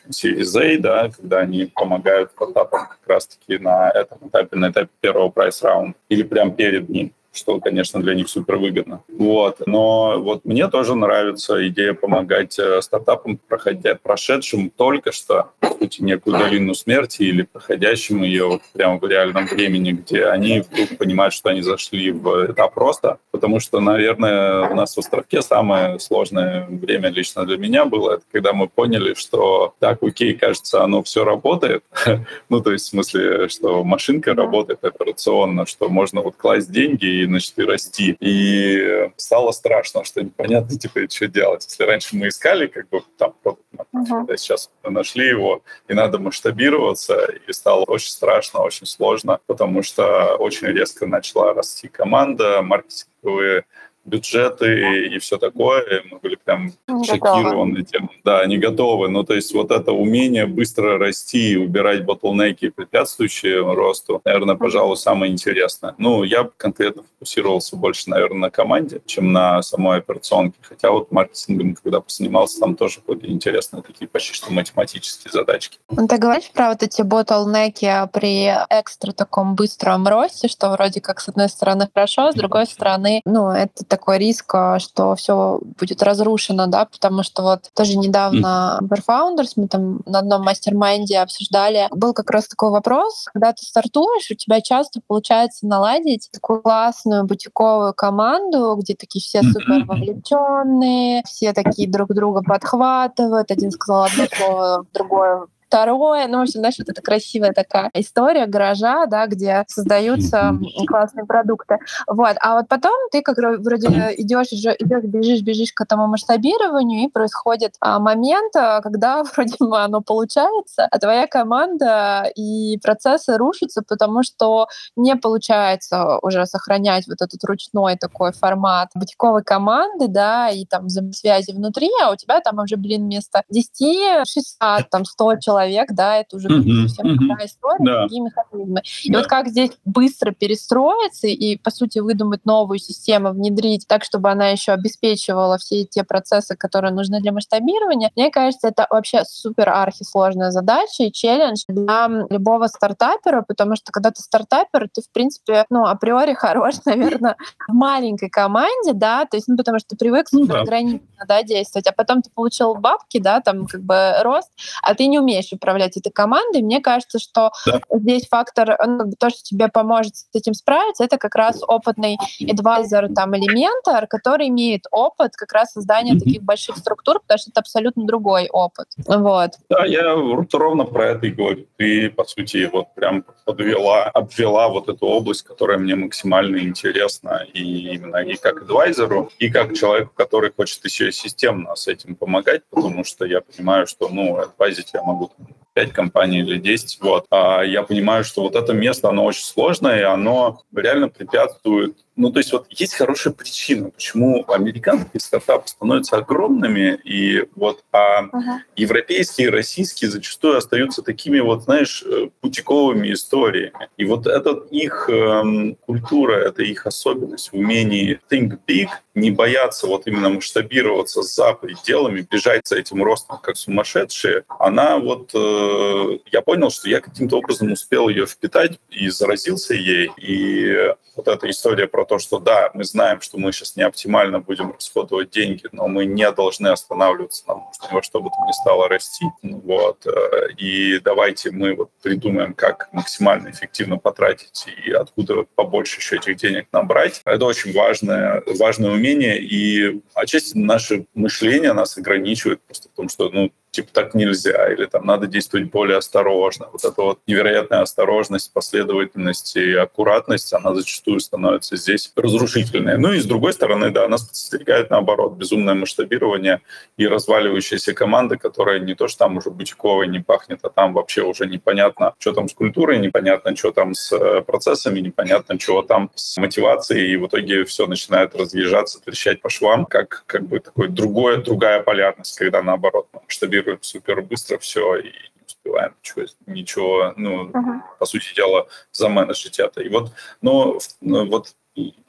Series 0.09 0.61
A, 0.61 0.77
да, 0.77 1.09
когда 1.09 1.39
они 1.39 1.65
помогают 1.65 2.31
стартапам 2.31 2.87
как 2.87 2.99
раз-таки 3.07 3.57
на 3.57 3.89
этом 3.89 4.19
этапе, 4.27 4.55
на 4.55 4.69
этапе 4.69 4.89
первого 4.99 5.29
прайс-раунда 5.29 5.95
или 6.09 6.23
прямо 6.23 6.51
перед 6.51 6.89
ним 6.89 7.13
что, 7.31 7.59
конечно, 7.59 8.01
для 8.01 8.13
них 8.13 8.29
супер 8.29 8.57
выгодно. 8.57 9.03
Вот. 9.07 9.61
Но 9.65 10.19
вот 10.19 10.45
мне 10.45 10.67
тоже 10.67 10.95
нравится 10.95 11.67
идея 11.67 11.93
помогать 11.93 12.57
э, 12.59 12.81
стартапам, 12.81 13.39
проходя, 13.47 13.95
прошедшим 13.95 14.69
только 14.69 15.11
что 15.11 15.51
сути, 15.81 16.01
некую 16.01 16.37
долину 16.37 16.73
смерти 16.73 17.23
или 17.23 17.43
проходящим 17.43 18.21
ее 18.23 18.47
вот 18.47 18.61
прямо 18.73 18.99
в 18.99 19.07
реальном 19.07 19.47
времени, 19.47 19.91
где 19.91 20.25
они 20.25 20.61
вдруг 20.61 20.97
понимают, 20.97 21.33
что 21.33 21.49
они 21.49 21.61
зашли 21.61 22.11
в 22.11 22.51
этап 22.51 22.77
роста. 22.77 23.17
Потому 23.31 23.59
что, 23.59 23.79
наверное, 23.79 24.69
у 24.69 24.75
нас 24.75 24.95
в 24.95 24.99
Островке 24.99 25.41
самое 25.41 25.99
сложное 25.99 26.67
время 26.67 27.09
лично 27.09 27.45
для 27.45 27.57
меня 27.57 27.85
было, 27.85 28.13
это 28.13 28.23
когда 28.31 28.53
мы 28.53 28.67
поняли, 28.67 29.13
что 29.15 29.73
так, 29.79 30.03
окей, 30.03 30.33
кажется, 30.33 30.83
оно 30.83 31.01
все 31.03 31.23
работает. 31.23 31.83
ну, 32.49 32.61
то 32.61 32.71
есть 32.71 32.85
в 32.85 32.89
смысле, 32.89 33.49
что 33.49 33.83
машинка 33.83 34.33
работает 34.33 34.83
операционно, 34.83 35.65
что 35.65 35.89
можно 35.89 36.21
вот 36.21 36.35
класть 36.35 36.71
деньги 36.71 37.20
и, 37.21 37.25
значит, 37.25 37.57
и 37.57 37.63
расти. 37.63 38.17
И 38.19 39.09
стало 39.17 39.51
страшно, 39.51 40.03
что 40.03 40.23
непонятно, 40.23 40.77
типа, 40.79 41.01
что 41.09 41.27
делать. 41.27 41.65
Если 41.67 41.83
раньше 41.83 42.15
мы 42.15 42.27
искали, 42.27 42.67
как 42.67 42.89
бы, 42.89 43.01
там, 43.17 43.33
uh-huh. 43.43 44.37
сейчас 44.37 44.69
нашли 44.83 45.27
его, 45.27 45.61
и 45.87 45.93
надо 45.93 46.19
масштабироваться, 46.19 47.25
и 47.47 47.53
стало 47.53 47.83
очень 47.83 48.09
страшно, 48.09 48.61
очень 48.61 48.85
сложно, 48.85 49.39
потому 49.45 49.83
что 49.83 50.35
очень 50.35 50.67
резко 50.67 51.05
начала 51.05 51.53
расти 51.53 51.87
команда, 51.87 52.61
маркетинговые 52.61 53.65
бюджеты 54.05 55.07
и 55.07 55.19
все 55.19 55.37
такое. 55.37 56.03
Мы 56.09 56.19
были 56.19 56.35
прям 56.35 56.71
не 56.87 57.03
шокированы 57.05 57.79
готовы. 57.79 57.83
тем. 57.83 58.11
Да, 58.23 58.45
не 58.45 58.57
готовы. 58.57 59.09
Ну, 59.09 59.23
то 59.23 59.33
есть 59.33 59.53
вот 59.53 59.71
это 59.71 59.91
умение 59.91 60.45
быстро 60.45 60.97
расти 60.97 61.53
и 61.53 61.57
убирать 61.57 62.05
ботлнеки, 62.05 62.69
препятствующие 62.69 63.61
росту, 63.61 64.21
наверное, 64.25 64.55
пожалуй, 64.55 64.97
самое 64.97 65.31
интересное. 65.31 65.95
Ну, 65.97 66.23
я 66.23 66.49
конкретно 66.57 67.03
фокусировался 67.03 67.75
больше, 67.75 68.09
наверное, 68.09 68.41
на 68.41 68.49
команде, 68.49 69.01
чем 69.05 69.31
на 69.31 69.61
самой 69.61 69.99
операционке. 69.99 70.57
Хотя 70.61 70.91
вот 70.91 71.11
маркетингом, 71.11 71.75
когда 71.75 72.01
поснимался, 72.01 72.59
там 72.59 72.75
тоже 72.75 72.99
были 73.05 73.31
интересные 73.31 73.83
такие 73.83 74.07
почти 74.07 74.33
что 74.33 74.51
математические 74.51 75.31
задачки. 75.31 75.79
Ну, 75.89 76.07
ты 76.07 76.17
говоришь 76.17 76.51
про 76.51 76.69
вот 76.69 76.83
эти 76.83 77.01
bottleneck 77.01 77.83
и 77.83 77.91
при 78.13 78.47
экстра 78.69 79.11
таком 79.11 79.55
быстром 79.55 80.07
росте, 80.07 80.47
что 80.47 80.69
вроде 80.71 81.01
как 81.01 81.19
с 81.19 81.29
одной 81.29 81.49
стороны 81.49 81.87
хорошо, 81.93 82.27
а 82.27 82.31
с 82.31 82.35
другой 82.35 82.65
стороны, 82.65 83.21
ну, 83.25 83.49
это 83.49 83.83
такой 83.91 84.17
риск, 84.17 84.55
а, 84.55 84.79
что 84.79 85.15
все 85.15 85.59
будет 85.77 86.01
разрушено, 86.01 86.65
да, 86.67 86.85
потому 86.85 87.23
что 87.23 87.43
вот 87.43 87.69
тоже 87.75 87.97
недавно 87.97 88.79
Founders 88.81 89.53
мы 89.57 89.67
там 89.67 90.01
на 90.05 90.19
одном 90.19 90.43
mastermind 90.43 91.12
е 91.12 91.19
обсуждали, 91.19 91.87
был 91.91 92.13
как 92.13 92.29
раз 92.31 92.47
такой 92.47 92.69
вопрос, 92.71 93.25
когда 93.33 93.51
ты 93.51 93.63
стартуешь, 93.65 94.31
у 94.31 94.35
тебя 94.35 94.61
часто 94.61 95.01
получается 95.05 95.67
наладить 95.67 96.29
такую 96.31 96.61
классную 96.61 97.25
бутиковую 97.25 97.93
команду, 97.93 98.75
где 98.79 98.95
такие 98.95 99.21
все 99.21 99.43
супер 99.43 99.83
вовлеченные, 99.85 101.23
все 101.25 101.51
такие 101.51 101.89
друг 101.89 102.13
друга 102.13 102.41
подхватывают, 102.41 103.51
один 103.51 103.71
сказал 103.71 104.05
одно 104.05 104.25
слово, 104.33 104.85
другое 104.93 105.47
Второе, 105.71 106.27
ну, 106.27 106.39
в 106.39 106.41
общем, 106.41 106.59
знаешь, 106.59 106.75
вот 106.79 106.89
эта 106.89 107.01
красивая 107.01 107.53
такая 107.53 107.89
история 107.93 108.45
гаража, 108.45 109.05
да, 109.05 109.25
где 109.25 109.63
создаются 109.69 110.59
классные 110.85 111.25
продукты. 111.25 111.79
Вот. 112.07 112.35
А 112.41 112.55
вот 112.55 112.67
потом 112.67 112.91
ты 113.09 113.21
как 113.21 113.37
вроде 113.37 113.87
идешь, 114.17 114.47
идешь, 114.51 115.03
бежишь, 115.05 115.41
бежишь 115.41 115.71
к 115.71 115.79
этому 115.79 116.07
масштабированию, 116.07 117.05
и 117.05 117.09
происходит 117.09 117.75
а, 117.79 117.99
момент, 117.99 118.53
а, 118.53 118.81
когда 118.81 119.23
вроде 119.33 119.55
бы 119.59 119.79
оно 119.79 120.01
получается, 120.01 120.89
а 120.91 120.99
твоя 120.99 121.25
команда 121.25 122.29
и 122.35 122.77
процессы 122.83 123.37
рушатся, 123.37 123.81
потому 123.81 124.23
что 124.23 124.67
не 124.97 125.15
получается 125.15 126.19
уже 126.21 126.45
сохранять 126.47 127.07
вот 127.07 127.21
этот 127.21 127.41
ручной 127.45 127.95
такой 127.95 128.33
формат 128.33 128.89
бутиковой 128.93 129.41
команды, 129.41 130.09
да, 130.09 130.49
и 130.49 130.65
там 130.65 130.87
взаимосвязи 130.87 131.53
внутри, 131.53 131.89
а 132.03 132.11
у 132.11 132.17
тебя 132.17 132.41
там 132.41 132.59
уже, 132.59 132.75
блин, 132.75 133.03
вместо 133.03 133.43
10, 133.49 134.27
60, 134.27 134.89
там 134.89 135.05
100 135.05 135.37
человек 135.37 135.60
человек, 135.61 135.91
да, 135.91 136.17
это 136.17 136.37
уже 136.37 136.47
mm-hmm. 136.47 136.87
совсем 136.87 137.05
mm-hmm. 137.05 137.15
другая 137.15 137.47
история, 137.47 137.85
да. 137.85 137.99
другие 138.01 138.21
механизмы. 138.21 138.81
И 139.03 139.11
да. 139.11 139.19
вот 139.19 139.27
как 139.27 139.47
здесь 139.47 139.71
быстро 139.85 140.31
перестроиться 140.31 141.27
и, 141.27 141.57
по 141.57 141.71
сути, 141.71 141.99
выдумать 141.99 142.45
новую 142.45 142.79
систему, 142.79 143.31
внедрить 143.31 143.87
так, 143.87 144.03
чтобы 144.03 144.29
она 144.29 144.49
еще 144.49 144.71
обеспечивала 144.71 145.57
все 145.57 145.85
те 145.85 146.03
процессы, 146.03 146.55
которые 146.55 146.93
нужны 146.93 147.19
для 147.21 147.31
масштабирования, 147.31 148.11
мне 148.15 148.31
кажется, 148.31 148.67
это 148.67 148.87
вообще 148.89 149.23
супер 149.25 149.69
архисложная 149.69 150.51
задача 150.51 151.03
и 151.03 151.11
челлендж 151.11 151.63
для 151.67 152.07
любого 152.29 152.67
стартапера, 152.67 153.43
потому 153.47 153.75
что 153.75 153.91
когда 153.91 154.11
ты 154.11 154.21
стартапер, 154.21 154.89
ты, 154.93 155.01
в 155.01 155.11
принципе, 155.11 155.65
ну, 155.69 155.85
априори 155.85 156.33
хорош, 156.41 156.75
наверное, 156.85 157.35
в 157.67 157.73
маленькой 157.73 158.29
команде, 158.29 158.93
да, 158.93 159.25
то 159.25 159.37
есть, 159.37 159.47
ну, 159.47 159.57
потому 159.57 159.79
что 159.79 159.89
ты 159.89 159.97
привык 159.97 160.27
ну, 160.31 160.45
да. 160.45 160.61
ограниченно, 160.61 161.25
да, 161.27 161.43
действовать, 161.43 161.87
а 161.87 161.91
потом 161.91 162.21
ты 162.21 162.29
получил 162.33 162.75
бабки, 162.75 163.19
да, 163.19 163.41
там, 163.41 163.65
как 163.65 163.81
бы, 163.81 164.13
рост, 164.21 164.49
а 164.81 164.95
ты 164.95 165.07
не 165.07 165.19
умеешь 165.19 165.50
умеешь 165.51 165.53
управлять 165.53 165.97
этой 165.97 166.11
командой. 166.11 166.61
Мне 166.61 166.79
кажется, 166.81 167.19
что 167.19 167.51
да. 167.65 167.81
здесь 167.91 168.27
фактор, 168.27 168.77
ну, 168.85 169.11
то, 169.19 169.29
что 169.29 169.41
тебе 169.43 169.67
поможет 169.67 170.15
с 170.15 170.27
этим 170.33 170.53
справиться, 170.53 171.03
это 171.03 171.17
как 171.17 171.35
раз 171.35 171.61
опытный 171.67 172.17
адвайзер 172.49 173.13
там, 173.13 173.35
или 173.35 173.53
ментор, 173.53 174.07
который 174.07 174.47
имеет 174.47 174.85
опыт 174.91 175.35
как 175.35 175.51
раз 175.53 175.71
создания 175.71 176.13
mm-hmm. 176.13 176.19
таких 176.19 176.43
больших 176.43 176.77
структур, 176.77 177.19
потому 177.19 177.37
что 177.37 177.51
это 177.51 177.59
абсолютно 177.59 178.05
другой 178.05 178.47
опыт. 178.49 178.87
Вот. 179.07 179.51
Да, 179.69 179.85
я 179.85 180.15
ровно 180.51 180.85
про 180.85 181.09
это 181.09 181.27
и 181.27 181.31
говорю. 181.31 181.65
Ты, 181.77 182.09
по 182.09 182.23
сути, 182.25 182.69
вот 182.71 182.93
прям 182.95 183.25
подвела, 183.45 184.03
обвела 184.03 184.69
вот 184.69 184.89
эту 184.89 185.05
область, 185.05 185.43
которая 185.43 185.77
мне 185.77 185.95
максимально 185.95 186.57
интересна 186.59 187.45
и 187.53 187.95
именно 187.95 188.17
и 188.17 188.35
как 188.35 188.61
адвайзеру, 188.61 189.31
и 189.39 189.49
как 189.49 189.75
человеку, 189.75 190.11
который 190.15 190.51
хочет 190.51 190.83
еще 190.85 191.11
системно 191.11 191.75
с 191.75 191.87
этим 191.87 192.15
помогать, 192.15 192.61
потому 192.69 193.03
что 193.03 193.25
я 193.25 193.41
понимаю, 193.41 193.87
что, 193.87 194.09
ну, 194.09 194.37
адвайзить 194.37 194.91
я 194.93 195.03
могу 195.03 195.31
5 195.73 195.91
компаний 195.93 196.39
или 196.39 196.57
10. 196.57 196.99
Вот. 197.01 197.25
А 197.29 197.61
я 197.63 197.83
понимаю, 197.83 198.23
что 198.23 198.43
вот 198.43 198.55
это 198.55 198.73
место, 198.73 199.09
оно 199.09 199.25
очень 199.25 199.43
сложное, 199.43 199.99
и 199.99 200.03
оно 200.03 200.61
реально 200.75 201.09
препятствует 201.09 201.97
ну, 202.21 202.31
то 202.31 202.37
есть 202.39 202.51
вот 202.51 202.67
есть 202.69 202.93
хорошая 202.93 203.33
причина, 203.33 203.89
почему 203.89 204.45
американские 204.47 205.19
стартапы 205.19 205.67
становятся 205.67 206.17
огромными, 206.17 206.99
и 207.03 207.45
вот 207.55 207.83
а 207.91 208.25
uh-huh. 208.25 208.59
европейские 208.75 209.47
и 209.47 209.49
российские 209.49 210.11
зачастую 210.11 210.57
остаются 210.57 211.01
такими 211.01 211.39
вот, 211.39 211.63
знаешь, 211.63 212.03
э, 212.05 212.29
путиковыми 212.39 213.11
историями. 213.11 213.89
И 213.97 214.05
вот 214.05 214.27
это 214.27 214.51
их 214.69 215.09
эм, 215.09 215.75
культура, 215.87 216.33
это 216.33 216.61
их 216.61 216.85
особенность 216.85 217.51
в 217.51 217.55
умении 217.55 218.19
think 218.31 218.59
big, 218.67 218.89
не 219.15 219.31
бояться 219.31 219.87
вот 219.87 220.05
именно 220.05 220.29
масштабироваться 220.29 221.23
за 221.23 221.53
пределами, 221.53 222.25
бежать 222.29 222.67
за 222.67 222.77
этим 222.77 223.03
ростом 223.03 223.39
как 223.41 223.57
сумасшедшие, 223.57 224.43
она 224.59 224.99
вот... 224.99 225.31
Э, 225.33 226.19
я 226.31 226.41
понял, 226.41 226.69
что 226.69 226.87
я 226.87 227.01
каким-то 227.01 227.37
образом 227.37 227.71
успел 227.71 228.09
ее 228.09 228.27
впитать 228.27 228.79
и 228.91 229.09
заразился 229.09 229.73
ей, 229.73 230.11
и 230.17 230.93
вот 231.15 231.27
эта 231.27 231.49
история 231.49 231.87
про 231.87 232.05
то, 232.11 232.19
что 232.19 232.39
да, 232.39 232.71
мы 232.73 232.83
знаем, 232.83 233.21
что 233.21 233.37
мы 233.37 233.53
сейчас 233.53 233.77
не 233.77 233.83
оптимально 233.83 234.41
будем 234.41 234.73
расходовать 234.73 235.29
деньги, 235.29 235.63
но 235.71 235.87
мы 235.87 236.03
не 236.03 236.29
должны 236.29 236.67
останавливаться, 236.67 237.45
нам 237.47 237.67
нужно 237.67 237.95
во 237.95 238.03
что 238.03 238.19
бы 238.19 238.29
то 238.29 238.35
ни 238.45 238.51
стало 238.51 238.89
расти. 238.89 239.27
Вот. 239.41 240.05
Э, 240.05 240.51
и 240.57 240.99
давайте 240.99 241.51
мы 241.51 241.73
вот 241.73 241.89
придумаем, 242.03 242.53
как 242.53 242.89
максимально 242.91 243.51
эффективно 243.51 243.95
потратить 243.95 244.65
и 244.85 244.91
откуда 244.91 245.43
побольше 245.55 246.01
еще 246.01 246.17
этих 246.17 246.35
денег 246.35 246.67
набрать. 246.73 247.21
Это 247.23 247.45
очень 247.45 247.71
важное, 247.71 248.43
важное 248.59 248.91
умение, 248.91 249.39
и 249.39 250.01
отчасти 250.13 250.57
наше 250.57 251.05
мышление 251.13 251.71
нас 251.71 251.97
ограничивает 251.97 252.61
просто 252.63 252.89
в 252.89 252.91
том, 252.91 253.07
что 253.07 253.29
ну, 253.29 253.53
типа 253.71 253.89
так 253.93 254.13
нельзя, 254.13 254.71
или 254.71 254.85
там 254.85 255.05
надо 255.05 255.27
действовать 255.27 255.71
более 255.71 255.97
осторожно. 255.97 256.67
Вот 256.71 256.83
эта 256.83 257.01
вот 257.01 257.19
невероятная 257.25 257.81
осторожность, 257.81 258.51
последовательность 258.53 259.55
и 259.55 259.73
аккуратность, 259.73 260.53
она 260.53 260.75
зачастую 260.75 261.21
становится 261.21 261.77
здесь 261.77 262.11
разрушительной. 262.15 262.97
Ну 262.97 263.13
и 263.13 263.19
с 263.19 263.25
другой 263.25 263.53
стороны, 263.53 263.89
да, 263.89 264.07
нас 264.07 264.23
подстерегает 264.23 264.89
наоборот 264.89 265.33
безумное 265.33 265.73
масштабирование 265.73 266.61
и 266.97 267.07
разваливающиеся 267.07 267.93
команды, 267.93 268.37
которая 268.37 268.79
не 268.79 268.93
то, 268.93 269.07
что 269.07 269.19
там 269.19 269.37
уже 269.37 269.49
бутиковой 269.49 270.07
не 270.07 270.19
пахнет, 270.19 270.59
а 270.63 270.69
там 270.69 270.93
вообще 270.93 271.23
уже 271.23 271.45
непонятно, 271.47 272.13
что 272.19 272.33
там 272.33 272.49
с 272.49 272.53
культурой, 272.53 272.99
непонятно, 272.99 273.55
что 273.55 273.71
там 273.71 273.93
с 273.93 274.11
э, 274.11 274.41
процессами, 274.41 274.99
непонятно, 274.99 275.57
что 275.59 275.81
там 275.81 276.11
с 276.15 276.37
мотивацией, 276.37 277.13
и 277.13 277.17
в 277.17 277.27
итоге 277.27 277.63
все 277.63 277.87
начинает 277.87 278.35
разъезжаться, 278.35 278.99
трещать 279.01 279.41
по 279.41 279.49
швам, 279.49 279.85
как, 279.85 280.23
как 280.25 280.45
бы 280.45 280.59
такой 280.59 280.89
другое, 280.89 281.37
другая 281.37 281.81
полярность, 281.81 282.37
когда 282.37 282.61
наоборот 282.61 283.07
масштабируется 283.13 283.60
регулируем 283.61 283.83
супер 283.83 284.21
быстро 284.21 284.57
все 284.57 284.95
и 284.97 285.05
не 285.05 285.45
успеваем 285.45 285.95
ничего, 286.01 286.25
ничего 286.45 287.13
ну, 287.17 287.49
uh-huh. 287.49 287.81
по 287.99 288.05
сути 288.05 288.33
дела, 288.35 288.67
заменеджить 288.91 289.59
это. 289.59 289.81
И 289.81 289.89
вот, 289.89 290.11
но 290.41 290.79
ну, 291.01 291.25
вот 291.27 291.55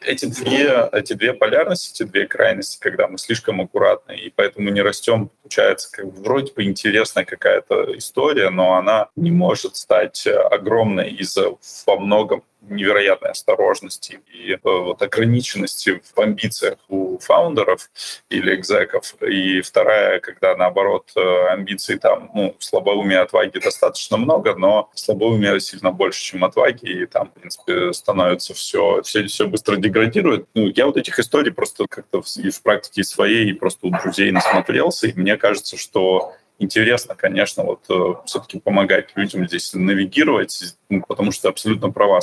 эти 0.01 0.27
две, 0.27 0.89
эти 0.91 1.13
две 1.13 1.33
полярности, 1.33 2.03
эти 2.03 2.09
две 2.09 2.27
крайности, 2.27 2.79
когда 2.81 3.07
мы 3.07 3.17
слишком 3.19 3.61
аккуратны, 3.61 4.17
и 4.17 4.31
поэтому 4.31 4.71
не 4.71 4.83
растем, 4.83 5.31
получается, 5.43 5.91
как 5.93 6.07
вроде 6.07 6.53
бы 6.53 6.65
интересная 6.65 7.25
какая-то 7.25 7.97
история, 7.97 8.51
но 8.51 8.75
она 8.75 9.09
не 9.15 9.31
может 9.31 9.77
стать 9.77 10.27
огромной 10.27 11.11
из-за 11.13 11.57
во 11.87 11.99
многом 11.99 12.43
невероятной 12.69 13.31
осторожности 13.31 14.21
и 14.33 14.53
э, 14.53 14.59
вот 14.63 15.03
ограниченности 15.03 16.01
в 16.15 16.21
амбициях 16.21 16.79
у 16.89 17.19
фаундеров 17.19 17.91
или 18.31 18.55
экзеков. 18.55 19.15
И 19.23 19.61
вторая, 19.61 20.21
когда, 20.21 20.57
наоборот, 20.57 21.11
э, 21.17 21.47
амбиций 21.49 21.99
там, 21.99 22.31
ну, 22.35 22.57
слабоумия 22.59 23.23
отваги 23.23 23.59
достаточно 23.59 24.17
много, 24.17 24.55
но 24.55 24.91
слабоумия 24.95 25.59
сильно 25.59 25.91
больше, 25.91 26.23
чем 26.23 26.45
отваги, 26.45 27.03
и 27.03 27.07
там, 27.07 27.29
в 27.29 27.41
принципе, 27.41 27.93
становится 27.93 28.55
все, 28.55 29.03
все, 29.03 29.27
все 29.27 29.47
быстро 29.47 29.77
деградирует. 29.77 30.47
Ну, 30.55 30.69
я 30.69 30.87
вот 30.87 30.97
этих 30.97 31.19
историй 31.19 31.53
просто 31.53 31.87
как-то 31.89 32.23
и 32.37 32.51
в 32.51 32.63
практике 32.63 33.05
своей, 33.05 33.51
и 33.51 33.55
просто 33.55 33.87
у 33.87 33.91
друзей 33.91 34.31
насмотрелся, 34.31 35.09
и 35.09 35.13
мне 35.15 35.37
кажется, 35.37 35.77
что 35.77 36.35
интересно, 36.63 37.15
конечно, 37.15 37.65
вот 37.65 37.85
э, 37.89 38.15
все-таки 38.27 38.61
помогать 38.61 39.11
людям 39.17 39.47
здесь 39.47 39.73
навигировать, 39.75 40.77
потому 41.01 41.33
что 41.33 41.49
абсолютно 41.49 41.91
права. 41.91 42.21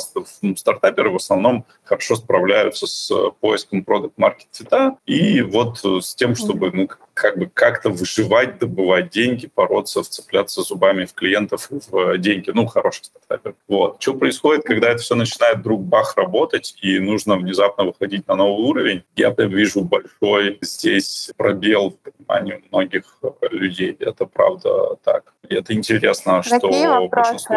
Стартаперы 0.56 1.10
в 1.10 1.16
основном 1.16 1.64
хорошо 1.84 2.16
справляются 2.16 2.86
с 2.86 3.12
поиском 3.40 3.84
продукт 3.84 4.16
маркет 4.18 4.48
фита 4.52 4.96
и 5.06 5.42
вот 5.42 5.78
с 5.78 6.14
тем, 6.14 6.36
чтобы 6.36 6.70
ну, 6.72 6.88
как 7.14 7.38
бы 7.38 7.50
как-то 7.52 7.90
выживать, 7.90 8.58
добывать 8.58 9.10
деньги, 9.10 9.50
бороться, 9.54 10.02
вцепляться 10.02 10.62
зубами 10.62 11.04
в 11.04 11.12
клиентов 11.12 11.68
в 11.70 12.16
деньги. 12.18 12.50
Ну, 12.50 12.66
хороший 12.66 13.04
стартапер. 13.04 13.54
Вот. 13.68 14.00
Что 14.00 14.14
происходит, 14.14 14.64
когда 14.64 14.88
это 14.90 15.02
все 15.02 15.14
начинает 15.14 15.58
вдруг 15.58 15.82
бах 15.82 16.16
работать, 16.16 16.76
и 16.80 16.98
нужно 16.98 17.36
внезапно 17.36 17.84
выходить 17.84 18.26
на 18.26 18.36
новый 18.36 18.64
уровень? 18.64 19.02
Я 19.16 19.32
прям 19.32 19.50
вижу 19.50 19.82
большой 19.82 20.58
здесь 20.62 21.30
пробел 21.36 21.90
в 21.90 22.10
понимании 22.10 22.64
многих 22.70 23.04
людей. 23.50 23.96
Это 24.00 24.24
правда 24.24 24.96
так. 25.04 25.34
И 25.48 25.54
это 25.54 25.74
интересно, 25.74 26.42
Какие 26.42 26.58
что 26.58 27.00
вопросы? 27.00 27.08
большинство 27.10 27.56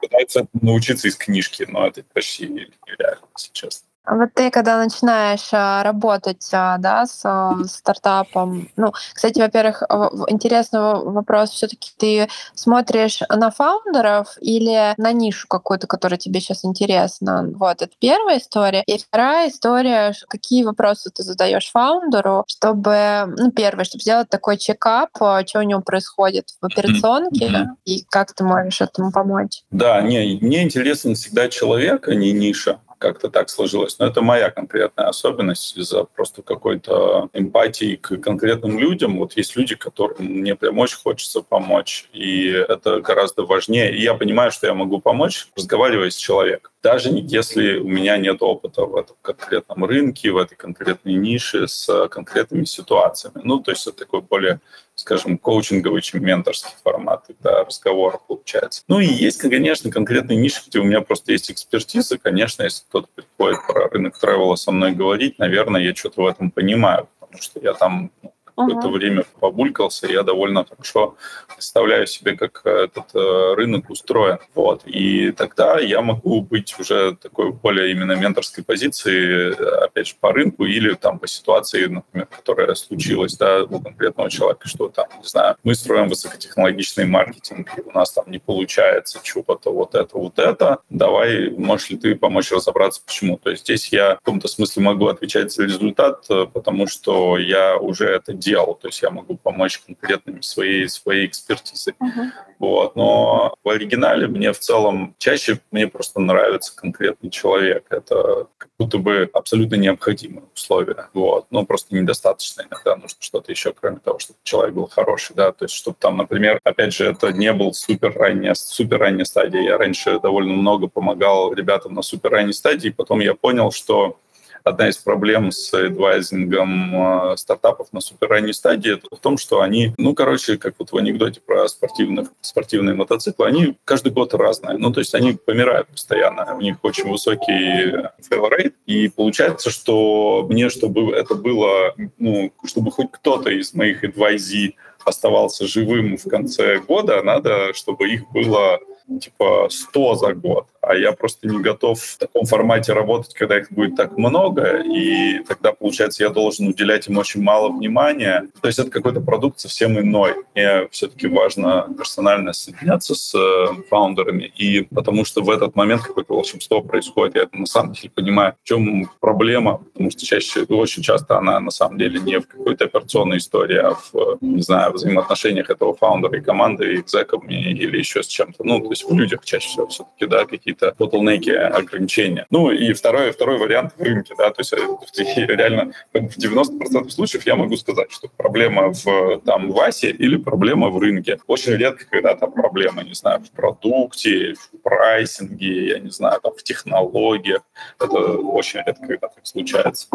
пытается 0.00 0.46
научиться 0.52 1.08
из 1.08 1.16
книжки, 1.16 1.66
но 1.68 1.86
это 1.86 2.02
почти 2.12 2.48
нереально, 2.48 3.26
если 3.36 3.52
честно. 3.52 3.89
А 4.04 4.16
вот 4.16 4.30
ты, 4.34 4.50
когда 4.50 4.78
начинаешь 4.78 5.48
а, 5.52 5.82
работать 5.82 6.48
а, 6.52 6.78
да, 6.78 7.06
с 7.06 7.22
стартапом, 7.66 8.68
ну, 8.76 8.92
кстати, 9.12 9.38
во-первых, 9.38 9.82
интересный 10.28 10.80
вопрос, 10.80 11.50
все-таки 11.50 11.90
ты 11.96 12.28
смотришь 12.54 13.20
на 13.28 13.50
фаундеров 13.50 14.36
или 14.40 14.94
на 14.96 15.12
нишу 15.12 15.46
какую-то, 15.48 15.86
которая 15.86 16.18
тебе 16.18 16.40
сейчас 16.40 16.64
интересна? 16.64 17.50
Вот, 17.54 17.82
это 17.82 17.92
первая 17.98 18.38
история. 18.38 18.82
И 18.86 18.98
вторая 18.98 19.50
история, 19.50 20.14
какие 20.28 20.64
вопросы 20.64 21.10
ты 21.10 21.22
задаешь 21.22 21.70
фаундеру, 21.70 22.44
чтобы, 22.46 23.34
ну, 23.36 23.50
первое, 23.52 23.84
чтобы 23.84 24.02
сделать 24.02 24.30
такой 24.30 24.56
чекап, 24.56 25.10
что 25.14 25.58
у 25.58 25.62
него 25.62 25.82
происходит 25.82 26.48
в 26.60 26.64
операционке 26.64 27.46
mm-hmm. 27.46 27.66
и 27.84 28.04
как 28.08 28.32
ты 28.32 28.44
можешь 28.44 28.80
этому 28.80 29.12
помочь. 29.12 29.62
Да, 29.70 30.00
не, 30.00 30.38
мне 30.40 30.62
интересен 30.62 31.14
всегда 31.14 31.48
человек, 31.48 32.08
а 32.08 32.14
не 32.14 32.32
ниша 32.32 32.78
как-то 33.00 33.30
так 33.30 33.48
сложилось. 33.48 33.98
Но 33.98 34.06
это 34.06 34.20
моя 34.20 34.50
конкретная 34.50 35.08
особенность 35.08 35.76
из-за 35.76 36.04
просто 36.04 36.42
какой-то 36.42 37.30
эмпатии 37.32 37.96
к 37.96 38.18
конкретным 38.18 38.78
людям. 38.78 39.18
Вот 39.18 39.36
есть 39.36 39.56
люди, 39.56 39.74
которым 39.74 40.26
мне 40.26 40.54
прям 40.54 40.78
очень 40.78 40.98
хочется 40.98 41.40
помочь, 41.40 42.08
и 42.12 42.48
это 42.48 43.00
гораздо 43.00 43.44
важнее. 43.44 43.96
И 43.96 44.02
я 44.02 44.14
понимаю, 44.14 44.52
что 44.52 44.66
я 44.66 44.74
могу 44.74 45.00
помочь, 45.00 45.48
разговаривая 45.56 46.10
с 46.10 46.16
человеком. 46.16 46.70
Даже 46.82 47.10
если 47.12 47.78
у 47.78 47.88
меня 47.88 48.18
нет 48.18 48.36
опыта 48.40 48.84
в 48.84 48.94
этом 48.96 49.16
конкретном 49.22 49.84
рынке, 49.84 50.30
в 50.30 50.36
этой 50.36 50.56
конкретной 50.56 51.14
нише 51.14 51.68
с 51.68 52.08
конкретными 52.08 52.64
ситуациями. 52.64 53.40
Ну, 53.44 53.60
то 53.60 53.70
есть 53.70 53.86
это 53.86 53.98
такой 53.98 54.20
более 54.20 54.60
скажем, 55.00 55.38
коучинговый, 55.38 56.02
чем 56.02 56.22
менторский 56.22 56.74
формат 56.84 57.24
да, 57.40 57.64
разговора 57.64 58.20
получается. 58.28 58.82
Ну 58.86 59.00
и 59.00 59.06
есть, 59.06 59.38
конечно, 59.38 59.90
конкретные 59.90 60.36
ниши, 60.36 60.62
где 60.66 60.78
у 60.78 60.84
меня 60.84 61.00
просто 61.00 61.32
есть 61.32 61.50
экспертиза. 61.50 62.18
Конечно, 62.18 62.64
если 62.64 62.84
кто-то 62.88 63.08
приходит 63.14 63.66
про 63.66 63.88
рынок 63.88 64.18
тревела 64.18 64.56
со 64.56 64.72
мной 64.72 64.92
говорить, 64.92 65.38
наверное, 65.38 65.80
я 65.80 65.94
что-то 65.94 66.22
в 66.22 66.26
этом 66.26 66.50
понимаю, 66.50 67.08
потому 67.18 67.40
что 67.40 67.60
я 67.60 67.72
там 67.72 68.10
ну, 68.22 68.34
какое-то 68.66 68.88
uh-huh. 68.88 68.92
время 68.92 69.24
побулькался, 69.38 70.06
я 70.06 70.22
довольно 70.22 70.64
хорошо 70.64 71.16
представляю 71.54 72.06
себе, 72.06 72.36
как 72.36 72.62
этот 72.64 73.14
э, 73.14 73.54
рынок 73.54 73.90
устроен. 73.90 74.38
Вот. 74.54 74.82
И 74.86 75.32
тогда 75.32 75.78
я 75.78 76.00
могу 76.00 76.42
быть 76.42 76.74
уже 76.78 77.16
такой 77.16 77.52
более 77.52 77.90
именно 77.92 78.12
менторской 78.12 78.64
позиции, 78.64 79.52
опять 79.84 80.08
же, 80.08 80.14
по 80.20 80.32
рынку 80.32 80.64
или 80.64 80.94
там 80.94 81.18
по 81.18 81.26
ситуации, 81.26 81.86
например, 81.86 82.26
которая 82.26 82.74
случилась 82.74 83.36
да, 83.36 83.62
у 83.64 83.80
конкретного 83.80 84.30
человека, 84.30 84.68
что 84.68 84.88
там, 84.88 85.06
не 85.18 85.28
знаю, 85.28 85.56
мы 85.64 85.74
строим 85.74 86.08
высокотехнологичный 86.08 87.06
маркетинг, 87.06 87.70
и 87.76 87.80
у 87.82 87.92
нас 87.92 88.12
там 88.12 88.30
не 88.30 88.38
получается 88.38 89.20
чего-то 89.22 89.72
вот 89.72 89.94
это, 89.94 90.16
вот 90.16 90.38
это. 90.38 90.78
Давай, 90.88 91.50
можешь 91.50 91.90
ли 91.90 91.98
ты 91.98 92.14
помочь 92.14 92.50
разобраться, 92.52 93.02
почему? 93.04 93.38
То 93.38 93.50
есть 93.50 93.62
здесь 93.64 93.92
я 93.92 94.14
в 94.14 94.18
каком-то 94.18 94.48
смысле 94.48 94.82
могу 94.82 95.06
отвечать 95.06 95.52
за 95.52 95.64
результат, 95.64 96.24
э, 96.28 96.46
потому 96.52 96.86
что 96.86 97.38
я 97.38 97.76
уже 97.76 98.06
это 98.06 98.32
делал 98.32 98.49
делал, 98.50 98.74
то 98.74 98.88
есть 98.88 99.02
я 99.02 99.10
могу 99.10 99.36
помочь 99.36 99.78
конкретными 99.78 100.40
своей, 100.40 100.88
своей 100.88 101.26
экспертизой. 101.26 101.94
Uh-huh. 102.02 102.30
Вот. 102.58 102.96
Но 102.96 103.54
в 103.62 103.68
оригинале 103.68 104.26
мне 104.26 104.52
в 104.52 104.58
целом 104.58 105.14
чаще 105.18 105.60
мне 105.70 105.86
просто 105.86 106.20
нравится 106.20 106.74
конкретный 106.74 107.30
человек. 107.30 107.84
Это 107.90 108.48
как 108.58 108.70
будто 108.78 108.98
бы 108.98 109.30
абсолютно 109.32 109.76
необходимое 109.76 110.44
условие. 110.54 111.06
Вот. 111.14 111.46
Но 111.50 111.64
просто 111.64 111.94
недостаточно 111.94 112.62
иногда 112.68 112.96
нужно 112.96 113.16
что-то 113.20 113.52
еще, 113.52 113.72
кроме 113.72 113.98
того, 113.98 114.18
чтобы 114.18 114.38
человек 114.42 114.74
был 114.74 114.88
хороший. 114.88 115.34
Да? 115.36 115.52
То 115.52 115.66
есть 115.66 115.74
чтобы 115.74 115.96
там, 116.00 116.16
например, 116.16 116.60
опять 116.64 116.92
же, 116.92 117.06
это 117.06 117.32
не 117.32 117.52
был 117.52 117.72
супер 117.72 118.12
ранняя, 118.16 118.54
супер 118.54 118.98
ранняя 118.98 119.24
стадия. 119.24 119.62
Я 119.62 119.78
раньше 119.78 120.18
довольно 120.18 120.54
много 120.54 120.88
помогал 120.88 121.52
ребятам 121.52 121.94
на 121.94 122.02
супер 122.02 122.30
ранней 122.30 122.52
стадии, 122.52 122.90
потом 122.90 123.20
я 123.20 123.34
понял, 123.34 123.70
что 123.70 124.18
одна 124.64 124.88
из 124.88 124.98
проблем 124.98 125.52
с 125.52 125.72
адвайзингом 125.72 127.32
э, 127.32 127.36
стартапов 127.36 127.92
на 127.92 128.00
супер 128.00 128.28
ранней 128.28 128.52
стадии 128.52 128.94
это 128.94 129.14
в 129.14 129.20
том, 129.20 129.38
что 129.38 129.60
они, 129.60 129.92
ну, 129.96 130.14
короче, 130.14 130.56
как 130.58 130.74
вот 130.78 130.92
в 130.92 130.96
анекдоте 130.96 131.40
про 131.40 131.68
спортивных, 131.68 132.28
спортивные 132.40 132.94
мотоциклы, 132.94 133.46
они 133.46 133.76
каждый 133.84 134.12
год 134.12 134.34
разные. 134.34 134.78
Ну, 134.78 134.92
то 134.92 135.00
есть 135.00 135.14
они 135.14 135.32
помирают 135.32 135.88
постоянно. 135.88 136.54
У 136.54 136.60
них 136.60 136.76
очень 136.82 137.08
высокий 137.08 137.92
fail 138.30 138.50
rate. 138.50 138.74
И 138.86 139.08
получается, 139.08 139.70
что 139.70 140.46
мне, 140.48 140.68
чтобы 140.68 141.12
это 141.12 141.34
было, 141.34 141.94
ну, 142.18 142.52
чтобы 142.64 142.90
хоть 142.90 143.10
кто-то 143.10 143.50
из 143.50 143.74
моих 143.74 144.04
адвайзи 144.04 144.76
оставался 145.04 145.66
живым 145.66 146.16
в 146.16 146.28
конце 146.28 146.78
года, 146.78 147.22
надо, 147.22 147.72
чтобы 147.74 148.08
их 148.08 148.30
было 148.30 148.78
типа 149.18 149.68
100 149.70 150.14
за 150.14 150.34
год 150.34 150.66
а 150.80 150.94
я 150.94 151.12
просто 151.12 151.48
не 151.48 151.58
готов 151.58 152.00
в 152.00 152.18
таком 152.18 152.46
формате 152.46 152.92
работать, 152.92 153.34
когда 153.34 153.58
их 153.58 153.70
будет 153.70 153.96
так 153.96 154.16
много, 154.16 154.82
и 154.82 155.40
тогда, 155.40 155.72
получается, 155.72 156.22
я 156.22 156.30
должен 156.30 156.68
уделять 156.68 157.08
им 157.08 157.18
очень 157.18 157.42
мало 157.42 157.70
внимания. 157.70 158.48
То 158.60 158.68
есть 158.68 158.78
это 158.78 158.90
какой-то 158.90 159.20
продукт 159.20 159.60
совсем 159.60 159.98
иной. 159.98 160.34
Мне 160.54 160.88
все-таки 160.90 161.26
важно 161.26 161.86
персонально 161.96 162.52
соединяться 162.52 163.14
с 163.14 163.34
э, 163.34 163.82
фаундерами, 163.88 164.52
и 164.56 164.82
потому 164.82 165.24
что 165.24 165.42
в 165.42 165.50
этот 165.50 165.76
момент 165.76 166.02
какое-то 166.02 166.34
волшебство 166.34 166.80
происходит. 166.82 167.36
Я 167.36 167.48
на 167.52 167.66
самом 167.66 167.92
деле 167.92 168.10
понимаю, 168.10 168.54
в 168.62 168.66
чем 168.66 169.10
проблема, 169.20 169.78
потому 169.92 170.10
что 170.10 170.24
чаще, 170.24 170.62
очень 170.64 171.02
часто 171.02 171.38
она 171.38 171.60
на 171.60 171.70
самом 171.70 171.98
деле 171.98 172.20
не 172.20 172.40
в 172.40 172.46
какой-то 172.46 172.86
операционной 172.86 173.38
истории, 173.38 173.78
а 173.78 173.94
в, 173.94 174.38
не 174.40 174.62
знаю, 174.62 174.92
взаимоотношениях 174.92 175.70
этого 175.70 175.94
фаундера 175.94 176.38
и 176.38 176.40
команды, 176.40 176.94
и 176.94 177.00
экзеками, 177.00 177.54
или 177.72 177.98
еще 177.98 178.22
с 178.22 178.26
чем-то. 178.26 178.64
Ну, 178.64 178.80
то 178.80 178.90
есть 178.90 179.04
в 179.04 179.14
людях 179.14 179.44
чаще 179.44 179.68
всего 179.68 179.86
все-таки, 179.88 180.26
да, 180.26 180.44
какие 180.44 180.69
какие-то 180.70 180.94
bottleneck, 180.98 181.50
ограничения. 181.50 182.46
Ну 182.50 182.70
и 182.70 182.92
второй, 182.92 183.32
второй 183.32 183.58
вариант 183.58 183.92
в 183.96 184.02
рынке, 184.02 184.34
да, 184.36 184.50
то 184.50 184.60
есть 184.60 184.72
э, 184.72 185.46
реально 185.46 185.92
в 186.12 186.38
90% 186.38 187.10
случаев 187.10 187.46
я 187.46 187.56
могу 187.56 187.76
сказать, 187.76 188.10
что 188.10 188.28
проблема 188.36 188.92
в 188.92 189.40
там 189.44 189.70
Васе 189.70 190.10
или 190.10 190.36
проблема 190.36 190.90
в 190.90 190.98
рынке. 190.98 191.38
Очень 191.46 191.74
редко, 191.74 192.04
когда 192.10 192.34
там 192.34 192.52
проблема, 192.52 193.02
не 193.02 193.14
знаю, 193.14 193.40
в 193.40 193.50
продукте, 193.50 194.54
в 194.54 194.82
прайсинге, 194.82 195.88
я 195.88 195.98
не 195.98 196.10
знаю, 196.10 196.40
там 196.40 196.52
в 196.54 196.62
технологиях. 196.62 197.62
Это 197.98 198.16
очень 198.16 198.80
редко, 198.86 199.06
когда 199.06 199.28
так 199.28 199.46
случается. 199.46 200.08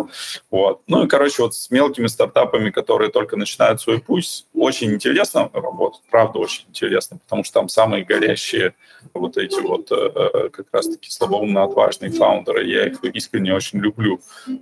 Вот. 0.51 0.81
Ну 0.87 1.03
и, 1.03 1.07
короче, 1.07 1.41
вот 1.41 1.55
с 1.55 1.71
мелкими 1.71 2.07
стартапами, 2.07 2.69
которые 2.69 3.11
только 3.11 3.35
начинают 3.37 3.81
свой 3.81 3.99
путь, 3.99 4.45
очень 4.53 4.93
интересно 4.93 5.49
работать, 5.53 6.01
правда, 6.09 6.39
очень 6.39 6.65
интересно, 6.69 7.17
потому 7.17 7.43
что 7.43 7.53
там 7.59 7.69
самые 7.69 8.03
горящие 8.03 8.73
вот 9.13 9.37
эти 9.37 9.59
вот 9.61 9.91
э, 9.91 10.44
как 10.49 10.67
раз-таки 10.71 11.09
слабоумно 11.09 11.63
отважные 11.63 12.11
фаундеры, 12.11 12.65
я 12.65 12.87
их 12.87 13.03
искренне 13.03 13.53
очень 13.53 13.79
люблю. 13.79 14.19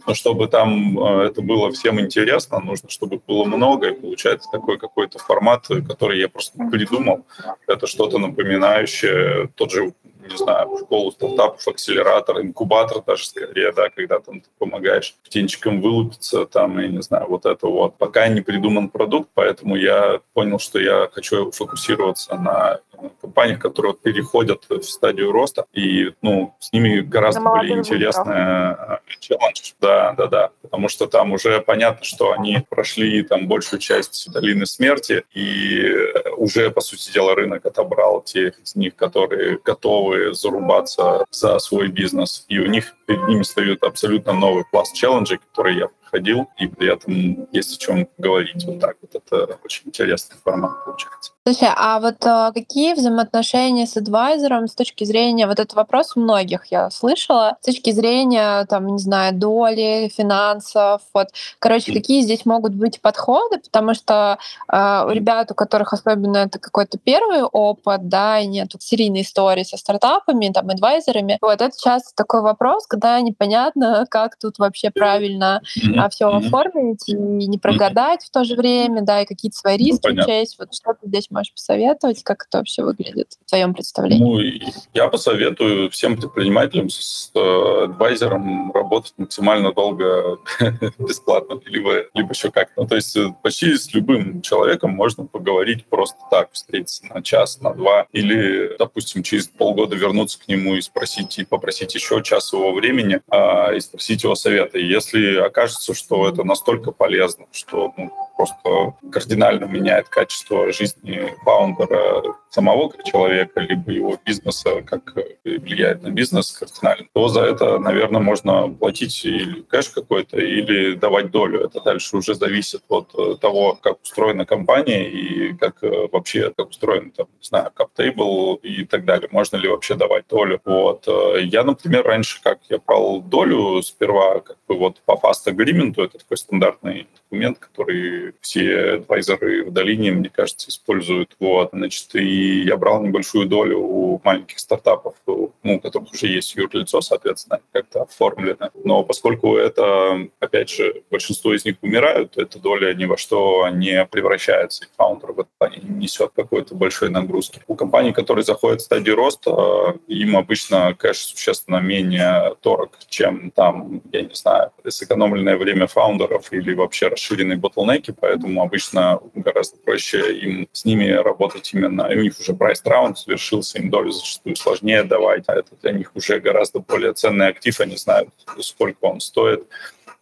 Но 0.07 0.13
чтобы 0.13 0.47
там 0.47 0.99
э, 0.99 1.27
это 1.27 1.41
было 1.41 1.71
всем 1.71 1.99
интересно, 1.99 2.59
нужно, 2.59 2.89
чтобы 2.89 3.21
было 3.25 3.45
много, 3.45 3.89
и 3.89 3.99
получается 3.99 4.49
такой 4.51 4.77
какой-то 4.77 5.19
формат, 5.19 5.67
который 5.67 6.19
я 6.19 6.29
просто 6.29 6.57
придумал. 6.71 7.25
Это 7.67 7.87
что-то 7.87 8.17
напоминающее 8.17 9.49
тот 9.55 9.71
же 9.71 9.93
не 10.29 10.37
знаю, 10.37 10.77
школу 10.79 11.11
стартапов, 11.11 11.67
акселератор, 11.67 12.41
инкубатор 12.41 13.01
даже 13.03 13.25
скорее, 13.25 13.71
да, 13.71 13.89
когда 13.89 14.19
там 14.19 14.41
ты 14.41 14.49
помогаешь 14.57 15.15
птенчикам 15.23 15.81
вылупиться, 15.81 16.45
там, 16.45 16.79
я 16.79 16.87
не 16.87 17.01
знаю, 17.01 17.27
вот 17.27 17.45
это 17.45 17.67
вот. 17.67 17.97
Пока 17.97 18.27
не 18.27 18.41
придуман 18.41 18.89
продукт, 18.89 19.29
поэтому 19.33 19.75
я 19.75 20.21
понял, 20.33 20.59
что 20.59 20.79
я 20.79 21.09
хочу 21.11 21.51
фокусироваться 21.51 22.35
на 22.35 22.79
компаниях, 23.21 23.59
которые 23.59 23.93
переходят 23.93 24.65
в 24.69 24.83
стадию 24.83 25.31
роста, 25.31 25.65
и, 25.73 26.13
ну, 26.21 26.55
с 26.59 26.71
ними 26.71 27.01
гораздо 27.01 27.41
более 27.41 27.77
интересный 27.77 28.33
э, 28.33 28.97
челлендж. 29.19 29.73
Да, 29.81 30.13
да, 30.17 30.27
да, 30.27 30.49
потому 30.61 30.87
что 30.89 31.07
там 31.07 31.33
уже 31.33 31.61
понятно, 31.61 32.03
что 32.03 32.31
они 32.31 32.65
прошли 32.69 33.23
там 33.23 33.47
большую 33.47 33.79
часть 33.79 34.31
долины 34.31 34.65
смерти, 34.65 35.23
и 35.33 35.93
уже, 36.37 36.71
по 36.71 36.81
сути 36.81 37.11
дела, 37.11 37.35
рынок 37.35 37.65
отобрал 37.65 38.21
тех 38.21 38.59
из 38.59 38.75
них, 38.75 38.95
которые 38.95 39.59
готовы 39.63 40.12
готовы 40.13 40.33
зарубаться 40.33 41.25
за 41.31 41.59
свой 41.59 41.87
бизнес. 41.87 42.45
И 42.47 42.59
у 42.59 42.67
них 42.67 42.93
перед 43.05 43.27
ними 43.27 43.43
стоит 43.43 43.83
абсолютно 43.83 44.33
новый 44.33 44.63
пласт 44.71 44.95
челленджей, 44.95 45.39
который 45.39 45.77
я 45.77 45.87
проходил, 46.13 46.47
и 46.59 46.67
при 46.67 46.93
этом 46.93 47.47
есть 47.51 47.75
о 47.75 47.79
чем 47.79 48.07
говорить. 48.17 48.63
Вот 48.65 48.79
так 48.79 48.95
вот. 49.01 49.15
Это 49.15 49.57
очень 49.63 49.87
интересный 49.87 50.37
формат 50.43 50.85
получается. 50.85 51.31
Слушай, 51.45 51.69
а 51.75 51.99
вот 51.99 52.25
а, 52.25 52.53
какие 52.53 52.93
взаимоотношения 52.93 53.85
с 53.85 53.97
адвайзером 53.97 54.67
с 54.67 54.75
точки 54.75 55.03
зрения, 55.03 55.45
вот 55.45 55.59
этот 55.59 55.73
вопрос 55.73 56.15
многих 56.15 56.67
я 56.67 56.89
слышала, 56.89 57.57
с 57.61 57.65
точки 57.65 57.91
зрения, 57.91 58.65
там, 58.65 58.87
не 58.87 58.97
знаю, 58.97 59.33
доли, 59.33 60.09
финансов, 60.15 61.01
вот, 61.13 61.27
короче, 61.59 61.91
какие 61.91 62.21
здесь 62.21 62.45
могут 62.45 62.73
быть 62.73 63.01
подходы, 63.01 63.59
потому 63.59 63.93
что 63.93 64.37
э, 64.71 65.05
у 65.05 65.09
ребят, 65.09 65.51
у 65.51 65.53
которых 65.53 65.91
особенно 65.91 66.37
это 66.37 66.59
какой-то 66.59 66.97
первый 66.97 67.43
опыт, 67.43 68.07
да, 68.07 68.39
и 68.39 68.47
нет 68.47 68.71
серийной 68.79 69.23
истории 69.23 69.63
со 69.63 69.75
стартапами, 69.75 70.49
там, 70.53 70.69
адвайзерами, 70.69 71.39
вот, 71.41 71.61
это 71.61 71.75
часто 71.77 72.15
такой 72.15 72.41
вопрос, 72.41 72.87
когда 72.87 73.19
непонятно, 73.19 74.05
как 74.09 74.37
тут 74.37 74.59
вообще 74.59 74.91
правильно 74.91 75.61
mm-hmm. 75.77 76.02
А, 76.05 76.09
все 76.09 76.27
оформить 76.27 77.07
и 77.07 77.13
не 77.13 77.57
прогадать 77.57 78.21
mm-hmm. 78.21 78.27
в 78.27 78.31
то 78.31 78.43
же 78.43 78.55
время, 78.55 79.01
да, 79.01 79.21
и 79.21 79.25
какие-то 79.25 79.57
свои 79.57 79.77
ну, 79.77 79.85
риски 79.85 80.07
ну, 80.07 80.23
учесть. 80.23 80.57
Вот 80.59 80.73
что 80.73 80.93
ты 80.93 81.07
здесь 81.07 81.29
можешь 81.31 81.53
посоветовать, 81.53 82.23
как 82.23 82.45
это 82.47 82.59
вообще 82.59 82.83
выглядит 82.83 83.37
в 83.45 83.49
твоем 83.49 83.73
представлении? 83.73 84.61
Ну, 84.63 84.71
я 84.93 85.07
посоветую 85.07 85.89
всем 85.89 86.17
предпринимателям 86.17 86.89
с 86.89 87.31
э, 87.33 87.83
адвайзером 87.83 88.71
работать 88.71 89.13
максимально 89.17 89.73
долго 89.73 90.39
бесплатно, 90.99 91.59
либо, 91.65 92.05
либо 92.13 92.33
еще 92.33 92.51
как. 92.51 92.69
Ну, 92.75 92.87
то 92.87 92.95
есть 92.95 93.15
э, 93.15 93.33
почти 93.41 93.75
с 93.75 93.93
любым 93.93 94.41
человеком 94.41 94.91
можно 94.91 95.25
поговорить 95.25 95.85
просто 95.85 96.17
так, 96.29 96.51
встретиться 96.51 97.05
на 97.13 97.21
час, 97.21 97.61
на 97.61 97.73
два, 97.73 98.07
или, 98.11 98.75
допустим, 98.77 99.23
через 99.23 99.47
полгода 99.47 99.95
вернуться 99.95 100.39
к 100.39 100.47
нему 100.47 100.75
и 100.75 100.81
спросить, 100.81 101.37
и 101.39 101.45
попросить 101.45 101.95
еще 101.95 102.21
час 102.23 102.53
его 102.53 102.73
времени, 102.73 103.21
а, 103.29 103.71
и 103.73 103.79
спросить 103.79 104.23
его 104.23 104.35
совета. 104.35 104.77
И 104.77 104.85
если 104.85 105.37
окажется, 105.37 105.92
что 105.93 106.27
это 106.27 106.43
настолько 106.43 106.91
полезно, 106.91 107.45
что 107.51 107.93
ну, 107.97 108.11
просто 108.35 108.95
кардинально 109.11 109.65
меняет 109.65 110.09
качество 110.09 110.71
жизни 110.71 111.33
фаундера 111.43 112.35
самого 112.49 112.89
как 112.89 113.03
человека, 113.03 113.59
либо 113.61 113.91
его 113.91 114.19
бизнеса, 114.23 114.81
как 114.83 115.15
влияет 115.43 116.03
на 116.03 116.09
бизнес 116.09 116.51
кардинально, 116.51 117.07
то 117.13 117.27
за 117.27 117.41
это, 117.41 117.79
наверное, 117.79 118.21
можно 118.21 118.69
платить 118.69 119.25
или 119.25 119.61
кэш 119.61 119.89
какой-то, 119.89 120.37
или 120.39 120.93
давать 120.93 121.31
долю. 121.31 121.61
Это 121.61 121.81
дальше 121.81 122.17
уже 122.17 122.35
зависит 122.35 122.83
от 122.89 123.39
того, 123.39 123.77
как 123.81 124.01
устроена 124.03 124.45
компания 124.45 125.09
и 125.09 125.53
как 125.53 125.83
э, 125.83 126.07
вообще 126.11 126.51
как 126.55 126.69
устроен, 126.69 127.11
там, 127.11 127.27
не 127.39 127.47
знаю, 127.47 127.71
каптейбл 127.73 128.55
и 128.55 128.85
так 128.85 129.05
далее. 129.05 129.29
Можно 129.31 129.57
ли 129.57 129.67
вообще 129.67 129.95
давать 129.95 130.25
долю. 130.27 130.61
Вот. 130.65 131.07
Э, 131.07 131.41
я, 131.41 131.63
например, 131.63 132.03
раньше, 132.05 132.41
как 132.41 132.59
я 132.69 132.77
брал 132.77 133.21
долю, 133.21 133.81
сперва 133.81 134.39
как 134.39 134.57
бы 134.67 134.77
вот 134.77 135.01
по 135.05 135.13
fast 135.13 135.47
agreement, 135.47 135.93
это 135.97 136.19
такой 136.19 136.37
стандартный 136.37 137.07
документ, 137.15 137.59
который 137.59 138.32
все 138.41 138.95
адвайзеры 138.95 139.65
в 139.65 139.71
долине, 139.71 140.11
мне 140.11 140.29
кажется, 140.29 140.69
используют. 140.69 141.35
Вот. 141.39 141.69
Значит, 141.73 142.15
и 142.15 142.63
я 142.63 142.77
брал 142.77 143.01
небольшую 143.03 143.47
долю 143.47 143.79
у 143.79 144.21
маленьких 144.23 144.59
стартапов, 144.59 145.15
ну, 145.25 145.51
у 145.63 145.79
которых 145.79 146.11
уже 146.11 146.27
есть 146.27 146.55
юрлицо, 146.55 147.01
соответственно, 147.01 147.59
как-то 147.71 148.03
оформлено. 148.03 148.69
Но 148.83 149.03
поскольку 149.03 149.55
это, 149.57 150.27
опять 150.39 150.69
же, 150.69 151.03
большинство 151.09 151.53
из 151.53 151.65
них 151.65 151.75
умирают, 151.81 152.37
эта 152.37 152.59
доля 152.59 152.93
ни 152.93 153.05
во 153.05 153.17
что 153.17 153.67
не 153.69 154.05
превращается, 154.05 154.85
и 154.85 154.87
фаундер 154.95 155.31
в 155.31 155.39
этом 155.39 155.71
не 155.71 156.03
несет 156.03 156.31
какой-то 156.35 156.75
большой 156.75 157.09
нагрузки. 157.09 157.61
У 157.67 157.75
компаний, 157.75 158.11
которые 158.11 158.43
заходят 158.43 158.81
в 158.81 158.85
стадию 158.85 159.15
роста, 159.15 159.97
им 160.07 160.37
обычно 160.37 160.93
кэш 160.93 161.17
существенно 161.17 161.77
менее 161.77 162.55
дорог, 162.63 162.91
чем 163.07 163.51
там, 163.51 164.01
я 164.11 164.21
не 164.21 164.33
знаю, 164.33 164.71
сэкономленное 164.87 165.57
время 165.57 165.87
фаундеров 165.87 166.51
или 166.51 166.73
вообще 166.73 167.07
расширенные 167.07 167.57
bottleneck 167.57 168.02
и, 168.02 168.11
поэтому 168.19 168.61
обычно 168.61 169.19
гораздо 169.33 169.77
проще 169.77 170.37
им 170.37 170.67
с 170.71 170.85
ними 170.85 171.09
работать 171.09 171.73
именно. 171.73 172.07
И 172.07 172.17
у 172.17 172.21
них 172.21 172.39
уже 172.39 172.53
priced 172.53 172.81
round 172.85 173.17
совершился, 173.17 173.79
им 173.79 173.89
долю 173.89 174.11
зачастую 174.11 174.55
сложнее 174.55 175.03
давать, 175.03 175.43
а 175.47 175.55
это 175.55 175.75
для 175.81 175.91
них 175.91 176.11
уже 176.15 176.39
гораздо 176.39 176.79
более 176.79 177.13
ценный 177.13 177.47
актив, 177.47 177.79
они 177.79 177.97
знают, 177.97 178.29
сколько 178.59 179.05
он 179.05 179.19
стоит. 179.19 179.67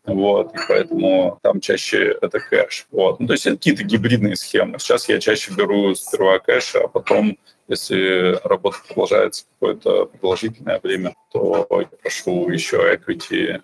Вот, 0.04 0.56
и 0.56 0.58
поэтому 0.68 1.38
там 1.44 1.60
чаще 1.60 2.18
это 2.22 2.40
кэш. 2.40 2.88
Вот. 2.92 3.20
Ну, 3.20 3.28
то 3.28 3.34
есть 3.34 3.46
это 3.46 3.56
какие-то 3.58 3.84
гибридные 3.84 4.36
схемы. 4.36 4.80
Сейчас 4.80 5.08
я 5.08 5.20
чаще 5.20 5.54
беру 5.54 5.94
сперва 5.94 6.40
кэш, 6.40 6.76
а 6.76 6.88
потом 6.88 7.38
если 7.68 8.38
работа 8.44 8.78
продолжается 8.86 9.46
какое-то 9.54 10.06
продолжительное 10.08 10.80
время, 10.82 11.16
то 11.32 11.66
я 11.70 11.86
прошу 12.02 12.50
еще 12.50 12.78
equity 12.78 13.62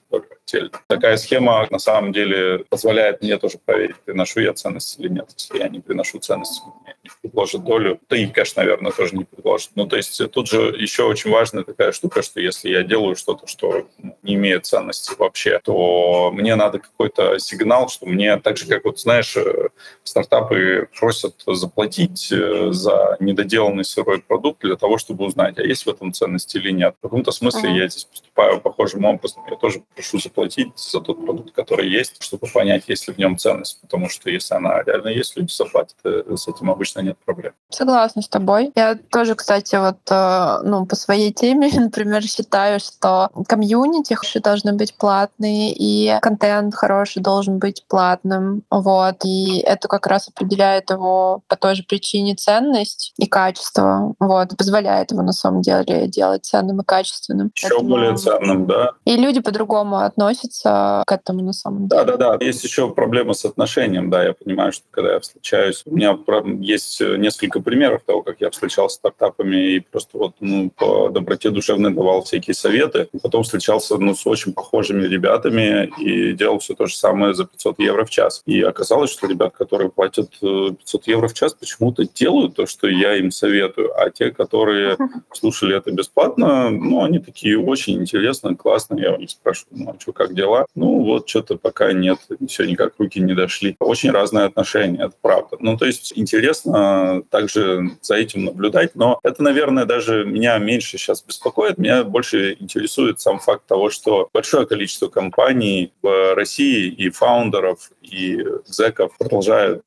отдельно. 0.48 0.72
Такая 0.88 1.18
схема 1.18 1.68
на 1.70 1.80
самом 1.80 2.12
деле 2.14 2.60
позволяет 2.70 3.22
мне 3.22 3.38
тоже 3.38 3.58
проверить, 3.64 3.98
приношу 3.98 4.40
я 4.40 4.54
ценность 4.54 5.00
или 5.00 5.10
нет. 5.10 5.30
Если 5.38 5.60
я 5.60 5.70
не 5.70 5.80
приношу 5.80 6.20
ценность, 6.20 6.62
мне 6.84 6.96
не 7.04 7.10
предложат 7.22 7.64
долю. 7.64 8.00
Да 8.10 8.18
и 8.18 8.28
кэш, 8.28 8.56
наверное, 8.56 8.92
тоже 8.92 9.16
не 9.16 9.26
предложит. 9.26 9.72
Ну, 9.76 9.88
то 9.88 9.98
есть 9.98 10.22
тут 10.32 10.48
же 10.48 10.76
еще 10.78 11.04
очень 11.04 11.32
важная 11.32 11.64
такая 11.64 11.92
штука, 11.92 12.22
что 12.22 12.40
если 12.40 12.70
я 12.70 12.84
делаю 12.84 13.16
что-то, 13.16 13.48
что 13.48 13.88
не 14.24 14.36
имеет 14.36 14.66
ценности 14.66 15.12
вообще, 15.18 15.60
то 15.64 16.32
мне 16.32 16.56
надо 16.56 16.80
какой-то 16.80 17.40
сигнал, 17.40 17.90
что 17.90 18.06
мне 18.06 18.38
так 18.38 18.58
же, 18.58 18.66
как 18.68 18.86
вот, 18.86 19.00
знаешь, 19.00 19.36
э, 19.38 19.70
стартапы 20.04 20.90
просят 20.98 21.36
заплатить 21.46 22.32
э, 22.32 22.72
за 22.72 23.18
недоделанный 23.20 23.86
сырой 23.86 24.22
продукт 24.22 24.62
для 24.62 24.76
того, 24.76 24.98
чтобы 24.98 25.26
узнать, 25.26 25.58
а 25.60 25.64
есть 25.64 25.86
в 25.86 25.90
этом 25.90 26.14
ценность 26.14 26.56
или 26.56 26.72
нет. 26.72 26.96
В 27.00 27.02
каком-то 27.04 27.32
смысле 27.32 27.70
uh-huh. 27.70 27.78
я 27.78 27.88
здесь 27.88 28.06
поступаю 28.06 28.60
похожим 28.60 29.06
образом. 29.06 29.44
Я 29.50 29.56
тоже 29.56 29.82
прошу 29.94 30.20
заплатить 30.20 30.37
за 30.76 31.02
тот 31.02 31.26
продукт, 31.26 31.54
который 31.54 31.90
есть, 31.90 32.22
чтобы 32.24 32.48
понять, 32.48 32.84
есть 32.88 33.08
ли 33.08 33.14
в 33.14 33.18
нем 33.18 33.38
ценность. 33.38 33.82
Потому 33.82 34.10
что 34.10 34.30
если 34.30 34.56
она 34.56 34.84
реально 34.84 35.10
есть, 35.10 35.38
люди 35.38 35.52
заплатят, 35.52 35.96
э, 36.04 36.24
с 36.36 36.48
этим 36.48 36.70
обычно 36.70 37.02
нет 37.02 37.18
проблем. 37.26 37.54
Согласна 37.70 38.22
с 38.22 38.28
тобой. 38.28 38.72
Я 38.76 38.96
тоже, 38.96 39.36
кстати, 39.36 39.76
вот 39.76 39.98
э, 40.10 40.60
ну, 40.64 40.86
по 40.86 40.96
своей 40.96 41.32
теме, 41.32 41.70
например, 41.76 42.24
считаю, 42.24 42.80
что 42.80 43.30
комьюнити 43.48 44.16
должны 44.40 44.74
быть 44.74 44.96
платные, 44.96 45.74
и 45.74 46.18
контент 46.22 46.76
хороший 46.76 47.22
должен 47.22 47.60
быть 47.60 47.84
платным. 47.88 48.64
Вот. 48.70 49.26
И 49.26 49.60
это 49.60 49.88
как 49.88 50.08
раз 50.08 50.28
определяет 50.30 50.90
его 50.90 51.42
по 51.48 51.56
той 51.56 51.76
же 51.76 51.84
причине 51.84 52.36
ценность 52.36 53.14
и 53.18 53.26
качество. 53.26 54.14
Вот. 54.20 54.56
Позволяет 54.58 55.12
его 55.12 55.22
на 55.22 55.34
самом 55.34 55.62
деле 55.62 56.08
делать 56.08 56.46
ценным 56.46 56.82
и 56.82 56.86
качественным. 56.86 57.52
Еще 57.56 57.70
Поэтому... 57.70 57.90
более 57.90 58.16
ценным, 58.16 58.68
да. 58.68 58.92
И 59.06 59.16
люди 59.16 59.40
по-другому 59.40 60.00
относится 60.28 61.04
к 61.06 61.12
этому 61.12 61.44
на 61.44 61.54
самом 61.54 61.88
деле. 61.88 62.04
Да, 62.04 62.18
да, 62.18 62.38
да. 62.38 62.46
Есть 62.46 62.64
еще 62.64 62.90
проблема 62.90 63.34
с 63.34 63.46
отношением, 63.46 64.10
да. 64.10 64.24
Я 64.24 64.34
понимаю, 64.34 64.72
что 64.72 64.86
когда 64.92 65.14
я 65.14 65.20
встречаюсь, 65.20 65.84
у 65.86 65.96
меня 65.96 66.18
есть 66.60 67.02
несколько 67.02 67.60
примеров 67.62 68.04
того, 68.04 68.24
как 68.24 68.42
я 68.42 68.50
встречался 68.50 68.96
с 68.96 69.00
стартапами 69.00 69.76
и 69.76 69.80
просто 69.80 70.18
вот 70.18 70.36
ну, 70.40 70.70
по 70.70 71.10
доброте 71.10 71.50
душевной 71.50 71.94
давал 71.94 72.24
всякие 72.24 72.54
советы. 72.54 73.08
И 73.14 73.20
потом 73.20 73.44
встречался 73.44 73.98
ну, 73.98 74.16
с 74.16 74.26
очень 74.26 74.54
похожими 74.54 75.06
ребятами 75.06 75.92
и 76.00 76.34
делал 76.34 76.60
все 76.60 76.74
то 76.74 76.88
же 76.88 76.96
самое 76.96 77.34
за 77.34 77.46
500 77.46 77.80
евро 77.80 78.06
в 78.06 78.10
час. 78.10 78.42
И 78.46 78.62
оказалось, 78.62 79.12
что 79.12 79.28
ребят, 79.28 79.54
которые 79.56 79.90
платят 79.90 80.32
500 80.40 81.08
э, 81.08 81.12
евро 81.12 81.28
в 81.28 81.34
час, 81.34 81.54
почему-то 81.54 82.04
делают 82.06 82.56
то, 82.56 82.66
что 82.66 82.88
я 82.88 83.16
им 83.16 83.32
советую. 83.32 83.92
А 84.00 84.10
те, 84.10 84.32
которые 84.32 84.98
слушали 85.34 85.76
это 85.76 85.92
бесплатно, 85.92 86.70
ну, 86.70 87.04
они 87.04 87.20
такие 87.20 87.60
очень 87.60 88.02
интересные, 88.02 88.56
классные. 88.56 89.04
Я 89.04 89.14
у 89.14 89.18
них 89.18 89.30
спрашиваю, 89.30 89.78
ну, 89.78 89.92
а 89.92 90.00
что, 90.00 90.14
как 90.18 90.34
дела? 90.34 90.66
Ну, 90.76 91.04
вот 91.04 91.30
что-то 91.30 91.58
пока 91.58 91.94
нет, 91.94 92.20
все 92.48 92.66
никак 92.66 92.94
руки 92.98 93.20
не 93.20 93.34
дошли. 93.34 93.76
Очень 93.80 94.12
разные 94.12 94.46
отношения, 94.46 95.06
это 95.06 95.16
правда. 95.22 95.58
Ну, 95.60 95.78
то 95.78 95.86
есть 95.86 96.14
интересно 96.16 97.24
также 97.30 97.92
за 98.02 98.16
этим 98.16 98.46
наблюдать, 98.46 98.96
но 98.96 99.20
это, 99.24 99.44
наверное, 99.44 99.86
даже 99.86 100.26
меня 100.26 100.58
меньше 100.58 100.98
сейчас 100.98 101.24
беспокоит. 101.24 101.78
Меня 101.78 102.04
больше 102.04 102.58
интересует 102.60 103.20
сам 103.20 103.40
факт 103.40 103.66
того, 103.68 103.90
что 103.90 104.30
большое 104.34 104.66
количество 104.66 105.08
компаний 105.08 105.94
в 106.02 106.34
России 106.36 106.88
и 106.88 107.10
фаундеров, 107.10 107.92
и 108.02 108.44
зеков 108.66 109.18
продолжают, 109.18 109.84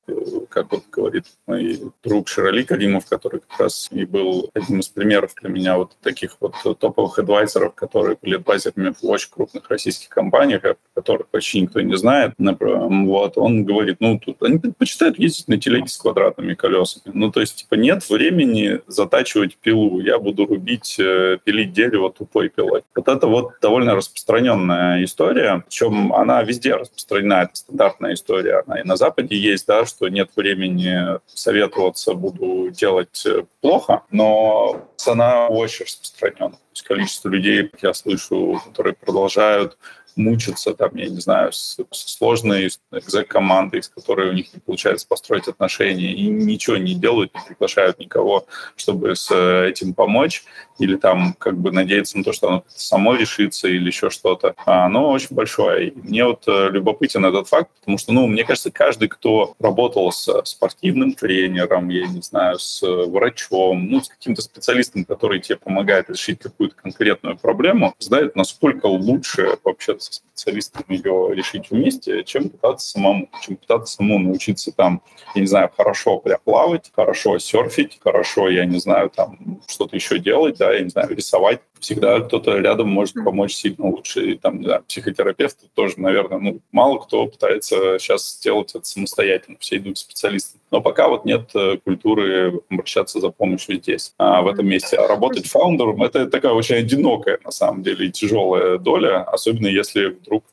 как 0.51 0.71
вот 0.73 0.85
говорит 0.93 1.25
мой 1.47 1.81
друг 2.05 2.29
Широли 2.29 2.63
Калимов, 2.63 3.07
который 3.07 3.41
как 3.41 3.61
раз 3.61 3.89
и 3.91 4.05
был 4.05 4.51
одним 4.55 4.81
из 4.81 4.89
примеров 4.89 5.35
для 5.41 5.51
меня 5.51 5.77
вот 5.79 5.97
таких 6.03 6.37
вот 6.41 6.55
топовых 6.79 7.19
адвайзеров, 7.19 7.75
которые 7.75 8.19
были 8.21 8.37
адвайзерами 8.37 8.95
в 9.01 9.05
очень 9.07 9.31
крупных 9.31 9.69
российских 9.71 10.11
компаниях, 10.21 10.65
о 10.65 10.77
которых 10.95 11.29
почти 11.29 11.63
никто 11.63 11.81
не 11.81 11.97
знает. 11.97 12.33
Вот, 12.39 13.39
он 13.39 13.65
говорит, 13.65 13.97
ну, 14.01 14.19
тут 14.19 14.43
они 14.43 14.59
предпочитают 14.59 15.19
ездить 15.19 15.49
на 15.49 15.59
телеге 15.59 15.89
с 15.89 15.97
квадратными 15.97 16.55
колесами. 16.55 17.13
Ну, 17.15 17.31
то 17.33 17.41
есть, 17.41 17.57
типа, 17.57 17.75
нет 17.75 18.09
времени 18.11 18.81
затачивать 18.87 19.57
пилу. 19.57 20.01
Я 20.01 20.19
буду 20.19 20.47
рубить, 20.47 20.97
э, 20.99 21.39
пилить 21.43 21.73
дерево 21.73 22.13
тупой 22.13 22.49
пилой. 22.49 22.83
Вот 22.95 23.09
это 23.09 23.27
вот 23.27 23.53
довольно 23.63 23.95
распространенная 23.95 25.03
история, 25.05 25.65
причем 25.67 26.13
она 26.13 26.43
везде 26.43 26.75
распространена, 26.75 27.43
это 27.45 27.55
стандартная 27.55 28.15
история. 28.15 28.63
Она 28.67 28.81
и 28.81 28.85
на 28.85 28.97
Западе 28.97 29.37
есть, 29.37 29.67
да, 29.67 29.87
что 29.87 30.09
нет 30.09 30.31
времени 30.37 31.19
советоваться, 31.27 32.15
буду 32.15 32.71
делать 32.71 33.23
э, 33.27 33.45
плохо, 33.61 34.03
но 34.11 34.87
она 35.07 35.49
очень 35.49 35.87
распространена. 35.87 36.51
То 36.51 36.75
есть 36.75 36.83
количество 36.83 37.29
людей, 37.29 37.71
я 37.83 37.95
слышу, 37.95 38.61
которые 38.67 38.95
продолжают 38.95 39.77
мучатся, 40.17 40.75
там, 40.75 40.91
я 40.95 41.09
не 41.09 41.21
знаю, 41.21 41.53
с, 41.53 41.79
с 41.91 42.17
сложной 42.17 42.71
экзек-командой, 42.93 43.83
с 43.83 43.89
которой 43.89 44.31
у 44.31 44.33
них 44.33 44.53
не 44.55 44.61
получается 44.61 45.07
построить 45.07 45.49
отношения, 45.49 46.13
и 46.13 46.27
ничего 46.27 46.77
не 46.77 46.95
делают, 46.95 47.35
не 47.35 47.41
приглашают 47.47 47.99
никого, 47.99 48.47
чтобы 48.77 49.15
с 49.17 49.31
этим 49.31 49.95
помочь, 49.95 50.45
или 50.81 50.97
там 50.97 51.35
как 51.39 51.59
бы 51.59 51.71
надеяться 51.73 52.19
на 52.19 52.25
то, 52.25 52.33
что 52.33 52.49
оно 52.49 52.65
само 52.69 53.15
решится 53.15 53.69
или 53.69 53.87
еще 53.87 54.11
что-то. 54.11 54.55
А 54.65 54.87
оно 54.87 55.11
очень 55.11 55.35
большое. 55.37 55.89
И 55.89 55.93
мне 55.95 56.25
вот 56.25 56.45
э, 56.47 56.71
любопытен 56.71 57.25
этот 57.25 57.49
факт, 57.49 57.71
потому 57.81 57.99
что, 57.99 58.13
ну, 58.13 58.27
мне 58.27 58.45
кажется, 58.45 58.71
каждый, 58.71 59.09
кто 59.09 59.55
работал 59.61 60.11
с 60.11 60.43
спортивным 60.45 61.13
тренером, 61.13 61.89
я 61.91 62.07
не 62.07 62.23
знаю, 62.23 62.59
с 62.59 62.81
врачом, 62.83 63.89
ну, 63.91 64.01
с 64.01 64.09
каким-то 64.09 64.43
специалистом, 64.43 65.05
который 65.05 65.41
тебе 65.41 65.57
помогает 65.57 66.09
решить 66.09 66.41
какую-то 66.41 66.75
конкретную 66.77 67.37
проблему, 67.37 67.95
знает, 67.99 68.35
насколько 68.35 68.87
лучше 68.87 69.59
вообще 69.65 69.95
со 70.01 70.13
специалистом 70.41 70.85
ее 70.89 71.31
решить 71.33 71.71
вместе, 71.71 72.25
чем 72.25 72.49
пытаться 72.49 72.89
самому, 72.89 73.29
чем 73.43 73.57
пытаться 73.57 73.97
самому 73.97 74.31
научиться 74.31 74.73
там, 74.73 75.03
я 75.35 75.43
не 75.43 75.47
знаю, 75.47 75.71
хорошо 75.77 76.19
прям 76.19 76.39
плавать, 76.43 76.91
хорошо 76.95 77.39
серфить, 77.39 78.01
хорошо, 78.03 78.49
я 78.49 78.65
не 78.65 78.79
знаю, 78.81 79.11
там 79.11 79.61
что-то 79.69 79.97
еще 79.97 80.19
делать, 80.19 80.57
да, 80.59 80.73
я 80.73 80.81
не 80.81 80.89
знаю, 80.89 81.15
рисовать 81.15 81.61
всегда 81.81 82.21
кто-то 82.21 82.59
рядом 82.59 82.89
может 82.89 83.15
помочь 83.15 83.55
сильно 83.55 83.87
лучше. 83.87 84.33
И 84.33 84.35
там, 84.37 84.59
не 84.59 84.67
знаю, 84.67 84.85
психотерапевты 84.87 85.67
тоже, 85.75 85.95
наверное, 85.97 86.39
ну, 86.39 86.61
мало 86.71 86.99
кто 86.99 87.27
пытается 87.27 87.99
сейчас 87.99 88.37
сделать 88.37 88.75
это 88.75 88.85
самостоятельно. 88.85 89.57
Все 89.59 89.79
идут 89.79 89.97
к 89.97 89.99
специалистам. 89.99 90.61
Но 90.71 90.81
пока 90.81 91.09
вот 91.09 91.25
нет 91.25 91.51
э, 91.55 91.79
культуры 91.79 92.61
обращаться 92.71 93.19
за 93.19 93.31
помощью 93.31 93.77
здесь, 93.77 94.15
а, 94.19 94.43
в 94.43 94.49
этом 94.49 94.69
месте. 94.69 94.97
А 94.97 95.09
работать 95.09 95.47
фаундером— 95.47 96.03
это 96.05 96.27
такая 96.27 96.53
очень 96.53 96.77
одинокая, 96.77 97.39
на 97.45 97.51
самом 97.51 97.83
деле, 97.83 98.07
и 98.07 98.13
тяжелая 98.13 98.79
доля, 98.79 99.23
особенно 99.23 99.67
если 99.67 100.11
вдруг 100.31 100.45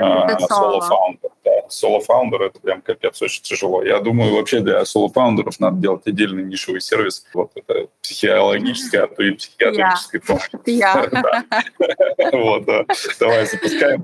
а, 0.00 0.38
соло-фаундер. 0.48 1.30
Да, 1.30 1.35
соло-фаундер— 1.70 2.42
это 2.44 2.60
прям 2.60 2.82
капец, 2.82 3.20
очень 3.22 3.42
тяжело. 3.42 3.82
Я 3.82 4.00
думаю, 4.00 4.34
вообще 4.34 4.60
для 4.60 4.84
соло-фаундеров 4.84 5.58
надо 5.60 5.78
делать 5.78 6.06
отдельный 6.06 6.42
нишевый 6.44 6.80
сервис. 6.80 7.24
Вот 7.34 7.52
это 7.54 7.88
психологическая, 8.02 9.04
а 9.04 9.06
то 9.08 9.22
и 9.22 9.32
психиатрическая 9.32 10.20
помощь. 10.20 10.48
Вот, 12.32 12.66
давай 13.20 13.46
запускаем 13.46 14.02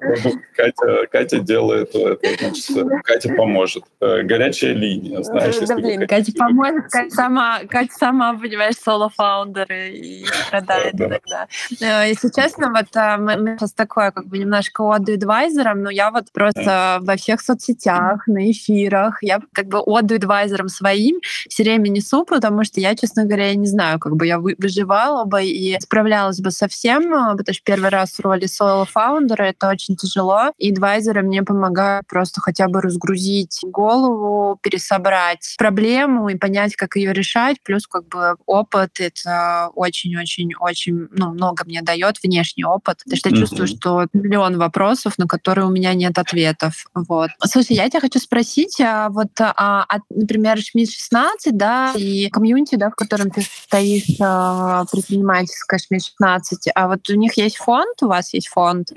Катя, 1.10 1.38
делает 1.40 1.92
значит, 1.92 3.04
Катя 3.04 3.34
поможет. 3.34 3.84
Э, 4.00 4.22
горячая 4.22 4.74
линия, 4.74 5.22
знаешь, 5.22 5.56
Да, 5.56 5.74
блин, 5.76 6.06
Катя 6.06 6.32
поможет, 6.36 6.90
Катя 6.90 7.94
сама, 7.94 8.34
понимаешь, 8.34 8.76
соло-фаундер 8.76 9.72
и 9.72 10.24
страдает 10.46 10.94
иногда. 10.94 11.48
Э, 11.80 12.08
если 12.08 12.28
честно, 12.28 12.70
вот 12.70 12.94
э, 12.94 13.16
мы 13.16 13.56
сейчас 13.58 13.72
такое, 13.72 14.10
как 14.10 14.26
бы 14.26 14.38
немножко 14.38 14.94
отдаю 14.94 15.18
адвайзером, 15.18 15.82
но 15.82 15.90
я 15.90 16.10
вот 16.10 16.30
просто 16.32 16.98
во 17.02 17.16
всех 17.16 17.40
соцсетях, 17.52 18.26
на 18.26 18.50
эфирах, 18.50 19.18
я 19.22 19.40
как 19.52 19.66
бы 19.66 19.78
отдаю 19.78 20.18
адвайзером 20.18 20.68
своим 20.68 21.20
все 21.48 21.62
время 21.62 21.88
несу, 21.88 22.24
потому 22.24 22.64
что 22.64 22.80
я, 22.80 22.94
честно 22.94 23.24
говоря, 23.24 23.48
я 23.48 23.54
не 23.54 23.66
знаю, 23.66 23.98
как 23.98 24.16
бы 24.16 24.26
я 24.26 24.38
выживала 24.38 25.24
бы 25.24 25.44
и 25.44 25.78
справлялась 25.80 26.40
бы 26.40 26.50
с 26.50 26.62
совсем, 26.62 27.12
э, 27.12 27.36
потому 27.36 27.54
что 27.54 27.64
первый 27.64 27.90
раз 27.90 28.12
в 28.12 28.20
роли 28.20 28.46
соло-фаундера 28.46 29.42
это 29.42 29.68
очень 29.68 29.96
тяжело. 29.96 30.52
И 30.58 30.70
адвайзеры 30.70 31.22
мне 31.22 31.42
помогают 31.42 32.06
просто 32.06 32.40
хотя 32.40 32.68
бы 32.68 32.80
разгрузить 32.80 33.58
голову, 33.64 34.58
пересобрать 34.62 35.56
проблему 35.58 36.28
и 36.28 36.36
понять, 36.36 36.76
как 36.76 36.94
ее 36.94 37.12
решать. 37.12 37.56
Плюс 37.64 37.88
как 37.88 38.06
бы 38.06 38.36
опыт 38.46 39.00
это 39.00 39.70
очень-очень-очень 39.74 41.08
ну, 41.10 41.32
много 41.32 41.64
мне 41.64 41.82
дает 41.82 42.22
внешний 42.22 42.64
опыт, 42.64 42.98
потому 42.98 43.16
что 43.16 43.28
я 43.30 43.36
чувствую, 43.36 43.66
что 43.66 44.06
миллион 44.12 44.58
вопросов, 44.58 45.18
на 45.18 45.26
которые 45.26 45.66
у 45.66 45.70
меня 45.70 45.94
нет 45.94 46.16
ответов. 46.18 46.84
Вот. 46.94 47.30
Слушай, 47.44 47.76
я 47.76 47.88
тебя 47.88 48.00
хочу 48.00 48.18
спросить, 48.18 48.80
а 48.80 49.08
вот, 49.08 49.30
а, 49.40 49.84
а, 49.88 49.98
например, 50.10 50.58
ШМИ 50.58 50.86
16, 50.86 51.56
да, 51.56 51.92
и 51.96 52.28
комьюнити, 52.30 52.76
да, 52.76 52.90
в 52.90 52.94
котором 52.94 53.30
ты 53.30 53.42
стоишь, 53.42 54.16
а, 54.20 54.84
предпринимательская 54.90 55.78
ШМИ 55.78 55.98
16, 55.98 56.42
15, 56.42 56.68
а 56.74 56.88
вот 56.88 57.08
у 57.10 57.14
них 57.14 57.36
есть 57.36 57.56
фонд, 57.56 58.02
у 58.02 58.08
вас 58.08 58.34
есть 58.34 58.48
фонд. 58.48 58.92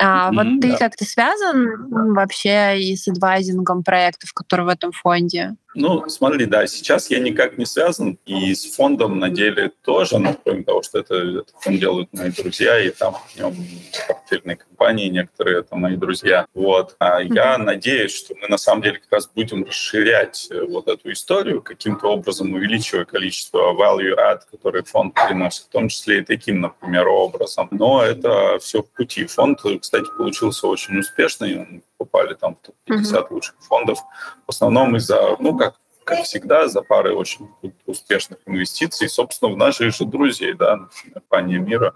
А, 0.00 0.30
mm-hmm, 0.30 0.34
вот 0.34 0.60
ты 0.60 0.72
да. 0.72 0.76
как-то 0.76 1.04
связан 1.04 2.14
вообще 2.14 2.80
и 2.80 2.96
с 2.96 3.08
адвайзингом 3.08 3.82
проектов, 3.82 4.32
которые 4.32 4.66
в 4.66 4.68
этом 4.68 4.92
фонде? 4.92 5.56
Ну, 5.74 6.08
смотри, 6.08 6.46
да, 6.46 6.66
сейчас 6.66 7.10
я 7.10 7.18
никак 7.18 7.58
не 7.58 7.66
связан, 7.66 8.18
и 8.24 8.54
с 8.54 8.74
фондом 8.74 9.18
на 9.18 9.28
деле 9.28 9.70
тоже, 9.82 10.18
но 10.18 10.34
кроме 10.42 10.64
того, 10.64 10.82
что 10.82 10.98
это, 10.98 11.14
это 11.14 11.52
фонд 11.60 11.78
делают 11.78 12.08
мои 12.12 12.30
друзья, 12.30 12.80
и 12.80 12.90
там 12.90 13.14
в 13.14 13.36
нем 13.38 13.54
портфельные 14.06 14.56
компании 14.56 15.08
некоторые, 15.08 15.60
это 15.60 15.76
мои 15.76 15.96
друзья. 15.96 16.46
Вот. 16.54 16.96
А 16.98 17.22
mm-hmm. 17.22 17.34
я 17.34 17.58
надеюсь, 17.58 18.14
что 18.14 18.34
мы 18.40 18.48
на 18.48 18.56
самом 18.56 18.82
деле 18.82 18.98
как 18.98 19.12
раз 19.12 19.30
будем 19.32 19.64
расширять 19.64 20.48
э, 20.50 20.64
вот 20.64 20.88
эту 20.88 21.12
историю, 21.12 21.62
каким-то 21.62 22.08
образом 22.08 22.52
увеличивая 22.54 23.04
количество 23.04 23.74
value 23.74 24.16
add, 24.16 24.40
который 24.50 24.82
фонд 24.84 25.14
приносит, 25.14 25.64
в 25.64 25.68
том 25.68 25.88
числе 25.88 26.20
и 26.20 26.24
таким, 26.24 26.60
например, 26.60 27.08
образом. 27.08 27.68
Но 27.70 28.02
это 28.02 28.58
все 28.60 28.82
в 28.82 28.90
пути. 28.90 29.26
Фонд, 29.26 29.60
кстати, 29.80 30.06
получился 30.16 30.66
очень 30.66 30.98
успешный, 30.98 31.60
он 31.60 31.82
попали 31.98 32.34
там 32.34 32.56
в 32.56 32.66
топ-50 32.66 33.02
mm-hmm. 33.02 33.26
лучших 33.30 33.54
фондов, 33.60 33.98
в 34.46 34.50
основном 34.50 34.96
из-за, 34.96 35.36
ну, 35.38 35.56
как 35.56 35.74
как 36.08 36.24
всегда, 36.24 36.68
за 36.68 36.80
парой 36.80 37.12
очень 37.12 37.50
успешных 37.84 38.38
инвестиций, 38.46 39.08
собственно, 39.10 39.52
в 39.52 39.56
наших 39.58 39.94
же 39.94 40.06
друзей, 40.06 40.54
да, 40.54 40.88
компания 41.12 41.58
Мира. 41.58 41.92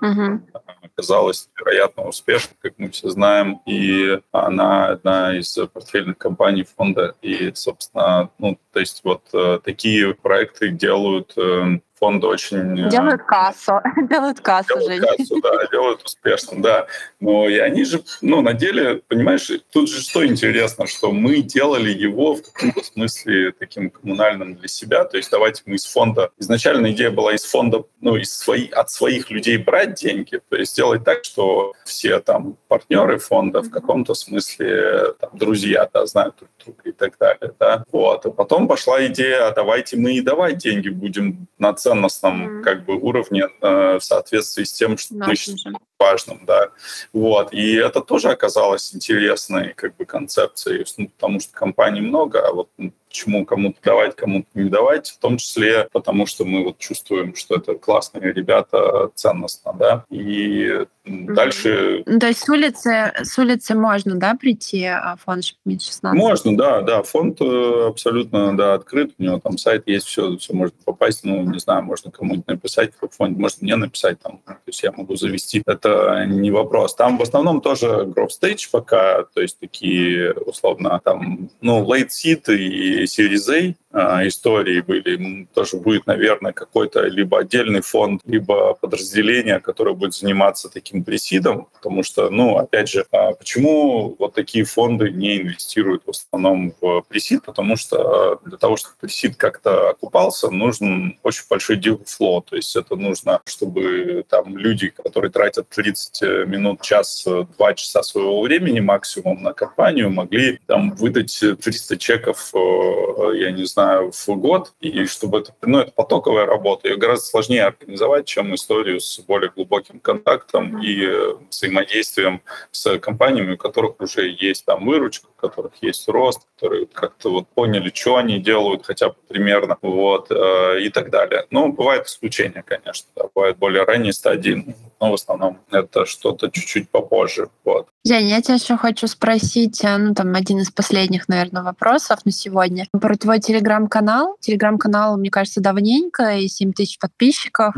Оказалась 0.82 1.48
невероятно 1.56 2.04
успешной, 2.08 2.56
как 2.60 2.74
мы 2.76 2.90
все 2.90 3.08
знаем, 3.08 3.62
и 3.64 4.20
она 4.30 4.88
одна 4.88 5.38
из 5.38 5.56
портфельных 5.72 6.18
компаний 6.18 6.64
фонда, 6.64 7.14
и, 7.22 7.52
собственно, 7.54 8.28
ну, 8.38 8.58
то 8.72 8.80
есть 8.80 9.00
вот 9.02 9.22
э, 9.32 9.60
такие 9.64 10.14
проекты 10.14 10.68
делают 10.68 11.32
э, 11.36 11.78
фонды 12.02 12.26
очень... 12.26 12.86
Э, 12.86 12.90
делают 12.90 13.22
кассу, 13.22 13.80
делают 14.10 14.40
кассу, 14.40 14.76
делают 14.76 15.18
кассу, 15.18 15.40
да, 15.40 15.66
делают 15.70 16.02
успешно, 16.02 16.60
да. 16.60 16.86
Но 17.20 17.48
и 17.48 17.58
они 17.58 17.84
же, 17.84 18.02
ну, 18.20 18.42
на 18.42 18.54
деле, 18.54 19.02
понимаешь, 19.06 19.48
тут 19.70 19.88
же 19.88 20.02
что 20.02 20.26
интересно, 20.26 20.88
что 20.88 21.12
мы 21.12 21.42
делали 21.42 21.90
его 21.90 22.34
в 22.34 22.42
каком-то 22.42 22.82
смысле 22.82 23.52
таким 23.52 23.88
коммунальным 23.90 24.56
для 24.56 24.66
себя, 24.66 25.04
то 25.04 25.16
есть 25.16 25.30
давайте 25.30 25.62
мы 25.66 25.76
из 25.76 25.84
фонда... 25.84 26.30
Изначально 26.38 26.90
идея 26.90 27.12
была 27.12 27.34
из 27.34 27.44
фонда, 27.44 27.84
ну, 28.00 28.16
из 28.16 28.36
свои, 28.36 28.68
от 28.68 28.90
своих 28.90 29.30
людей 29.30 29.58
брать 29.58 29.94
деньги, 29.94 30.40
то 30.48 30.56
есть 30.56 30.72
сделать 30.72 31.04
так, 31.04 31.24
что 31.24 31.72
все 31.84 32.18
там 32.18 32.56
партнеры 32.66 33.18
фонда 33.18 33.62
в 33.62 33.70
каком-то 33.70 34.14
смысле 34.14 35.14
там, 35.20 35.30
друзья, 35.34 35.88
да, 35.94 36.04
знают 36.06 36.34
друг 36.36 36.50
друга 36.64 36.82
и 36.84 36.92
так 36.92 37.16
далее, 37.16 37.52
да. 37.60 37.84
Вот. 37.92 38.26
А 38.26 38.30
потом 38.32 38.66
пошла 38.66 39.06
идея, 39.06 39.46
а 39.46 39.52
давайте 39.52 39.96
мы 39.96 40.14
и 40.14 40.20
давать 40.20 40.58
деньги 40.58 40.88
будем 40.88 41.46
на 41.58 41.72
цель 41.72 41.91
ценностном 41.92 42.60
mm-hmm. 42.60 42.62
как 42.62 42.84
бы 42.84 42.96
уровне 42.96 43.48
э, 43.60 43.98
в 43.98 44.00
соответствии 44.00 44.64
с 44.64 44.72
тем, 44.72 44.96
что 44.96 45.14
мы 45.14 45.36
считаем 45.36 45.78
важным, 45.98 46.40
да. 46.46 46.70
Вот. 47.12 47.52
И 47.52 47.74
это 47.74 48.00
тоже 48.00 48.30
оказалось 48.30 48.94
интересной 48.94 49.74
как 49.74 49.96
бы 49.96 50.04
концепцией, 50.04 50.84
ну, 50.96 51.08
потому 51.08 51.40
что 51.40 51.52
компаний 51.52 52.00
много, 52.00 52.46
а 52.46 52.52
вот 52.52 52.68
почему 53.12 53.44
кому-то 53.44 53.76
давать, 53.84 54.16
кому-то 54.16 54.46
не 54.54 54.70
давать, 54.70 55.10
в 55.10 55.18
том 55.18 55.36
числе 55.36 55.86
потому, 55.92 56.24
что 56.24 56.46
мы 56.46 56.64
вот 56.64 56.78
чувствуем, 56.78 57.34
что 57.36 57.56
это 57.56 57.74
классные 57.74 58.32
ребята, 58.32 59.10
ценностно, 59.14 59.74
да, 59.78 60.04
и 60.08 60.86
дальше... 61.04 62.04
То 62.04 62.28
есть 62.28 62.40
с 62.40 62.48
улицы, 62.48 63.12
с 63.22 63.38
улицы 63.38 63.74
можно, 63.74 64.14
да, 64.14 64.34
прийти, 64.34 64.84
а 64.84 65.16
фонд 65.22 65.44
МИД 65.64 65.82
16? 65.82 66.18
Можно, 66.18 66.56
да, 66.56 66.80
да, 66.80 67.02
фонд 67.02 67.40
э, 67.40 67.86
абсолютно, 67.88 68.56
да, 68.56 68.74
открыт, 68.74 69.12
у 69.18 69.22
него 69.22 69.40
там 69.40 69.58
сайт 69.58 69.86
есть, 69.86 70.06
все, 70.06 70.36
все 70.38 70.54
можно 70.54 70.76
попасть, 70.84 71.24
ну, 71.24 71.42
не 71.42 71.58
знаю, 71.58 71.82
можно 71.82 72.10
кому-нибудь 72.10 72.46
написать 72.46 72.92
в 72.98 73.08
фонде, 73.08 73.38
можно 73.38 73.58
мне 73.62 73.76
написать 73.76 74.20
там, 74.20 74.40
то 74.46 74.56
есть 74.66 74.82
я 74.82 74.92
могу 74.92 75.16
завести, 75.16 75.62
это 75.66 76.24
не 76.26 76.50
вопрос. 76.50 76.94
Там 76.94 77.18
в 77.18 77.22
основном 77.22 77.60
тоже 77.60 77.86
growth 77.86 78.30
stage 78.40 78.68
пока, 78.70 79.24
то 79.24 79.42
есть 79.42 79.58
такие, 79.58 80.32
условно, 80.32 81.00
там, 81.04 81.50
ну, 81.60 81.84
late 81.84 82.08
seed 82.08 82.54
и 82.54 83.01
Series 83.04 83.50
A 83.50 83.74
а, 83.92 84.26
истории 84.26 84.80
были. 84.80 85.46
Тоже 85.54 85.76
будет, 85.76 86.06
наверное, 86.06 86.52
какой-то 86.52 87.02
либо 87.06 87.40
отдельный 87.40 87.82
фонд, 87.82 88.22
либо 88.24 88.74
подразделение, 88.74 89.60
которое 89.60 89.94
будет 89.94 90.14
заниматься 90.14 90.70
таким 90.70 91.04
пресидом, 91.04 91.68
потому 91.74 92.02
что, 92.02 92.30
ну, 92.30 92.56
опять 92.56 92.88
же, 92.88 93.04
а 93.12 93.32
почему 93.32 94.16
вот 94.18 94.34
такие 94.34 94.64
фонды 94.64 95.10
не 95.10 95.42
инвестируют 95.42 96.04
в 96.06 96.10
основном 96.10 96.74
в 96.80 97.02
пресид? 97.02 97.44
Потому 97.44 97.76
что 97.76 98.40
для 98.44 98.56
того, 98.56 98.76
чтобы 98.76 98.96
пресид 99.00 99.36
как-то 99.36 99.90
окупался, 99.90 100.50
нужен 100.50 101.18
очень 101.22 101.44
большой 101.50 101.76
flow, 101.82 102.42
то 102.48 102.56
есть 102.56 102.74
это 102.76 102.96
нужно, 102.96 103.40
чтобы 103.44 104.24
там 104.28 104.56
люди, 104.56 104.88
которые 104.88 105.30
тратят 105.30 105.68
30 105.68 106.22
минут, 106.46 106.80
час, 106.80 107.26
два 107.58 107.74
часа 107.74 108.02
своего 108.02 108.40
времени 108.42 108.80
максимум 108.80 109.42
на 109.42 109.52
компанию, 109.52 110.10
могли 110.10 110.60
там 110.66 110.94
выдать 110.94 111.38
300 111.38 111.96
чеков 111.98 112.50
э, 112.54 112.58
э, 112.58 112.91
я 113.34 113.50
не 113.50 113.64
знаю, 113.64 114.12
в 114.12 114.26
год, 114.36 114.72
и 114.80 115.06
чтобы 115.06 115.40
это, 115.40 115.54
ну, 115.62 115.80
это 115.80 115.92
потоковая 115.92 116.46
работа, 116.46 116.88
ее 116.88 116.96
гораздо 116.96 117.26
сложнее 117.26 117.64
организовать, 117.64 118.26
чем 118.26 118.54
историю 118.54 119.00
с 119.00 119.20
более 119.20 119.50
глубоким 119.50 120.00
контактом 120.00 120.82
и 120.82 121.04
э, 121.04 121.34
взаимодействием 121.50 122.42
с 122.70 122.98
компаниями, 122.98 123.54
у 123.54 123.56
которых 123.56 124.00
уже 124.00 124.28
есть 124.28 124.64
там 124.64 124.86
выручка, 124.86 125.26
у 125.26 125.40
которых 125.40 125.72
есть 125.80 126.08
рост, 126.08 126.42
которые 126.56 126.86
как-то 126.86 127.30
вот 127.30 127.48
поняли, 127.48 127.90
что 127.94 128.16
они 128.16 128.38
делают 128.38 128.86
хотя 128.86 129.08
бы 129.08 129.16
примерно, 129.28 129.78
вот, 129.82 130.30
и 130.30 130.88
так 130.90 131.10
далее. 131.10 131.46
Но 131.50 131.68
бывают 131.68 132.06
исключения, 132.06 132.62
конечно, 132.62 133.08
да, 133.16 133.24
бывают 133.34 133.58
более 133.58 133.84
ранние 133.84 134.12
стадии, 134.12 134.74
но 135.02 135.10
в 135.10 135.14
основном 135.14 135.58
это 135.72 136.06
что-то 136.06 136.48
чуть-чуть 136.48 136.88
попозже, 136.88 137.48
вот. 137.64 137.88
Жень, 138.06 138.28
я 138.28 138.40
тебя 138.40 138.54
еще 138.54 138.76
хочу 138.76 139.08
спросить, 139.08 139.84
э, 139.84 139.96
ну, 139.98 140.14
там, 140.14 140.32
один 140.36 140.60
из 140.60 140.70
последних, 140.70 141.28
наверное, 141.28 141.64
вопросов 141.64 142.24
на 142.24 142.30
сегодня. 142.30 142.86
Про 142.92 143.16
твой 143.16 143.40
телеграм-канал. 143.40 144.36
Телеграм-канал, 144.38 145.18
мне 145.18 145.30
кажется, 145.30 145.60
давненько, 145.60 146.36
и 146.36 146.46
7 146.46 146.72
тысяч 146.72 147.00
подписчиков. 147.00 147.74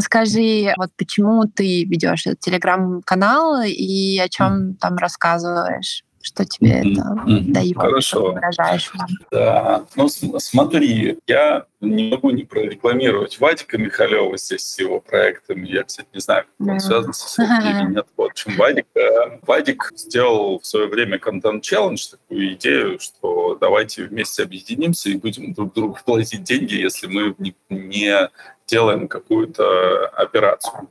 Скажи, 0.00 0.74
вот 0.76 0.90
почему 0.96 1.44
ты 1.44 1.84
ведешь 1.84 2.26
этот 2.26 2.40
телеграм-канал 2.40 3.62
и 3.64 4.18
о 4.18 4.28
чем 4.28 4.74
там 4.74 4.96
рассказываешь? 4.96 6.02
что 6.20 6.44
тебе 6.44 6.82
mm-hmm. 6.82 6.92
это 6.92 7.00
mm-hmm. 7.00 7.52
дает, 7.52 7.76
Хорошо. 7.76 8.00
что 8.00 8.32
выражаешь. 8.32 8.92
Да, 9.30 9.84
ну 9.96 10.08
смотри, 10.08 11.18
я 11.26 11.64
не 11.80 12.10
могу 12.10 12.30
не 12.30 12.44
прорекламировать 12.44 13.38
Вадика 13.38 13.78
Михалева 13.78 14.36
здесь 14.36 14.62
с 14.62 14.78
его 14.78 15.00
проектами. 15.00 15.68
Я, 15.68 15.84
кстати, 15.84 16.08
не 16.12 16.20
знаю, 16.20 16.44
как 16.44 16.68
он 16.68 16.76
yeah. 16.76 16.80
связан 16.80 17.12
со 17.12 17.28
ссылкой 17.28 17.70
или 17.70 17.94
нет. 17.94 18.06
В 18.16 18.22
общем, 18.22 18.56
Вадик, 18.56 18.86
э, 18.96 19.38
Вадик 19.46 19.92
сделал 19.94 20.58
в 20.58 20.66
свое 20.66 20.88
время 20.88 21.18
контент-челлендж, 21.18 22.10
такую 22.10 22.54
идею, 22.54 22.98
что 22.98 23.56
давайте 23.60 24.04
вместе 24.04 24.42
объединимся 24.42 25.10
и 25.10 25.16
будем 25.16 25.52
друг 25.54 25.72
другу 25.72 25.98
платить 26.04 26.42
деньги, 26.42 26.74
если 26.74 27.06
мы 27.06 27.34
не, 27.38 27.54
не 27.68 28.28
делаем 28.66 29.08
какую-то 29.08 30.08
операцию. 30.08 30.88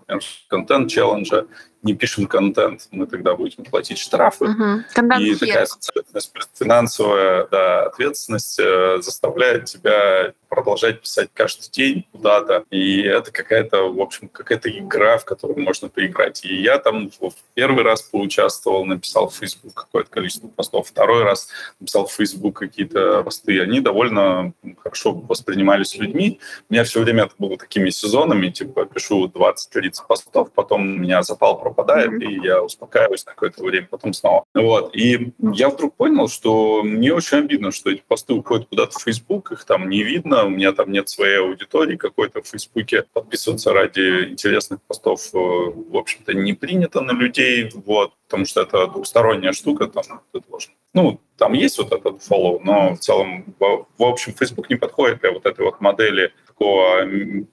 Контент-челленджа 0.47 1.45
не 1.83 1.93
пишем 1.93 2.27
контент, 2.27 2.87
мы 2.91 3.05
тогда 3.07 3.35
будем 3.35 3.63
платить 3.63 3.99
штрафы. 3.99 4.45
Угу. 4.45 5.19
И 5.19 5.35
такая 5.35 5.67
финансовая 6.55 7.47
да, 7.47 7.85
ответственность 7.85 8.59
э, 8.59 8.97
заставляет 9.01 9.65
тебя 9.65 10.33
продолжать 10.49 10.76
писать 10.77 11.29
каждый 11.33 11.69
день 11.71 12.05
куда-то. 12.11 12.63
И 12.69 13.01
это 13.01 13.31
какая-то, 13.31 13.91
в 13.91 14.01
общем, 14.01 14.27
какая-то 14.29 14.69
игра, 14.69 15.17
в 15.17 15.25
которую 15.25 15.59
можно 15.59 15.89
поиграть. 15.89 16.43
И 16.45 16.55
я 16.61 16.79
там 16.79 17.09
в 17.19 17.33
первый 17.53 17.83
раз 17.83 18.01
поучаствовал, 18.01 18.85
написал 18.85 19.29
в 19.29 19.35
Facebook 19.35 19.73
какое-то 19.73 20.09
количество 20.09 20.47
постов, 20.47 20.87
второй 20.87 21.23
раз 21.23 21.49
написал 21.79 22.07
в 22.07 22.13
Facebook 22.13 22.57
какие-то 22.57 23.23
посты. 23.23 23.61
Они 23.61 23.79
довольно 23.79 24.53
хорошо 24.79 25.13
воспринимались 25.13 25.97
людьми. 25.97 26.39
У 26.69 26.73
меня 26.73 26.83
все 26.83 27.01
время 27.01 27.23
это 27.23 27.33
было 27.37 27.57
такими 27.57 27.89
сезонами, 27.89 28.49
типа 28.49 28.85
пишу 28.85 29.27
20-30 29.27 30.07
постов, 30.07 30.51
потом 30.51 30.81
у 30.81 30.97
меня 30.97 31.21
запал 31.23 31.59
пропадает, 31.59 32.11
mm-hmm. 32.11 32.25
и 32.25 32.45
я 32.45 32.63
успокаиваюсь 32.63 33.25
на 33.25 33.31
какое-то 33.33 33.63
время, 33.63 33.87
потом 33.89 34.13
снова. 34.13 34.43
Вот. 34.53 34.95
И 34.95 35.33
я 35.53 35.69
вдруг 35.69 35.95
понял, 35.95 36.27
что 36.27 36.83
мне 36.83 37.13
очень 37.13 37.39
обидно, 37.39 37.71
что 37.71 37.91
эти 37.91 38.03
посты 38.07 38.33
уходят 38.33 38.67
куда-то 38.69 38.97
в 38.97 39.01
Facebook, 39.01 39.51
их 39.51 39.65
там 39.65 39.89
не 39.89 40.03
видно, 40.03 40.45
у 40.45 40.49
меня 40.49 40.66
там 40.73 40.91
нет 40.91 41.09
своей 41.09 41.39
аудитории 41.39 41.97
какой-то 41.97 42.41
в 42.41 42.47
Фейсбуке. 42.47 43.05
Подписываться 43.13 43.73
ради 43.73 44.29
интересных 44.29 44.81
постов, 44.81 45.21
э, 45.33 45.37
в 45.37 45.97
общем-то, 45.97 46.33
не 46.33 46.53
принято 46.53 47.01
на 47.01 47.11
людей, 47.11 47.71
вот, 47.73 48.13
потому 48.27 48.45
что 48.45 48.61
это 48.61 48.87
двухсторонняя 48.87 49.53
штука, 49.53 49.87
там 49.87 50.21
ты 50.31 50.41
должен 50.49 50.71
ну, 50.97 51.21
там 51.37 51.53
есть 51.53 51.77
вот 51.77 51.91
этот 51.91 52.21
follow, 52.27 52.59
но 52.63 52.95
в 52.95 52.99
целом, 52.99 53.45
в, 53.59 53.85
общем, 53.99 54.33
Facebook 54.33 54.69
не 54.69 54.75
подходит 54.75 55.21
для 55.21 55.31
вот 55.31 55.45
этой 55.45 55.65
вот 55.65 55.79
модели 55.79 56.33
такого 56.47 57.05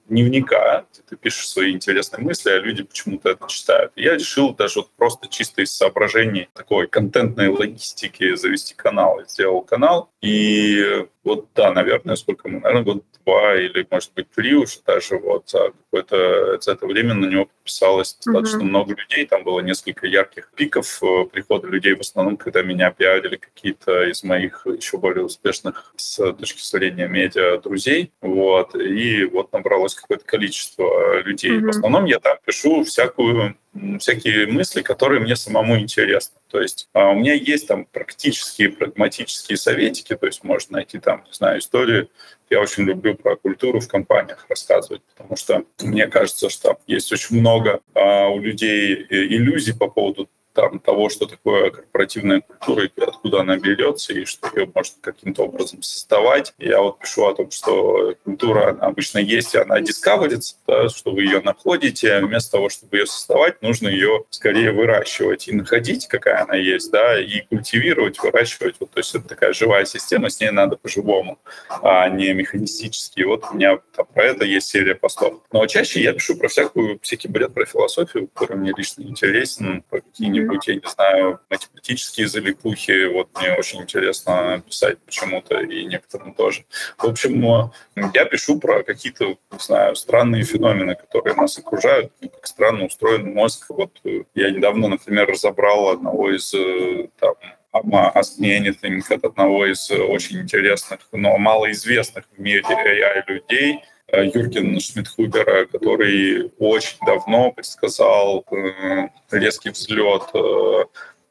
дневника, 0.09 0.85
ты 1.07 1.15
пишешь 1.15 1.47
свои 1.47 1.71
интересные 1.71 2.23
мысли, 2.23 2.49
а 2.49 2.57
люди 2.57 2.83
почему-то 2.83 3.29
это 3.29 3.47
читают. 3.47 3.91
Я 3.95 4.15
решил 4.15 4.53
даже 4.53 4.79
вот 4.79 4.89
просто 4.97 5.27
чисто 5.27 5.61
из 5.61 5.71
соображений 5.71 6.49
такой 6.53 6.87
контентной 6.87 7.49
логистики 7.49 8.35
завести 8.35 8.73
канал. 8.73 9.19
Я 9.19 9.25
сделал 9.25 9.61
канал, 9.61 10.09
и 10.21 11.05
вот 11.23 11.47
да, 11.53 11.71
наверное, 11.71 12.15
сколько 12.15 12.49
мы, 12.49 12.59
наверное, 12.59 12.83
год 12.83 13.03
два 13.25 13.55
или, 13.55 13.85
может 13.89 14.11
быть, 14.13 14.29
три 14.31 14.53
уже 14.53 14.77
даже 14.85 15.17
вот 15.17 15.49
за 15.49 15.71
какое-то 15.71 16.59
за 16.61 16.73
это 16.73 16.85
время 16.85 17.13
на 17.13 17.25
него 17.25 17.45
подписалось 17.45 18.13
достаточно 18.15 18.59
mm-hmm. 18.59 18.63
много 18.63 18.95
людей. 18.95 19.25
Там 19.25 19.43
было 19.43 19.59
несколько 19.61 20.07
ярких 20.07 20.51
пиков 20.55 21.01
э, 21.01 21.25
прихода 21.31 21.67
людей, 21.67 21.95
в 21.95 22.01
основном, 22.01 22.37
когда 22.37 22.61
меня 22.61 22.91
пиарили 22.91 23.37
какие-то 23.37 24.03
из 24.03 24.23
моих 24.23 24.65
еще 24.65 24.97
более 24.97 25.25
успешных 25.25 25.93
с 25.95 26.33
точки 26.33 26.61
зрения 26.61 27.07
медиа 27.07 27.57
друзей. 27.57 28.11
Вот. 28.21 28.75
И 28.75 29.25
вот 29.25 29.51
набралось 29.53 29.95
какое-то 29.95 30.25
количество 30.25 31.21
людей. 31.21 31.51
Mm-hmm. 31.51 31.65
В 31.65 31.69
основном 31.69 32.05
я 32.05 32.19
там 32.19 32.37
пишу 32.45 32.83
всякую 32.83 33.55
всякие 33.99 34.47
мысли, 34.47 34.81
которые 34.81 35.19
мне 35.19 35.35
самому 35.35 35.77
интересны. 35.77 36.37
То 36.49 36.61
есть 36.61 36.87
а, 36.93 37.09
у 37.09 37.15
меня 37.15 37.33
есть 37.33 37.67
там 37.67 37.85
практические, 37.85 38.69
прагматические 38.69 39.57
советики, 39.57 40.15
то 40.15 40.25
есть 40.25 40.43
можно 40.43 40.77
найти 40.77 40.99
там, 40.99 41.23
не 41.25 41.33
знаю, 41.33 41.59
истории. 41.59 42.07
Я 42.55 42.61
очень 42.61 42.85
люблю 42.85 43.15
про 43.15 43.35
культуру 43.35 43.81
в 43.81 43.87
компаниях 43.89 44.45
рассказывать, 44.47 45.01
потому 45.13 45.35
что 45.35 45.65
мне 45.81 46.07
кажется, 46.07 46.49
что 46.49 46.77
есть 46.87 47.11
очень 47.11 47.37
много 47.41 47.81
а, 47.93 48.29
у 48.29 48.39
людей 48.39 49.05
иллюзий 49.09 49.73
по 49.73 49.89
поводу 49.89 50.29
там, 50.55 50.79
того, 50.79 51.09
что 51.09 51.25
такое 51.27 51.69
корпоративная 51.69 52.41
культура 52.41 52.85
и 52.85 53.01
откуда 53.01 53.41
она 53.41 53.57
берется, 53.57 54.13
и 54.13 54.25
что 54.25 54.49
ее 54.55 54.71
можно 54.73 54.95
каким-то 55.01 55.43
образом 55.43 55.83
создавать. 55.83 56.53
Я 56.57 56.81
вот 56.81 56.99
пишу 56.99 57.25
о 57.25 57.35
том, 57.35 57.51
что 57.51 58.15
культура 58.23 58.69
она 58.69 58.87
обычно 58.87 59.19
есть, 59.19 59.53
и 59.53 59.57
она 59.59 59.81
дискаверится, 59.81 60.55
да, 60.65 60.89
что 60.89 61.11
вы 61.11 61.23
ее 61.23 61.41
находите, 61.41 62.19
вместо 62.21 62.53
того, 62.53 62.69
чтобы 62.69 62.97
ее 62.97 63.05
создавать, 63.05 63.61
нужно 63.61 63.89
ее 63.89 64.23
скорее 64.29 64.71
выращивать 64.71 65.47
и 65.49 65.53
находить, 65.53 66.07
какая 66.07 66.43
она 66.43 66.55
есть, 66.55 66.89
да, 66.89 67.21
и 67.21 67.41
культивировать, 67.41 68.17
выращивать. 68.19 68.75
Вот, 68.79 68.91
то 68.91 68.99
есть 68.99 69.13
это 69.13 69.27
такая 69.27 69.51
живая 69.53 69.85
система, 69.85 70.29
с 70.29 70.39
ней 70.39 70.51
надо 70.51 70.77
по-живому, 70.77 71.37
а 71.67 72.07
не 72.07 72.33
механистически. 72.33 73.23
Вот 73.23 73.43
у 73.51 73.55
меня 73.55 73.79
там, 73.95 74.05
про 74.13 74.23
это 74.23 74.45
есть 74.45 74.69
серия 74.69 74.95
постов. 74.95 75.41
Но 75.51 75.65
чаще 75.67 76.01
я 76.01 76.13
пишу 76.13 76.37
про 76.37 76.47
всякую, 76.47 76.99
всякий 77.01 77.27
бред 77.27 77.53
про 77.53 77.65
философию, 77.65 78.29
который 78.33 78.57
мне 78.57 78.73
лично 78.77 79.01
интересен, 79.01 79.83
про 79.89 79.99
какие-нибудь 79.99 80.44
какие-нибудь, 80.47 80.67
я 80.67 80.75
не 80.75 80.89
знаю, 80.89 81.39
математические 81.49 82.27
залипухи. 82.27 83.07
Вот 83.07 83.29
мне 83.39 83.53
очень 83.53 83.81
интересно 83.81 84.61
писать 84.65 84.97
почему-то, 84.99 85.59
и 85.59 85.85
некоторым 85.85 86.33
тоже. 86.33 86.65
В 86.97 87.05
общем, 87.05 87.71
я 88.13 88.25
пишу 88.25 88.59
про 88.59 88.83
какие-то, 88.83 89.25
не 89.25 89.59
знаю, 89.59 89.95
странные 89.95 90.43
феномены, 90.43 90.95
которые 90.95 91.35
нас 91.35 91.57
окружают, 91.57 92.11
как 92.21 92.47
странно 92.47 92.85
устроен 92.85 93.33
мозг. 93.33 93.65
Вот 93.69 93.91
я 94.35 94.51
недавно, 94.51 94.87
например, 94.87 95.27
разобрал 95.27 95.89
одного 95.89 96.35
из 96.35 96.53
э, 96.53 97.07
там, 97.19 97.35
Ask 97.73 98.39
Anything 98.39 99.01
от 99.09 99.25
одного 99.25 99.65
из 99.65 99.91
очень 99.91 100.39
интересных, 100.41 100.99
но 101.11 101.37
малоизвестных 101.37 102.25
в 102.35 102.39
мире 102.39 102.63
AI 102.63 103.23
людей– 103.27 103.79
Э, 103.94 103.94
Юрген 104.23 104.79
Шмидхубера, 104.79 105.65
который 105.65 106.51
очень 106.59 106.97
давно 107.05 107.51
предсказал 107.51 108.45
э, 108.51 109.07
резкий 109.31 109.69
взлет 109.69 110.23
э, 110.33 110.85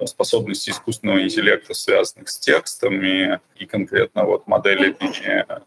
способностей 0.06 0.72
искусственного 0.72 1.22
интеллекта, 1.22 1.74
связанных 1.74 2.28
с 2.28 2.38
текстами 2.38 3.40
и 3.56 3.66
конкретно 3.66 4.24
вот 4.24 4.46
моделями 4.46 4.96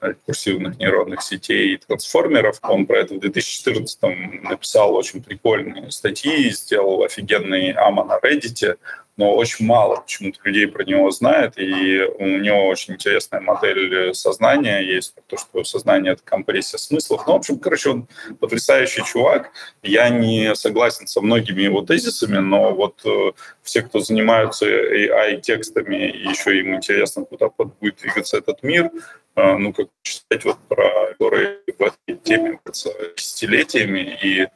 рекурсивных 0.01 0.78
нейронных 0.78 1.22
сетей 1.22 1.74
и 1.74 1.78
трансформеров. 1.78 2.59
Он 2.63 2.86
про 2.86 2.99
это 2.99 3.15
в 3.15 3.20
2014 3.20 4.43
написал 4.43 4.93
очень 4.95 5.24
прикольные 5.24 5.91
статьи, 5.91 6.49
сделал 6.51 7.03
офигенный 7.03 7.72
АМА 7.72 8.03
на 8.03 8.20
Reddit 8.20 8.78
но 9.18 9.36
очень 9.36 9.65
мало 9.65 9.97
почему-то 9.97 10.39
людей 10.43 10.68
про 10.68 10.84
него 10.84 11.09
знает, 11.11 11.57
и 11.57 12.01
у 12.20 12.26
него 12.26 12.68
очень 12.68 12.93
интересная 12.93 13.41
модель 13.41 14.13
сознания 14.13 14.80
есть, 14.82 15.15
то, 15.28 15.38
что 15.38 15.63
сознание— 15.63 16.13
это 16.13 16.22
компрессия 16.24 16.78
смыслов. 16.78 17.26
Ну, 17.26 17.34
в 17.34 17.36
общем, 17.38 17.59
короче, 17.59 17.89
он 17.89 18.07
потрясающий 18.39 19.03
чувак. 19.03 19.51
Я 19.82 20.09
не 20.09 20.53
согласен 20.55 21.07
со 21.07 21.22
многими 21.22 21.63
его 21.63 21.82
тезисами, 21.82 22.38
но 22.38 22.74
вот 22.74 23.01
э, 23.05 23.32
все, 23.63 23.82
кто 23.82 23.99
занимаются 23.99 24.65
AI-текстами, 24.68 25.95
еще 26.30 26.59
им 26.59 26.76
интересно, 26.76 27.26
куда 27.26 27.49
будет 27.49 27.97
двигаться 27.97 28.38
этот 28.38 28.61
мир, 28.61 28.91
э, 29.36 29.57
ну, 29.57 29.74
как 29.74 29.88
читать 30.03 30.45
вот 30.45 30.57
про, 30.68 31.07
которые 31.11 31.59
в 31.78 31.82
этой 31.82 32.18
теме 32.24 32.59
десятилетиями, 33.15 34.18
и 34.22 34.47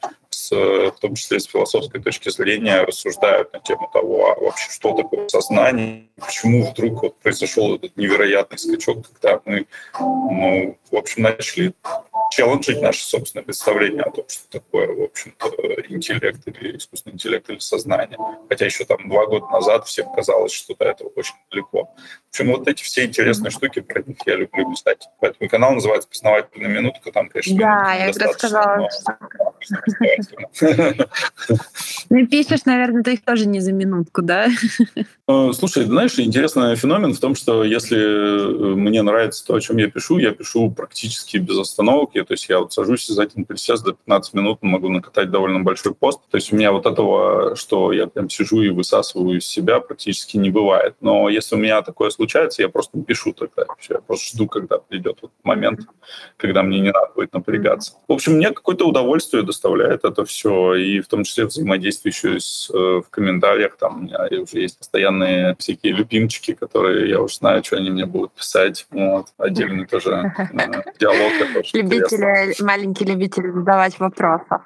в 0.52 1.00
том 1.00 1.16
числе 1.16 1.40
с 1.40 1.46
философской 1.46 2.02
точки 2.02 2.30
зрения, 2.30 2.82
рассуждают 2.82 3.54
на 3.54 3.60
тему 3.60 3.90
того, 3.92 4.32
а 4.32 4.40
вообще 4.40 4.70
что 4.70 4.94
такое 4.94 5.28
сознание, 5.28 6.08
почему 6.18 6.70
вдруг 6.70 7.04
вот 7.04 7.20
произошел 7.20 7.76
этот 7.76 7.96
невероятный 7.98 8.58
скачок, 8.58 9.08
когда 9.10 9.42
мы, 9.46 9.66
ну, 10.00 10.78
в 10.92 10.96
общем, 10.96 11.24
начали 11.24 11.74
челленджить 12.32 12.82
наше 12.82 13.04
собственное 13.04 13.44
представление 13.44 14.04
о 14.04 14.12
том, 14.12 14.26
что 14.28 14.60
такое, 14.60 14.88
в 14.88 15.04
общем-то, 15.04 15.50
интеллект 15.90 16.40
или 16.48 16.78
искусственный 16.78 17.16
интеллект 17.16 17.50
или 17.50 17.60
сознание. 17.60 18.18
Хотя 18.50 18.66
еще 18.66 18.86
там 18.86 19.10
два 19.10 19.26
года 19.26 19.48
назад 19.48 19.88
всем 19.88 20.12
казалось, 20.14 20.54
что 20.54 20.76
до 20.76 20.86
этого 20.86 21.10
очень 21.10 21.36
далеко. 21.52 21.84
В 21.84 22.30
общем, 22.30 22.52
вот 22.52 22.68
эти 22.68 22.84
все 22.84 23.06
интересные 23.06 23.52
штуки, 23.52 23.82
про 23.82 24.02
них 24.02 24.18
я 24.26 24.36
люблю 24.36 24.72
писать. 24.72 25.08
Поэтому 25.20 25.50
канал 25.50 25.74
называется 25.74 26.08
«Познавательная 26.08 26.70
минутка». 26.70 27.12
Там, 27.12 27.30
конечно, 27.30 27.58
да, 27.58 27.94
я 27.94 28.14
как 28.14 28.22
раз 28.22 28.34
сказала. 28.34 28.90
Ну, 32.10 32.28
пишешь, 32.28 32.66
наверное, 32.66 33.04
ты 33.04 33.14
их 33.14 33.24
тоже 33.24 33.48
не 33.48 33.60
за 33.60 33.72
минутку, 33.72 34.22
да? 34.22 34.48
Э, 35.28 35.52
слушай, 35.54 35.86
знаешь, 35.86 36.20
интересный 36.20 36.76
феномен 36.76 37.14
в 37.14 37.20
том, 37.20 37.36
что 37.36 37.64
если 37.64 37.98
э, 37.98 38.76
мне 38.76 39.02
нравится 39.02 39.46
то, 39.46 39.56
о 39.56 39.62
чем 39.62 39.78
я 39.78 39.90
пишу, 39.90 40.18
я 40.18 40.32
пишу 40.32 40.70
практически 40.72 41.38
без 41.38 41.58
остановок. 41.58 42.12
Я, 42.14 42.26
то 42.26 42.34
есть 42.34 42.50
я 42.50 42.60
вот 42.60 42.74
сажусь 42.74 43.08
за 43.08 43.24
один 43.24 43.46
присест 43.46 43.86
до 43.86 43.94
15 43.94 44.34
минут, 44.34 44.60
могу 44.62 44.90
накатать 44.90 45.32
довольно 45.32 45.62
большой 45.62 45.94
пост. 45.94 46.20
То 46.30 46.38
есть 46.38 46.52
у 46.52 46.56
меня 46.56 46.72
вот 46.72 46.86
этого, 46.86 47.56
что 47.56 47.94
я 47.94 48.08
прям 48.08 48.30
сижу 48.30 48.62
и 48.62 48.70
высасываю 48.70 49.38
из 49.38 49.46
себя, 49.46 49.80
практически 49.80 50.38
не 50.38 50.50
бывает. 50.50 50.96
Но 51.02 51.30
если 51.30 51.56
у 51.56 51.60
меня 51.60 51.82
такое 51.82 52.10
случается, 52.10 52.62
я 52.62 52.70
просто 52.70 53.00
пишу 53.00 53.34
тогда. 53.34 53.64
Я 53.90 54.00
просто 54.00 54.36
жду, 54.36 54.48
когда 54.48 54.80
придет 54.80 55.20
вот 55.22 55.32
момент, 55.44 55.82
когда 56.38 56.64
мне 56.64 56.80
не 56.80 56.92
надо 56.92 57.12
будет 57.16 57.34
напрягаться. 57.34 57.94
В 58.08 58.14
общем, 58.14 58.34
мне 58.34 58.52
какое-то 58.52 58.88
удовольствие 58.88 59.44
доставляет 59.52 60.06
это 60.06 60.26
все, 60.26 60.74
и 60.76 61.02
в 61.02 61.08
том 61.08 61.24
числе 61.24 61.46
взаимодействие 61.46 62.12
еще 62.12 62.40
с, 62.40 62.70
э, 62.74 63.02
в 63.06 63.10
комментариях. 63.10 63.78
Там 63.78 63.98
у 63.98 64.02
меня 64.04 64.28
уже 64.42 64.62
есть 64.62 64.78
постоянные 64.78 65.56
всякие 65.60 65.94
любимчики, 65.94 66.54
которые 66.54 67.10
я 67.10 67.22
уже 67.22 67.36
знаю, 67.36 67.64
что 67.64 67.78
они 67.78 67.90
мне 67.90 68.06
будут 68.06 68.32
писать. 68.32 68.88
Вот. 68.92 69.28
Отдельный 69.38 69.86
тоже 69.86 70.34
э, 70.38 70.46
диалог. 71.00 71.34
Любители, 71.74 72.64
маленький 72.64 73.06
любитель 73.06 73.52
задавать 73.52 74.00
вопросы. 74.00 74.58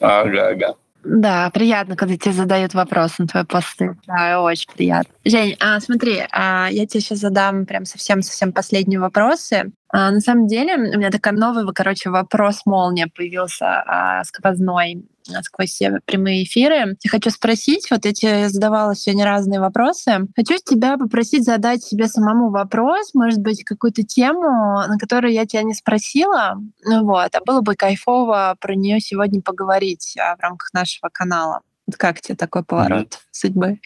Ага, 0.00 0.48
ага. 0.48 0.74
Да, 1.04 1.50
приятно, 1.50 1.96
когда 1.96 2.16
тебе 2.16 2.32
задают 2.32 2.74
вопрос 2.74 3.18
на 3.18 3.26
твои 3.26 3.44
посты. 3.44 3.96
Да, 4.06 4.40
очень 4.40 4.68
приятно. 4.72 5.12
Жень, 5.24 5.56
а, 5.60 5.80
смотри, 5.80 6.22
а, 6.30 6.68
я 6.70 6.86
тебе 6.86 7.00
сейчас 7.00 7.18
задам 7.18 7.66
прям 7.66 7.84
совсем-совсем 7.84 8.52
последние 8.52 9.00
вопросы. 9.00 9.72
А, 9.88 10.10
на 10.10 10.20
самом 10.20 10.46
деле 10.46 10.76
у 10.76 10.98
меня 10.98 11.10
такой 11.10 11.32
новый, 11.32 11.64
короче, 11.74 12.10
вопрос-молния 12.10 13.08
появился 13.14 13.66
а, 13.66 14.24
сквозной 14.24 14.94
а, 14.94 15.11
сквозь 15.42 15.70
все 15.70 15.98
прямые 16.04 16.44
эфиры. 16.44 16.96
Я 17.02 17.10
хочу 17.10 17.30
спросить, 17.30 17.90
вот 17.90 18.04
я 18.04 18.12
тебе 18.12 18.48
задавала 18.48 18.94
сегодня 18.94 19.24
разные 19.24 19.60
вопросы. 19.60 20.26
Хочу 20.36 20.56
тебя 20.64 20.96
попросить 20.96 21.44
задать 21.44 21.82
себе 21.82 22.06
самому 22.06 22.50
вопрос, 22.50 23.14
может 23.14 23.40
быть, 23.40 23.64
какую-то 23.64 24.02
тему, 24.02 24.82
на 24.86 24.96
которую 24.98 25.32
я 25.32 25.46
тебя 25.46 25.62
не 25.62 25.74
спросила, 25.74 26.56
ну 26.84 27.04
вот, 27.04 27.34
а 27.34 27.40
было 27.44 27.60
бы 27.60 27.74
кайфово 27.74 28.56
про 28.60 28.74
нее 28.74 29.00
сегодня 29.00 29.40
поговорить 29.40 30.16
а, 30.18 30.36
в 30.36 30.40
рамках 30.40 30.72
нашего 30.72 31.08
канала. 31.12 31.60
Вот 31.86 31.96
как 31.96 32.20
тебе 32.20 32.36
такой 32.36 32.64
поворот 32.64 33.08
mm-hmm. 33.08 33.18
судьбы? 33.32 33.80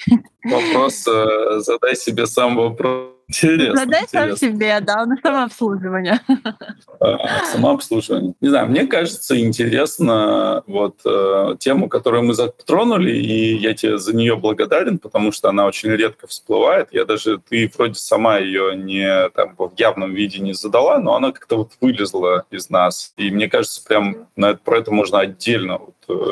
Вопрос, 0.44 1.06
э, 1.08 1.60
задай 1.60 1.96
себе 1.96 2.26
сам 2.26 2.56
вопрос 2.56 3.15
Интересно. 3.28 3.76
Задай 3.76 4.02
интересно. 4.02 4.36
сам 4.36 4.36
себе, 4.36 4.80
да, 4.80 5.04
на 5.04 5.16
самообслуживание. 5.16 6.20
А, 7.00 7.44
самообслуживание. 7.52 8.34
Не 8.40 8.48
знаю, 8.48 8.68
мне 8.68 8.86
кажется, 8.86 9.38
интересно 9.38 10.62
вот 10.66 11.00
э, 11.04 11.56
тему, 11.58 11.88
которую 11.88 12.22
мы 12.22 12.34
затронули, 12.34 13.10
и 13.10 13.56
я 13.56 13.74
тебе 13.74 13.98
за 13.98 14.14
нее 14.14 14.36
благодарен, 14.36 14.98
потому 14.98 15.32
что 15.32 15.48
она 15.48 15.66
очень 15.66 15.90
редко 15.90 16.26
всплывает. 16.26 16.88
Я 16.92 17.04
даже, 17.04 17.38
ты 17.38 17.70
вроде 17.76 17.94
сама 17.94 18.38
ее 18.38 18.76
не 18.76 19.28
там 19.30 19.56
в 19.58 19.72
явном 19.76 20.14
виде 20.14 20.38
не 20.38 20.54
задала, 20.54 20.98
но 20.98 21.16
она 21.16 21.32
как-то 21.32 21.56
вот 21.56 21.72
вылезла 21.80 22.44
из 22.50 22.70
нас. 22.70 23.12
И 23.16 23.30
мне 23.30 23.48
кажется, 23.48 23.84
прям 23.84 24.28
на 24.36 24.54
про 24.54 24.78
это 24.78 24.92
можно 24.92 25.18
отдельно 25.18 25.80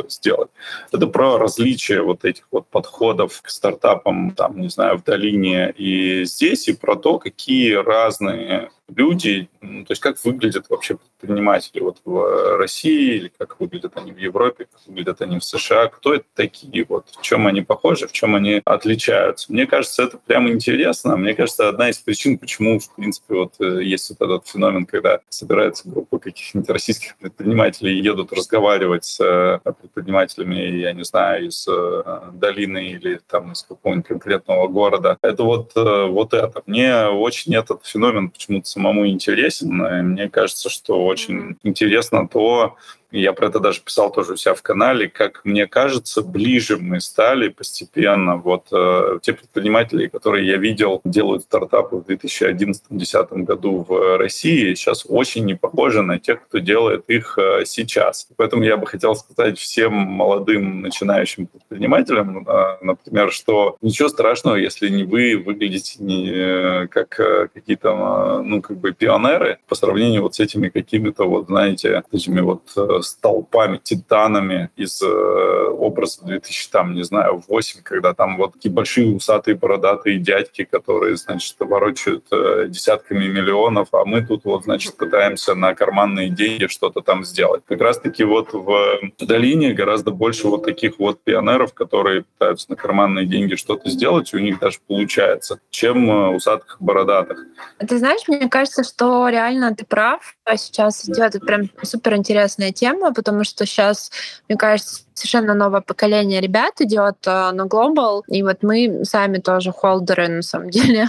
сделать. 0.09 0.51
Это 0.93 1.07
про 1.07 1.39
различия 1.39 2.03
вот 2.03 2.25
этих 2.25 2.45
вот 2.51 2.67
подходов 2.69 3.41
к 3.43 3.49
стартапам, 3.49 4.33
там, 4.33 4.61
не 4.61 4.69
знаю, 4.69 4.99
в 4.99 5.05
долине 5.05 5.71
и 5.77 6.25
здесь, 6.25 6.69
и 6.69 6.73
про 6.75 6.97
то, 6.97 7.19
какие 7.19 7.75
разные 7.75 8.71
люди, 8.89 9.49
ну, 9.61 9.85
то 9.85 9.93
есть 9.93 10.03
как 10.03 10.23
выглядят 10.25 10.67
вообще 10.69 10.97
предприниматели 10.97 11.81
вот 11.81 11.99
в 12.05 12.57
России, 12.59 13.17
или 13.17 13.33
как 13.37 13.59
выглядят 13.59 13.97
они 13.97 14.13
в 14.13 14.19
Европе, 14.19 14.67
как 14.71 14.81
выглядят 14.87 15.23
они 15.23 15.39
в 15.39 15.45
США, 15.45 15.89
кто 15.89 16.15
это 16.15 16.25
такие, 16.35 16.85
вот 16.89 17.09
в 17.11 17.23
чем 17.23 17.47
они 17.47 17.63
похожи, 17.63 18.07
в 18.07 18.13
чем 18.13 18.35
они 18.35 18.61
отличаются. 18.65 19.53
Мне 19.53 19.67
кажется, 19.67 20.03
это 20.03 20.19
прям 20.19 20.49
интересно. 20.49 21.17
Мне 21.17 21.35
кажется, 21.35 21.69
одна 21.69 21.91
из 21.91 21.99
причин, 21.99 22.39
почему, 22.39 22.79
в 22.79 22.95
принципе, 22.95 23.35
вот 23.35 23.55
э, 23.61 23.83
есть 23.83 24.11
вот 24.11 24.21
этот 24.21 24.49
феномен, 24.49 24.87
когда 24.87 25.21
собирается 25.29 25.89
группа 25.89 26.19
каких-нибудь 26.19 26.69
российских 26.69 27.17
предпринимателей 27.17 27.99
и 27.99 28.03
едут 28.03 28.33
разговаривать 28.33 29.05
с 29.05 29.21
э, 29.21 29.61
предпринимателями, 29.73 30.57
я 30.57 30.93
не 30.93 31.05
знаю, 31.05 31.49
из 31.49 31.67
э, 31.69 32.31
долины 32.33 32.89
или 32.89 33.21
там 33.27 33.53
из 33.53 33.63
какого-нибудь 33.63 34.09
конкретного 34.09 34.69
города. 34.69 35.17
Это 35.23 35.43
вот, 35.43 35.73
вот 35.75 36.35
это. 36.35 36.63
Мне 36.67 37.07
очень 37.07 37.55
этот 37.55 37.87
феномен 37.87 38.31
почему-то 38.31 38.69
самому 38.75 39.07
интересен. 39.07 39.77
Мне 40.13 40.29
кажется, 40.29 40.69
что 40.69 41.05
очень 41.05 41.57
интересно 41.63 42.29
то, 42.29 42.77
я 43.21 43.33
про 43.33 43.49
это 43.49 43.61
даже 43.61 43.81
писал 43.81 44.11
тоже 44.13 44.33
у 44.33 44.37
себя 44.37 44.55
в 44.55 44.63
канале, 44.63 45.09
как 45.09 45.45
мне 45.45 45.67
кажется, 45.67 46.23
ближе 46.23 46.77
мы 46.77 47.01
стали 47.01 47.49
постепенно. 47.49 48.37
Вот 48.37 48.67
э, 48.73 49.19
те 49.23 49.33
предприниматели, 49.33 50.09
которые 50.09 50.47
я 50.47 50.57
видел, 50.57 51.01
делают 51.05 51.43
стартапы 51.45 51.97
в 51.97 52.07
2011-2010 52.09 53.43
году 53.45 53.87
в 53.89 54.19
России, 54.19 54.75
сейчас 54.75 55.05
очень 55.09 55.45
не 55.45 55.55
похожи 55.55 56.03
на 56.03 56.19
тех, 56.19 56.45
кто 56.47 56.59
делает 56.59 57.09
их 57.09 57.39
э, 57.39 57.65
сейчас. 57.65 58.29
Поэтому 58.37 58.65
я 58.65 58.77
бы 58.77 58.87
хотел 58.87 59.15
сказать 59.15 59.59
всем 59.59 59.93
молодым 59.93 60.83
начинающим 60.83 61.47
предпринимателям, 61.47 62.47
э, 62.49 62.79
например, 62.83 63.31
что 63.31 63.77
ничего 63.81 64.09
страшного, 64.09 64.57
если 64.57 64.89
не 64.89 65.05
вы 65.05 65.37
выглядите 65.37 66.03
не 66.03 66.31
э, 66.31 66.89
как 66.89 67.21
э, 67.21 67.49
какие-то, 67.53 68.43
ну, 68.43 68.61
как 68.61 68.79
бы 68.79 68.93
пионеры 68.93 69.59
по 69.69 69.75
сравнению 69.75 70.23
вот 70.23 70.35
с 70.35 70.41
этими 70.41 70.69
какими-то 70.69 71.25
вот, 71.25 71.47
знаете, 71.47 72.03
этими 72.13 72.41
вот 72.41 72.63
э, 72.77 73.03
столпами, 73.05 73.81
титанами 73.83 74.71
из 74.77 75.01
э, 75.03 75.07
образа 75.07 76.25
2000, 76.25 76.71
там, 76.71 76.95
не 76.95 77.03
знаю, 77.05 77.43
8, 77.49 77.83
когда 77.83 78.15
там 78.15 78.37
вот 78.37 78.55
такие 78.55 78.73
большие 78.73 79.15
усатые 79.15 79.55
бородатые 79.55 80.19
дядьки, 80.19 80.65
которые, 80.65 81.17
значит, 81.17 81.57
ворочают 81.61 82.25
э, 82.33 82.67
десятками 82.69 83.27
миллионов, 83.27 83.89
а 83.93 84.05
мы 84.05 84.25
тут 84.25 84.45
вот, 84.45 84.65
значит, 84.65 84.97
пытаемся 84.99 85.55
на 85.55 85.75
карманные 85.75 86.31
деньги 86.31 86.67
что-то 86.67 87.01
там 87.01 87.25
сделать. 87.25 87.63
Как 87.67 87.81
раз-таки 87.81 88.25
вот 88.25 88.53
в 88.53 89.01
долине 89.21 89.73
гораздо 89.73 90.11
больше 90.11 90.49
вот 90.49 90.65
таких 90.65 90.99
вот 90.99 91.21
пионеров, 91.23 91.75
которые 91.75 92.23
пытаются 92.23 92.71
на 92.71 92.77
карманные 92.77 93.27
деньги 93.27 93.55
что-то 93.55 93.89
сделать, 93.91 94.33
и 94.33 94.37
у 94.37 94.41
них 94.41 94.59
даже 94.59 94.79
получается, 94.87 95.61
чем 95.71 96.11
э, 96.11 96.29
усатых 96.35 96.77
бородатых. 96.81 97.45
Ты 97.79 97.99
знаешь, 97.99 98.23
мне 98.29 98.49
кажется, 98.49 98.85
что 98.85 99.29
реально 99.29 99.75
ты 99.75 99.85
прав. 99.85 100.37
Сейчас 100.57 101.09
идет 101.09 101.41
прям 101.45 101.71
супер 101.83 102.15
интересная 102.15 102.73
тема, 102.73 102.94
тема, 102.95 103.13
потому 103.13 103.45
что 103.45 103.67
сейчас, 103.67 104.11
мне 104.49 104.57
кажется, 104.57 105.04
совершенно 105.15 105.55
новое 105.55 105.81
поколение 105.81 106.41
ребят 106.41 106.81
идет 106.81 107.17
э, 107.27 107.51
на 107.53 107.67
Global, 107.67 108.23
и 108.29 108.43
вот 108.43 108.63
мы 108.63 109.05
сами 109.05 109.39
тоже 109.39 109.73
холдеры, 109.73 110.29
на 110.29 110.43
самом 110.43 110.71
деле, 110.75 111.09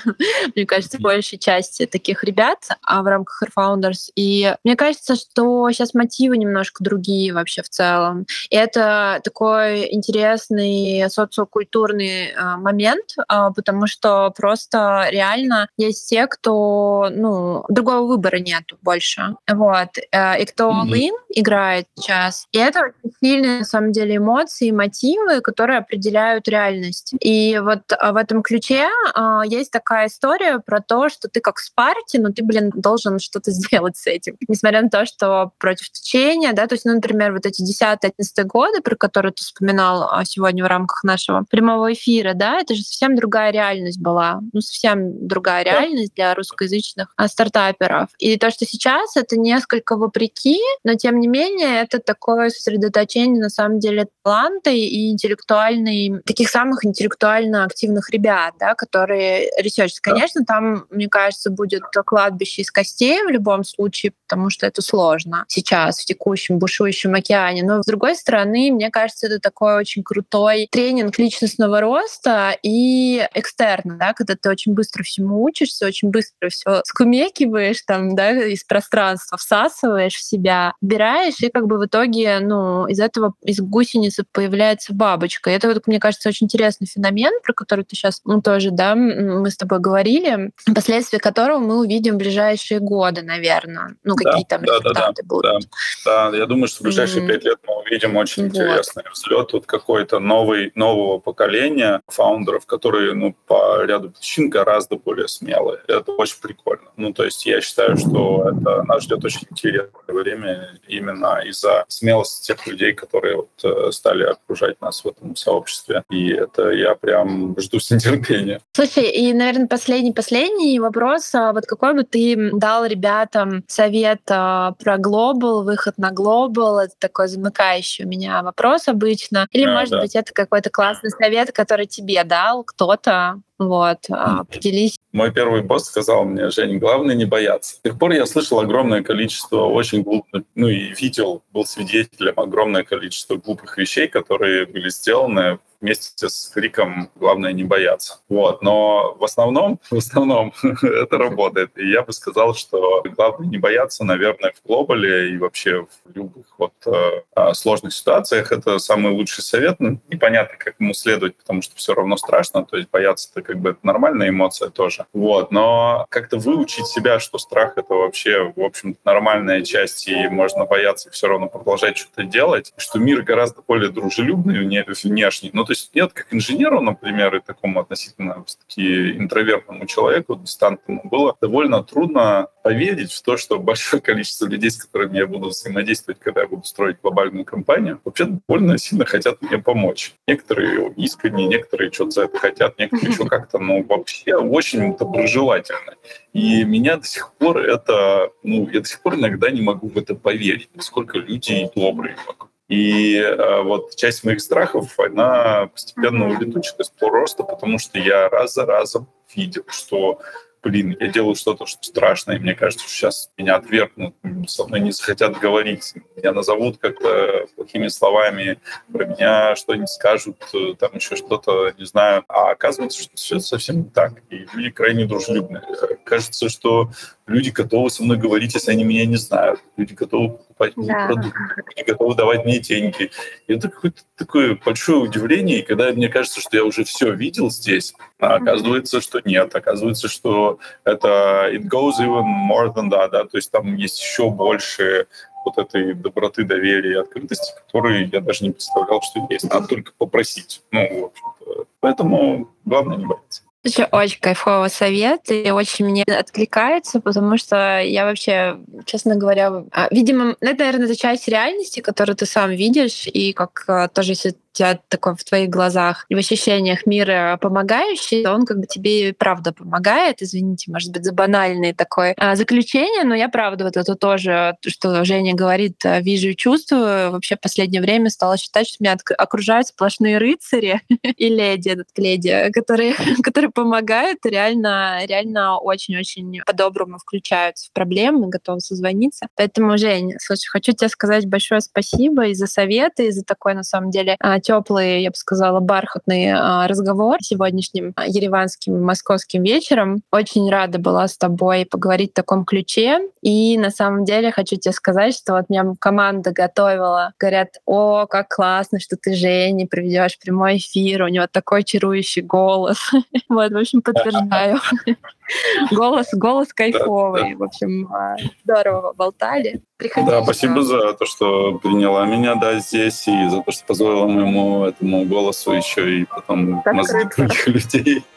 мне 0.56 0.66
кажется, 0.66 0.99
большей 0.99 1.38
части 1.38 1.86
таких 1.86 2.24
ребят 2.24 2.60
а 2.82 3.01
в 3.01 3.06
рамках 3.06 3.43
Her 3.43 3.49
Founders. 3.58 4.12
И 4.16 4.56
мне 4.64 4.76
кажется, 4.76 5.16
что 5.16 5.70
сейчас 5.72 5.93
мотивы 5.93 6.38
немножко 6.38 6.84
другие 6.84 7.34
вообще 7.34 7.62
в 7.62 7.70
целом. 7.70 8.26
И 8.49 8.56
это 8.56 9.20
такой 9.24 9.93
интересный 9.93 11.10
социокультурный 11.10 12.28
э, 12.28 12.56
момент, 12.58 13.16
э, 13.18 13.49
потому 13.56 13.88
что 13.88 14.32
просто 14.36 15.08
реально 15.10 15.68
есть 15.78 16.10
те, 16.10 16.28
кто, 16.28 17.10
ну, 17.12 17.66
другого 17.70 18.08
выбора 18.08 18.38
нету 18.38 18.78
больше. 18.82 19.36
Вот. 19.51 19.97
И 19.97 20.45
кто 20.45 20.70
all-in 20.70 21.14
играет 21.30 21.88
сейчас. 21.95 22.47
И 22.51 22.58
это 22.58 22.82
очень 22.82 23.16
сильный, 23.22 23.60
на 23.60 23.66
самом 23.66 23.91
деле 23.96 24.18
эмоции, 24.18 24.72
мотивы, 24.72 25.41
которые 25.41 25.80
определяют 25.80 26.48
реальность. 26.48 27.14
И 27.20 27.60
вот 27.64 27.82
а, 27.91 28.12
в 28.12 28.18
этом 28.18 28.43
ключе 28.43 28.88
э, 29.16 29.41
есть 29.46 29.72
такая 29.72 30.08
история 30.08 30.60
про 30.60 30.82
то, 30.82 31.10
что 31.10 31.28
ты 31.30 31.39
как 31.39 31.60
Спарти, 31.60 32.20
но 32.20 32.30
ты, 32.30 32.43
блин, 32.43 32.72
должен 32.76 33.20
что-то 33.20 33.52
сделать 33.52 33.98
с 33.98 34.08
этим. 34.08 34.36
Несмотря 34.48 34.82
на 34.82 34.89
то, 34.89 35.06
что 35.06 35.52
против 35.58 35.89
течения, 35.91 36.54
да, 36.54 36.68
то 36.68 36.76
есть, 36.76 36.86
ну, 36.86 36.93
например, 36.93 37.34
вот 37.34 37.46
эти 37.46 37.64
10-11 37.64 38.43
годы, 38.43 38.82
про 38.82 38.96
которые 38.96 39.32
ты 39.32 39.43
вспоминал 39.43 40.10
а, 40.12 40.26
сегодня 40.26 40.64
в 40.64 40.68
рамках 40.68 41.04
нашего 41.04 41.46
прямого 41.50 41.93
эфира, 41.93 42.34
да, 42.34 42.60
это 42.60 42.76
же 42.76 42.82
совсем 42.82 43.16
другая 43.16 43.52
реальность 43.52 44.00
была, 44.00 44.41
ну, 44.54 44.62
совсем 44.62 45.28
другая 45.28 45.64
реальность 45.64 46.14
для 46.16 46.34
русскоязычных 46.36 47.14
стартаперов. 47.28 48.10
И 48.20 48.38
то, 48.38 48.52
что 48.52 48.66
сейчас, 48.66 49.16
это 49.16 49.38
несколько 49.38 49.96
вопреки, 49.96 50.60
но 50.84 50.96
тем 50.96 51.20
не 51.20 51.28
менее 51.28 51.82
это 51.82 52.00
такое 52.00 52.50
сосредоточение, 52.50 53.41
на 53.41 53.50
самом 53.50 53.80
деле, 53.80 53.84
деле 53.86 54.07
таланты 54.23 54.77
и 54.77 55.11
интеллектуальные, 55.11 56.21
таких 56.25 56.49
самых 56.49 56.86
интеллектуально 56.86 57.65
активных 57.65 58.09
ребят, 58.09 58.53
да, 58.59 58.75
которые 58.75 59.49
research. 59.57 59.99
Конечно, 60.01 60.43
там, 60.45 60.86
мне 60.89 61.07
кажется, 61.07 61.49
будет 61.49 61.83
кладбище 62.05 62.61
из 62.61 62.71
костей 62.71 63.21
в 63.23 63.29
любом 63.29 63.63
случае, 63.63 64.13
потому 64.27 64.49
что 64.49 64.65
это 64.65 64.81
сложно 64.81 65.45
сейчас 65.47 65.99
в 65.99 66.05
текущем 66.05 66.59
бушующем 66.59 67.13
океане. 67.13 67.63
Но 67.63 67.81
с 67.81 67.86
другой 67.86 68.15
стороны, 68.15 68.71
мне 68.71 68.89
кажется, 68.89 69.27
это 69.27 69.39
такой 69.39 69.75
очень 69.75 70.03
крутой 70.03 70.67
тренинг 70.71 71.17
личностного 71.17 71.81
роста 71.81 72.57
и 72.63 73.27
экстерна, 73.33 73.97
да, 73.97 74.13
когда 74.13 74.36
ты 74.36 74.49
очень 74.49 74.73
быстро 74.73 75.03
всему 75.03 75.43
учишься, 75.43 75.86
очень 75.86 76.09
быстро 76.09 76.49
все 76.49 76.81
скумекиваешь 76.86 77.81
там, 77.86 78.15
да, 78.15 78.31
из 78.31 78.63
пространства, 78.63 79.38
всасываешь 79.38 80.15
в 80.15 80.23
себя, 80.23 80.73
убираешь, 80.81 81.39
и 81.39 81.49
как 81.49 81.67
бы 81.67 81.77
в 81.77 81.86
итоге, 81.86 82.39
ну, 82.39 82.88
из 82.88 82.99
этого, 82.99 83.33
из 83.41 83.59
гусеницы 83.76 84.23
появляется 84.32 84.93
бабочка. 84.93 85.49
Это, 85.49 85.67
вот, 85.67 85.86
мне 85.86 85.99
кажется, 85.99 86.30
очень 86.30 86.45
интересный 86.45 86.88
феномен, 86.88 87.41
про 87.43 87.53
который 87.53 87.84
ты 87.84 87.93
сейчас 87.95 88.21
ну, 88.23 88.41
тоже, 88.41 88.71
да, 88.71 88.95
мы 88.95 89.51
с 89.51 89.57
тобой 89.57 89.80
говорили, 89.80 90.51
последствия 90.73 91.19
которого 91.19 91.59
мы 91.59 91.80
увидим 91.80 92.15
в 92.15 92.17
ближайшие 92.17 92.80
годы, 92.80 93.21
наверное. 93.21 93.97
Ну, 94.05 94.15
какие 94.15 94.43
да, 94.43 94.57
там 94.57 94.65
да, 94.65 94.78
результаты 94.78 95.23
да, 95.23 95.28
будут. 95.28 95.67
Да, 96.05 96.32
да, 96.32 96.38
я 96.38 96.45
думаю, 96.45 96.69
что 96.69 96.80
в 96.80 96.84
ближайшие 96.84 97.28
пять 97.28 97.41
mm-hmm. 97.41 97.49
лет 97.49 97.59
мы 97.67 97.82
увидим 97.82 98.15
очень 98.15 98.43
вот. 98.43 98.55
интересный 98.55 99.03
взлет 99.11 99.51
вот 99.51 99.65
какой-то 99.65 100.19
новый, 100.19 100.71
нового 100.76 101.19
поколения 101.19 102.01
фаундеров, 102.07 102.65
которые, 102.65 103.13
ну, 103.13 103.36
по 103.45 103.84
ряду 103.84 104.11
причин 104.11 104.49
гораздо 104.49 104.95
более 104.95 105.28
смелые. 105.28 105.82
Это 105.89 106.13
очень 106.13 106.39
прикольно. 106.41 106.91
Ну, 106.95 107.11
то 107.11 107.26
есть 107.26 107.45
я 107.45 107.59
считаю, 107.59 107.97
что 107.97 108.49
это 108.49 108.84
нас 108.84 109.03
ждет 109.03 109.26
очень 109.26 109.47
интересное 109.49 109.91
время 110.07 110.80
именно 110.88 111.41
из-за 111.45 111.84
смелости 111.89 112.47
тех 112.47 112.65
людей, 112.67 112.93
которые 112.93 113.36
вот 113.36 113.64
стали 113.91 114.24
окружать 114.24 114.82
нас 114.82 115.03
в 115.03 115.07
этом 115.07 115.36
сообществе. 115.36 116.03
И 116.09 116.30
это 116.30 116.70
я 116.72 116.95
прям 116.95 117.55
жду 117.59 117.80
с 117.80 117.91
нетерпением. 117.91 118.59
Слушай, 118.74 119.09
и, 119.09 119.34
наверное, 119.34 119.68
последний-последний 119.68 120.80
вопрос. 120.80 121.34
А 121.34 121.53
вот 121.53 121.66
какой 121.66 121.93
бы 121.93 122.03
ты 122.03 122.51
дал 122.53 122.86
ребятам 122.86 123.63
совет 123.68 124.22
а, 124.30 124.74
про 124.74 124.97
глобал, 124.97 125.63
выход 125.63 125.97
на 125.97 126.11
глобал? 126.11 126.80
Это 126.80 126.93
такой 126.99 127.28
замыкающий 127.28 128.05
у 128.05 128.07
меня 128.07 128.41
вопрос 128.43 128.88
обычно. 128.88 129.47
Или, 129.51 129.66
а, 129.66 129.74
может 129.74 129.91
да. 129.91 130.01
быть, 130.01 130.16
это 130.16 130.34
какой-то 130.34 130.70
классный 130.70 131.11
совет, 131.11 131.51
который 131.51 131.86
тебе 131.86 132.24
дал 132.24 132.63
кто-то? 132.63 133.41
Вот, 133.58 133.99
а, 134.10 134.43
поделись. 134.43 134.97
Мой 135.14 135.32
первый 135.32 135.62
босс 135.62 135.86
сказал 135.86 136.26
мне, 136.26 136.49
Жень, 136.49 136.78
главное 136.78 137.16
не 137.16 137.24
бояться. 137.24 137.76
С 137.76 137.80
тех 137.80 137.97
пор 137.97 138.12
я 138.12 138.26
слышал 138.26 138.60
огромное 138.60 139.01
количество 139.01 139.66
очень 139.66 140.03
глупых, 140.03 140.43
ну 140.56 140.68
и 140.68 140.93
видел, 140.93 141.41
был 141.53 141.66
свидетелем 141.66 142.34
огромное 142.38 142.84
количество 142.84 143.36
глупых 143.38 143.78
вещей, 143.78 144.10
которые 144.10 144.66
были 144.66 144.89
сделаны 144.89 145.60
вместе 145.86 146.29
с 146.29 146.49
криком 146.53 147.11
«главное 147.15 147.53
не 147.53 147.63
бояться». 147.63 148.19
Вот. 148.27 148.63
Но 148.63 149.15
в 149.19 149.23
основном, 149.23 149.79
в 149.91 149.97
основном 149.97 150.51
это 150.81 151.17
работает. 151.17 151.77
И 151.77 151.91
я 151.91 152.01
бы 152.01 152.11
сказал, 152.11 152.55
что 152.55 153.03
главное 153.15 153.47
не 153.47 153.59
бояться, 153.59 154.03
наверное, 154.03 154.53
в 154.53 154.67
глобале 154.67 155.33
и 155.33 155.38
вообще 155.38 155.86
в 155.86 156.15
любых 156.15 156.47
вот 156.57 156.73
э, 156.88 157.53
сложных 157.53 157.93
ситуациях. 157.93 158.51
Это 158.51 158.79
самый 158.79 159.13
лучший 159.13 159.43
совет. 159.43 159.79
Ну, 159.79 159.99
непонятно, 160.09 160.57
как 160.57 160.75
ему 160.79 160.93
следовать, 160.95 161.36
потому 161.38 161.61
что 161.61 161.75
все 161.75 161.93
равно 161.93 162.17
страшно. 162.17 162.65
То 162.65 162.77
есть 162.77 162.89
бояться 162.89 163.29
это 163.31 163.43
как 163.43 163.59
бы 163.59 163.71
это 163.71 163.79
нормальная 163.83 164.29
эмоция 164.29 164.69
тоже. 164.69 165.05
Вот. 165.13 165.51
Но 165.51 166.07
как-то 166.09 166.38
выучить 166.38 166.88
себя, 166.88 167.19
что 167.19 167.38
страх— 167.38 167.73
это 167.77 167.93
вообще, 167.93 168.51
в 168.55 168.61
общем 168.61 168.97
нормальная 169.05 169.61
часть, 169.61 170.07
и 170.07 170.27
можно 170.29 170.65
бояться 170.65 171.11
все 171.11 171.27
равно 171.27 171.47
продолжать 171.47 171.97
что-то 171.97 172.23
делать, 172.23 172.73
что 172.75 172.97
мир 172.97 173.21
гораздо 173.21 173.61
более 173.61 173.91
дружелюбный 173.91 174.65
внешний. 175.03 175.51
Ну, 175.53 175.63
то 175.63 175.74
есть 175.76 175.93
нет, 175.93 176.13
как 176.13 176.34
инженеру, 176.34 176.82
например, 176.82 177.36
и 177.36 177.41
такому 177.41 177.82
относительно 177.82 178.43
таки 178.67 179.11
интровертному 179.17 179.86
человеку, 179.86 180.36
дистантному, 180.36 181.01
было 181.03 181.36
довольно 181.41 181.84
трудно 181.84 182.47
поверить 182.63 183.11
в 183.11 183.21
то, 183.21 183.38
что 183.38 183.59
большое 183.59 184.01
количество 184.01 184.47
людей, 184.47 184.71
с 184.71 184.84
которыми 184.84 185.17
я 185.17 185.28
буду 185.28 185.49
взаимодействовать, 185.49 186.19
когда 186.19 186.41
я 186.41 186.47
буду 186.47 186.63
строить 186.63 186.97
глобальную 187.01 187.45
компанию, 187.45 187.99
вообще 188.03 188.26
довольно 188.26 188.78
сильно 188.78 189.05
хотят 189.05 189.41
мне 189.41 189.59
помочь. 189.59 190.13
Некоторые 190.28 190.91
искренне, 190.93 191.47
некоторые 191.47 191.91
что-то 191.91 192.11
за 192.11 192.23
это 192.23 192.38
хотят, 192.39 192.80
некоторые 192.80 193.13
еще 193.13 193.26
как-то, 193.30 193.59
ну, 193.59 193.84
вообще 193.84 194.36
очень 194.36 194.97
доброжелательно. 194.97 195.95
И 196.34 196.63
меня 196.63 196.97
до 196.97 197.05
сих 197.05 197.34
пор 197.34 197.59
это, 197.59 198.32
ну, 198.43 198.69
я 198.71 198.80
до 198.80 198.86
сих 198.88 199.01
пор 199.01 199.15
иногда 199.15 199.51
не 199.51 199.61
могу 199.61 199.89
в 199.89 199.97
это 199.97 200.15
поверить, 200.15 200.69
насколько 200.73 201.17
люди 201.19 201.69
добрые 201.76 202.15
вокруг. 202.26 202.55
И 202.68 203.16
э, 203.18 203.61
вот 203.61 203.95
часть 203.95 204.24
моих 204.24 204.41
страхов, 204.41 204.99
она 204.99 205.68
постепенно 205.68 206.28
улетучилась 206.28 206.89
просто 206.89 207.43
потому, 207.43 207.78
что 207.78 207.99
я 207.99 208.28
раз 208.30 208.55
за 208.55 208.66
разом 208.66 209.07
видел, 209.36 209.63
что 209.68 210.20
блин, 210.66 210.97
я 210.99 211.07
делаю 211.09 211.36
что-то 211.36 211.68
что 211.68 211.84
страшное, 211.84 212.38
и 212.38 212.39
мне 212.39 212.55
кажется, 212.55 212.88
что 212.88 212.95
сейчас 212.95 213.30
меня 213.38 213.55
отвергнут, 213.55 214.16
со 214.47 214.66
мной 214.66 214.80
не 214.80 214.91
захотят 214.91 215.38
говорить, 215.39 215.93
меня 216.16 216.34
назовут 216.34 216.80
как-то 216.80 217.45
плохими 217.55 217.88
словами, 217.88 218.59
про 218.91 219.05
меня 219.05 219.55
что-нибудь 219.55 219.89
скажут, 219.89 220.38
э, 220.53 220.74
там 220.80 220.95
еще 220.95 221.16
что-то, 221.16 221.72
не 221.78 221.86
знаю. 221.86 222.26
А 222.28 222.49
оказывается, 222.49 223.03
что 223.03 223.16
все 223.16 223.39
совсем 223.39 223.78
не 223.78 223.89
так, 223.89 224.13
и 224.32 224.47
люди 224.53 224.72
крайне 224.72 225.05
дружелюбные. 225.05 225.61
Кажется, 226.03 226.49
что 226.49 226.89
люди 227.28 227.51
готовы 227.51 227.91
со 227.91 228.01
мной 228.01 228.18
говорить, 228.18 228.55
если 228.55 228.72
они 228.72 228.84
меня 228.84 229.05
не 229.05 229.18
знают. 229.18 229.59
Люди 229.78 229.93
готовы 229.93 230.39
покупать 230.56 230.78
мои 230.78 230.88
да. 230.88 231.08
продукты, 231.08 231.39
люди 231.58 231.89
готовы 231.89 232.16
давать 232.16 232.45
мне 232.45 232.60
деньги. 232.60 233.12
И 233.47 233.53
это 233.53 233.70
какое-то 233.70 234.01
такое 234.18 234.58
большое 234.64 234.99
удивление, 234.99 235.60
и 235.60 235.62
когда 235.62 235.91
мне 235.91 236.10
кажется, 236.10 236.41
что 236.41 236.58
я 236.58 236.64
уже 236.64 236.84
все 236.84 237.12
видел 237.12 237.49
здесь, 237.49 237.93
а 238.20 238.36
оказывается, 238.36 239.01
что 239.01 239.22
нет. 239.24 239.53
Оказывается, 239.56 240.08
что 240.08 240.60
это 240.84 241.49
it 241.51 241.64
goes 241.64 241.99
even 241.99 242.24
more 242.49 242.74
than 242.74 242.89
that, 242.89 243.10
да, 243.12 243.26
то 243.26 243.38
есть 243.38 243.51
там 243.51 243.76
есть 243.76 243.99
еще 243.99 244.30
больше 244.30 245.08
вот 245.45 245.58
этой 245.58 245.93
доброты, 245.93 246.43
доверия 246.43 246.93
и 246.93 246.99
открытости, 247.01 247.53
которые 247.66 248.10
я 248.12 248.20
даже 248.20 248.43
не 248.43 248.51
представлял, 248.51 249.01
что 249.01 249.28
есть. 249.30 249.47
Надо 249.49 249.68
только 249.68 249.91
попросить. 249.97 250.64
Ну, 250.72 250.82
в 251.01 251.06
общем-то. 251.06 251.66
Поэтому 251.82 252.49
главное 252.66 252.97
не 252.97 253.06
бояться. 253.06 253.43
Слушай, 253.68 253.88
очень 253.91 254.20
кайфовый 254.20 254.70
совет, 254.70 255.32
и 255.32 255.49
очень 255.49 255.86
мне 255.86 256.03
откликается, 256.03 256.99
потому 256.99 257.36
что 257.38 257.80
я 257.80 258.05
вообще, 258.05 258.57
честно 258.86 259.16
говоря, 259.16 259.63
а, 259.72 259.88
видимо, 259.89 260.36
это, 260.39 260.59
наверное, 260.59 260.86
это 260.86 260.95
часть 260.95 261.28
реальности, 261.28 261.80
которую 261.80 262.16
ты 262.16 262.28
сам 262.28 262.51
видишь, 262.51 263.07
и 263.07 263.34
как 263.34 263.63
а, 263.68 263.88
тоже, 263.88 264.11
если 264.11 264.36
тебя 264.56 264.80
такой 264.88 265.16
в 265.16 265.24
твоих 265.24 265.49
глазах 265.49 266.06
и 266.10 266.16
в 266.16 266.18
ощущениях 266.18 266.86
мира 266.86 267.38
помогающий, 267.41 268.26
он 268.28 268.45
как 268.45 268.60
бы 268.60 268.66
тебе 268.66 269.14
правда 269.14 269.53
помогает. 269.53 270.22
Извините, 270.22 270.72
может 270.72 270.91
быть, 270.91 271.03
за 271.03 271.14
банальное 271.14 271.74
такое 271.74 272.16
а, 272.18 272.36
заключение, 272.36 273.03
но 273.03 273.14
я 273.14 273.30
правда 273.30 273.66
вот 273.66 273.78
это 273.78 273.95
тоже, 273.95 274.56
что 274.66 275.03
Женя 275.03 275.36
говорит, 275.36 275.86
а, 275.86 275.99
вижу 275.99 276.30
и 276.30 276.36
чувствую. 276.36 277.12
Вообще 277.12 277.36
в 277.36 277.41
последнее 277.41 277.82
время 277.82 278.10
стала 278.10 278.38
считать, 278.38 278.68
что 278.68 278.78
меня 278.80 278.97
окружают 279.18 279.68
сплошные 279.68 280.18
рыцари 280.18 280.82
и 281.03 281.30
леди, 281.30 281.70
этот 281.70 281.88
леди, 281.97 282.49
которые, 282.51 282.95
которые 283.24 283.51
помогают, 283.51 284.26
реально, 284.26 285.06
реально 285.06 285.60
очень-очень 285.60 286.41
по-доброму 286.45 286.97
включаются 286.97 287.68
в 287.70 287.74
проблемы, 287.74 288.30
готовы 288.30 288.62
созвониться. 288.62 289.28
Поэтому, 289.36 289.78
Жень, 289.78 290.14
слушай, 290.20 290.47
хочу 290.47 290.72
тебе 290.72 290.89
сказать 290.89 291.26
большое 291.26 291.60
спасибо 291.62 292.28
и 292.28 292.34
за 292.34 292.47
советы, 292.47 293.08
и 293.08 293.12
за 293.12 293.24
такой, 293.24 293.53
на 293.53 293.64
самом 293.64 293.91
деле, 293.91 294.16
а, 294.20 294.39
теплый, 294.46 295.02
я 295.02 295.10
бы 295.10 295.16
сказала, 295.16 295.60
бархатный 295.60 296.32
а, 296.32 296.68
разговор 296.68 297.18
сегодняшним 297.22 297.93
а, 297.96 298.06
ереванским 298.06 298.82
московским 298.82 299.43
вечером. 299.43 300.04
Очень 300.12 300.50
рада 300.50 300.78
была 300.78 301.08
с 301.08 301.18
тобой 301.18 301.66
поговорить 301.66 302.12
в 302.12 302.16
таком 302.16 302.46
ключе. 302.46 303.00
И 303.22 303.58
на 303.58 303.72
самом 303.72 304.06
деле 304.06 304.32
хочу 304.32 304.56
тебе 304.58 304.72
сказать, 304.72 305.16
что 305.16 305.34
вот 305.34 305.50
меня 305.50 305.74
команда 305.80 306.32
готовила. 306.32 307.14
Говорят, 307.20 307.56
о, 307.66 308.06
как 308.06 308.28
классно, 308.30 308.80
что 308.80 308.98
ты 308.98 309.16
Жене 309.16 309.66
проведешь 309.68 310.20
прямой 310.20 310.58
эфир, 310.58 311.04
у 311.04 311.08
него 311.08 311.26
такой 311.32 311.64
чарующий 311.64 312.22
голос. 312.22 312.78
Вот, 313.28 313.52
в 313.52 313.58
общем, 313.58 313.82
подтверждаю. 313.82 314.60
Голос, 315.72 316.10
голос 316.14 316.54
кайфовый. 316.54 317.36
В 317.36 317.43
общем, 317.43 317.91
а, 317.91 318.16
здорово 318.43 318.93
болтали. 318.93 319.62
Приходи. 319.78 320.09
Да, 320.09 320.23
спасибо 320.23 320.61
за 320.63 320.93
то, 320.93 321.05
что 321.05 321.57
приняла 321.57 322.05
меня, 322.05 322.36
да, 322.36 322.59
здесь, 322.59 323.07
и 323.07 323.28
за 323.28 323.41
то, 323.41 323.51
что 323.51 323.65
позволила 323.65 324.07
моему 324.07 324.65
этому 324.65 325.03
голосу 325.03 325.51
еще 325.51 325.99
и 325.99 326.05
потом 326.05 326.63
мозги 326.65 327.03
других 327.17 327.47
людей. 327.47 328.05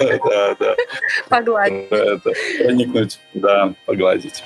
Да, 0.00 0.56
да. 0.58 0.74
Погладить. 1.28 1.90
Проникнуть, 1.90 3.20
да, 3.34 3.74
погладить. 3.84 4.42